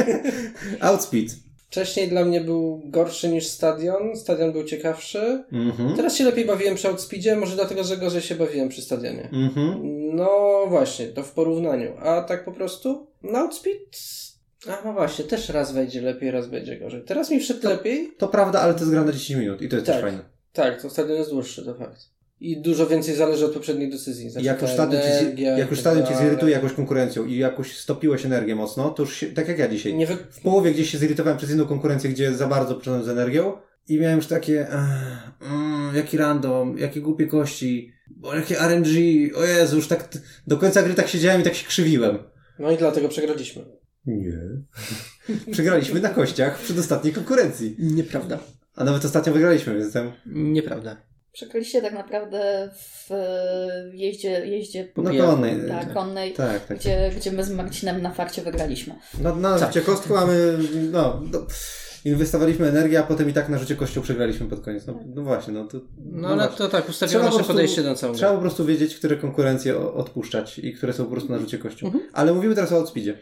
[0.80, 1.30] Outspeed.
[1.74, 4.16] Wcześniej dla mnie był gorszy niż stadion.
[4.16, 5.44] Stadion był ciekawszy.
[5.52, 5.96] Mhm.
[5.96, 9.30] Teraz się lepiej bawiłem przy Outspeedzie, może dlatego, że gorzej się bawiłem przy stadionie.
[9.32, 9.80] Mhm.
[10.16, 10.30] No
[10.68, 11.92] właśnie, to w porównaniu.
[12.00, 13.78] A tak po prostu, no Outspeed
[14.68, 17.02] A no właśnie, też raz wejdzie lepiej, raz będzie gorzej.
[17.02, 18.12] Teraz mi wszedł lepiej.
[18.18, 19.94] To prawda, ale to jest gra na 10 minut i to jest Tak.
[19.94, 20.24] też fajne.
[20.52, 22.13] Tak, to stadion jest dłuższy, to fakt.
[22.44, 24.30] I dużo więcej zależy od poprzednich decyzji.
[24.30, 26.28] Znaczy jak już ta stadion, ci, energia jak już tak stadion cię dalej.
[26.28, 29.94] zirytuje jakąś konkurencją i jakoś stopiłeś energię mocno, to już się, tak jak ja dzisiaj.
[29.94, 30.16] Nie wy...
[30.30, 33.52] W połowie gdzieś się zirytowałem przez jedną konkurencję, gdzie za bardzo poszedłem z energią
[33.88, 38.88] i miałem już takie ech, mm, jaki random, jakie głupie kości, bo jakie RNG,
[39.36, 42.18] o Jezu, już tak t- do końca gry tak siedziałem i tak się krzywiłem.
[42.58, 43.64] No i dlatego przegraliśmy.
[44.06, 44.38] Nie.
[45.52, 47.76] Przegraliśmy na kościach przed ostatniej konkurencji.
[47.78, 48.38] Nieprawda.
[48.76, 50.96] A nawet ostatnio wygraliśmy, więc tam Nieprawda.
[51.34, 55.26] Przegraliście tak naprawdę w e, jeździe, jeździe na Pijak.
[55.26, 55.68] konnej.
[55.68, 56.78] tak, konnej, Tak, tak.
[56.78, 58.94] gdzie, gdzie my z Marcinem na farcie wygraliśmy.
[59.22, 59.68] No, na Tak.
[59.68, 60.58] rzucie kostką mamy,
[60.92, 61.46] no, no
[62.04, 64.86] inwestowaliśmy energię, a potem i tak na rzucie kością przegraliśmy pod koniec.
[64.86, 65.78] No, no właśnie, no to...
[65.98, 66.58] No ale właśnie.
[66.58, 70.58] to tak, po nasze prostu- podejście na całą Trzeba po prostu wiedzieć, które konkurencje odpuszczać
[70.58, 71.86] i które są po prostu na rzucie kością.
[71.86, 72.04] Mhm.
[72.12, 73.18] Ale mówimy teraz o outspeedzie.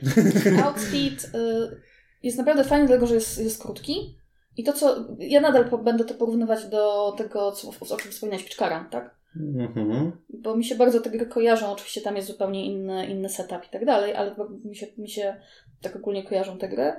[0.65, 1.81] Outspeed y,
[2.23, 4.22] jest naprawdę fajny, dlatego że jest, jest krótki.
[4.57, 5.09] I to, co.
[5.19, 9.15] Ja nadal po, będę to porównywać do tego, co, o czym wspominałeś, Piczkara, tak?
[9.37, 10.13] Mhm.
[10.29, 11.73] Bo mi się bardzo te gry kojarzą.
[11.73, 14.35] Oczywiście tam jest zupełnie inny, inny setup i tak dalej, ale
[14.65, 15.37] mi się, mi się
[15.83, 16.93] tak ogólnie kojarzą te gry.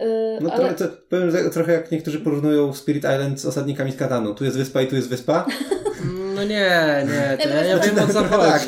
[0.00, 0.74] Y, No ale...
[0.74, 4.34] trochę, to, powiem, że trochę jak niektórzy porównują Spirit Island z osadnikami z Katanu.
[4.34, 5.46] Tu jest wyspa i tu jest wyspa.
[6.44, 8.64] No nie, nie, to ja, no ja to- wiem o co chodzi.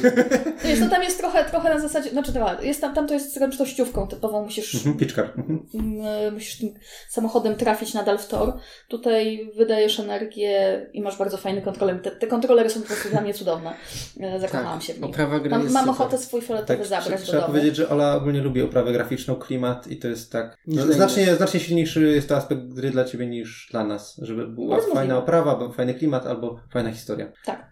[0.63, 3.15] To jest, no tam jest trochę, trochę na zasadzie, znaczy dobra, jest tam, tam to
[3.15, 5.25] jest zręcznościówką typową, musisz, Mhm, Piczkar.
[5.37, 5.67] Mhm.
[5.75, 6.69] mm, musisz tym
[7.09, 8.53] samochodem trafić nadal w tor.
[8.89, 12.03] Tutaj wydajesz energię i masz bardzo fajny kontroler.
[12.03, 13.73] Te, te kontrolery są po prostu dla mnie cudowne.
[14.21, 15.11] E, Zakochałam się w nich.
[15.11, 17.53] Oprawa gry Mam, jest mam ochotę swój fioletowy Tak, zabrać trzeba do domu.
[17.55, 20.57] powiedzieć, że Ola ogólnie lubi oprawę graficzną, klimat i to jest tak.
[20.67, 24.17] No, znacznie, znacznie silniejszy jest to aspekt gry dla ciebie niż dla nas.
[24.23, 27.33] Żeby była fajna oprawa, fajny klimat, albo fajna historia.
[27.45, 27.66] Tak,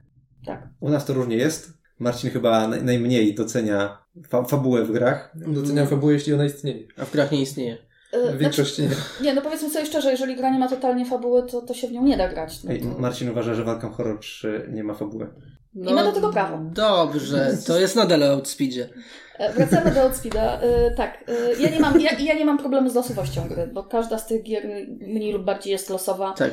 [0.47, 0.69] tak.
[0.81, 1.73] U nas to różnie jest.
[1.99, 5.33] Marcin chyba naj, najmniej docenia fa fabułę w grach.
[5.35, 6.87] Doceniam fabułę, jeśli ona istnieje.
[6.97, 7.79] A w grach nie istnieje.
[8.13, 8.89] E, W większości nie.
[8.89, 11.89] Znaczy, nie, no powiedzmy sobie szczerze, jeżeli gra nie ma totalnie fabuły, to, to się
[11.89, 12.65] w nią nie da grać.
[12.65, 12.87] No Ej, to...
[12.99, 15.27] Marcin uważa, że Walką Horror 3 nie ma fabuły.
[15.75, 16.59] No, I ma do tego prawo.
[16.73, 18.89] Dobrze, to jest nadal o Outspeedzie.
[19.39, 20.61] E, Wracamy do Outspeeda.
[20.61, 23.83] E, tak, e, ja nie, mam, ja, ja nie mam problemu z losowością gry, bo
[23.85, 24.67] każda z tych gier
[25.01, 26.33] mniej lub bardziej jest losowa.
[26.33, 26.51] Tak.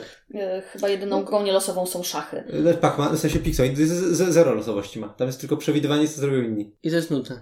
[0.72, 2.44] Chyba jedyną grą nielosową są szachy.
[2.48, 3.40] Lecz Pac-Man, w sensie
[3.86, 5.10] z- zero losowości ma.
[5.10, 6.76] Tam jest tylko przewidywanie, co zrobią inni.
[6.84, 7.42] I to jest nudne.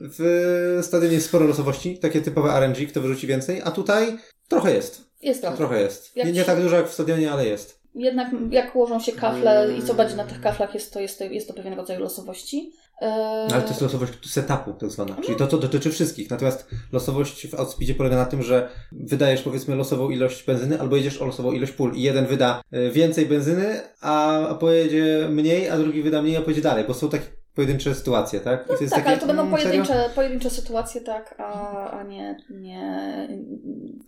[0.00, 4.18] W stadionie jest sporo losowości, takie typowe RNG, kto wyrzuci więcej, a tutaj
[4.48, 5.04] trochę jest.
[5.22, 5.56] Jest trochę.
[5.56, 6.16] Trochę jest.
[6.16, 7.83] Nie, nie tak dużo jak w stadionie, ale jest.
[7.94, 11.24] Jednak jak ułożą się kafle i co będzie na tych kaflach, jest to, jest to,
[11.24, 12.72] jest to pewien rodzaj losowości.
[13.02, 13.06] E,
[13.52, 16.30] Ale to jest losowość setupu tak zwana, czyli to, co dotyczy wszystkich.
[16.30, 21.22] Natomiast losowość w Outspeedzie polega na tym, że wydajesz powiedzmy losową ilość benzyny, albo jedziesz
[21.22, 25.78] o losową ilość pól i jeden wyda y, więcej benzyny, a, a pojedzie mniej, a
[25.78, 28.66] drugi wyda mniej, a pojedzie dalej, bo są takie pojedyncze sytuacje, tak?
[28.80, 33.28] Jest tak, takie, ale to będą mm, pojedyncze, pojedyncze sytuacje, tak, a, a nie, nie,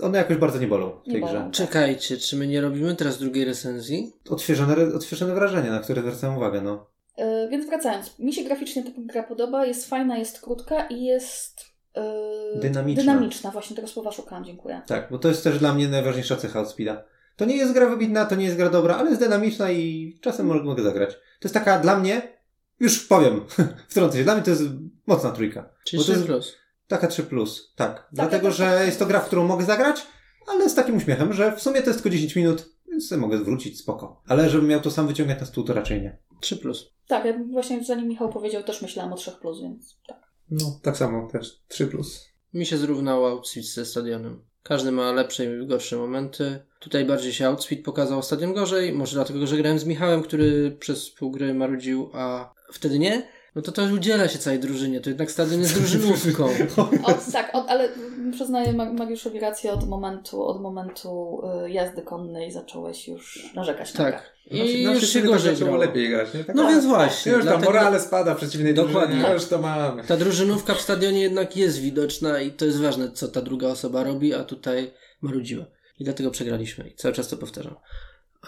[0.00, 1.50] One jakoś bardzo nie bolą w Nie tej bolą.
[1.50, 1.64] grze.
[1.66, 4.12] Czekajcie, czy my nie robimy teraz drugiej recenzji?
[4.30, 6.86] Odświeżone, odświeżone wrażenie, na które zwracam uwagę, no.
[7.16, 11.60] E, Więc wracając, mi się graficznie ta gra podoba, jest fajna, jest krótka i jest
[11.94, 13.02] e, Dynamiczna.
[13.02, 13.50] dynamiczna.
[13.50, 14.80] Właśnie tego słowa szukałam, dziękuję.
[14.86, 17.04] Tak, bo to jest też dla mnie najważniejsza cecha Outspeeda.
[17.36, 20.46] To nie jest gra wybitna, to nie jest gra dobra, ale jest dynamiczna i czasem
[20.64, 21.10] mogę zagrać.
[21.14, 22.35] To jest taka dla mnie,
[22.80, 23.40] już powiem,
[23.88, 24.62] wtrącę się, dla mnie to jest
[25.06, 25.70] mocna trójka.
[25.84, 26.54] Czyli Bo to 3 jest- plus.
[26.86, 28.08] Taka 3 plus, tak.
[28.12, 30.06] Dlatego, tak, że jest to gra, w którą mogę zagrać,
[30.46, 33.78] ale z takim uśmiechem, że w sumie to jest tylko 10 minut, więc mogę zwrócić,
[33.80, 34.22] spoko.
[34.28, 36.18] Ale żebym miał to sam wyciągać na stół, to raczej nie.
[36.40, 36.90] 3 plus.
[37.06, 40.22] Tak, ja właśnie zanim Michał powiedział, też myślałam o 3, plus, więc tak.
[40.50, 41.62] No, tak samo też.
[41.68, 42.24] 3 plus.
[42.54, 44.42] Mi się zrównało Outspeed ze stadionem.
[44.68, 46.58] Każdy ma lepsze i gorsze momenty.
[46.78, 48.92] Tutaj bardziej się Outspeed pokazał, a stadion gorzej.
[48.92, 53.28] Może dlatego, że grałem z Michałem, który przez pół gry marudził, a wtedy nie.
[53.56, 55.00] No to to udziela się całej drużynie.
[55.00, 56.44] To jednak stadion jest drużynówką.
[57.10, 57.88] Od, tak, od, ale
[58.32, 63.92] przyznaję Ma- Mariuszowi rację, od momentu, od momentu y, jazdy konnej zacząłeś już narzekać.
[63.92, 64.32] Tak.
[64.50, 66.44] I na już się gorzej tak zaczęło lepiej grać, nie?
[66.44, 67.32] Tak, No więc właśnie.
[67.32, 69.14] Już tam dlatego- morale spada w przeciwnej Dokładnie.
[69.16, 69.34] drużynie.
[69.34, 70.04] Już to mamy.
[70.04, 74.04] Ta drużynówka w stadionie jednak jest widoczna i to jest ważne, co ta druga osoba
[74.04, 75.64] robi, a tutaj marudziła.
[75.98, 76.88] I dlatego przegraliśmy.
[76.88, 77.74] I cały czas to powtarzam.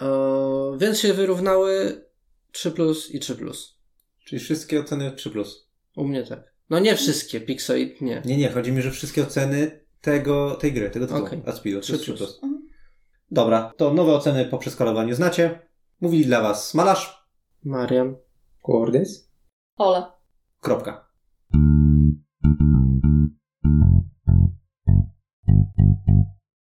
[0.01, 0.07] Eee,
[0.77, 2.01] więc się wyrównały
[2.51, 3.78] 3 plus i 3 plus.
[4.29, 5.31] Czyli wszystkie oceny 3+.
[5.31, 5.69] Plus.
[5.95, 6.53] U mnie tak.
[6.69, 8.21] No nie wszystkie, Pixoid nie.
[8.25, 11.41] Nie, nie, chodzi mi, że wszystkie oceny tego, tej gry, tego tytułu, okay.
[11.45, 12.05] Aspido, 3, 3+.
[12.05, 12.17] Plus.
[12.17, 12.41] plus.
[13.31, 15.59] Dobra, to nowe oceny po przeskalowaniu znacie.
[16.01, 17.27] Mówili dla Was Malarz.
[17.63, 18.15] Marian.
[18.63, 19.31] Gordys.
[19.77, 20.19] Ola.
[20.61, 21.09] Kropka.
[25.47, 26.38] Thank you.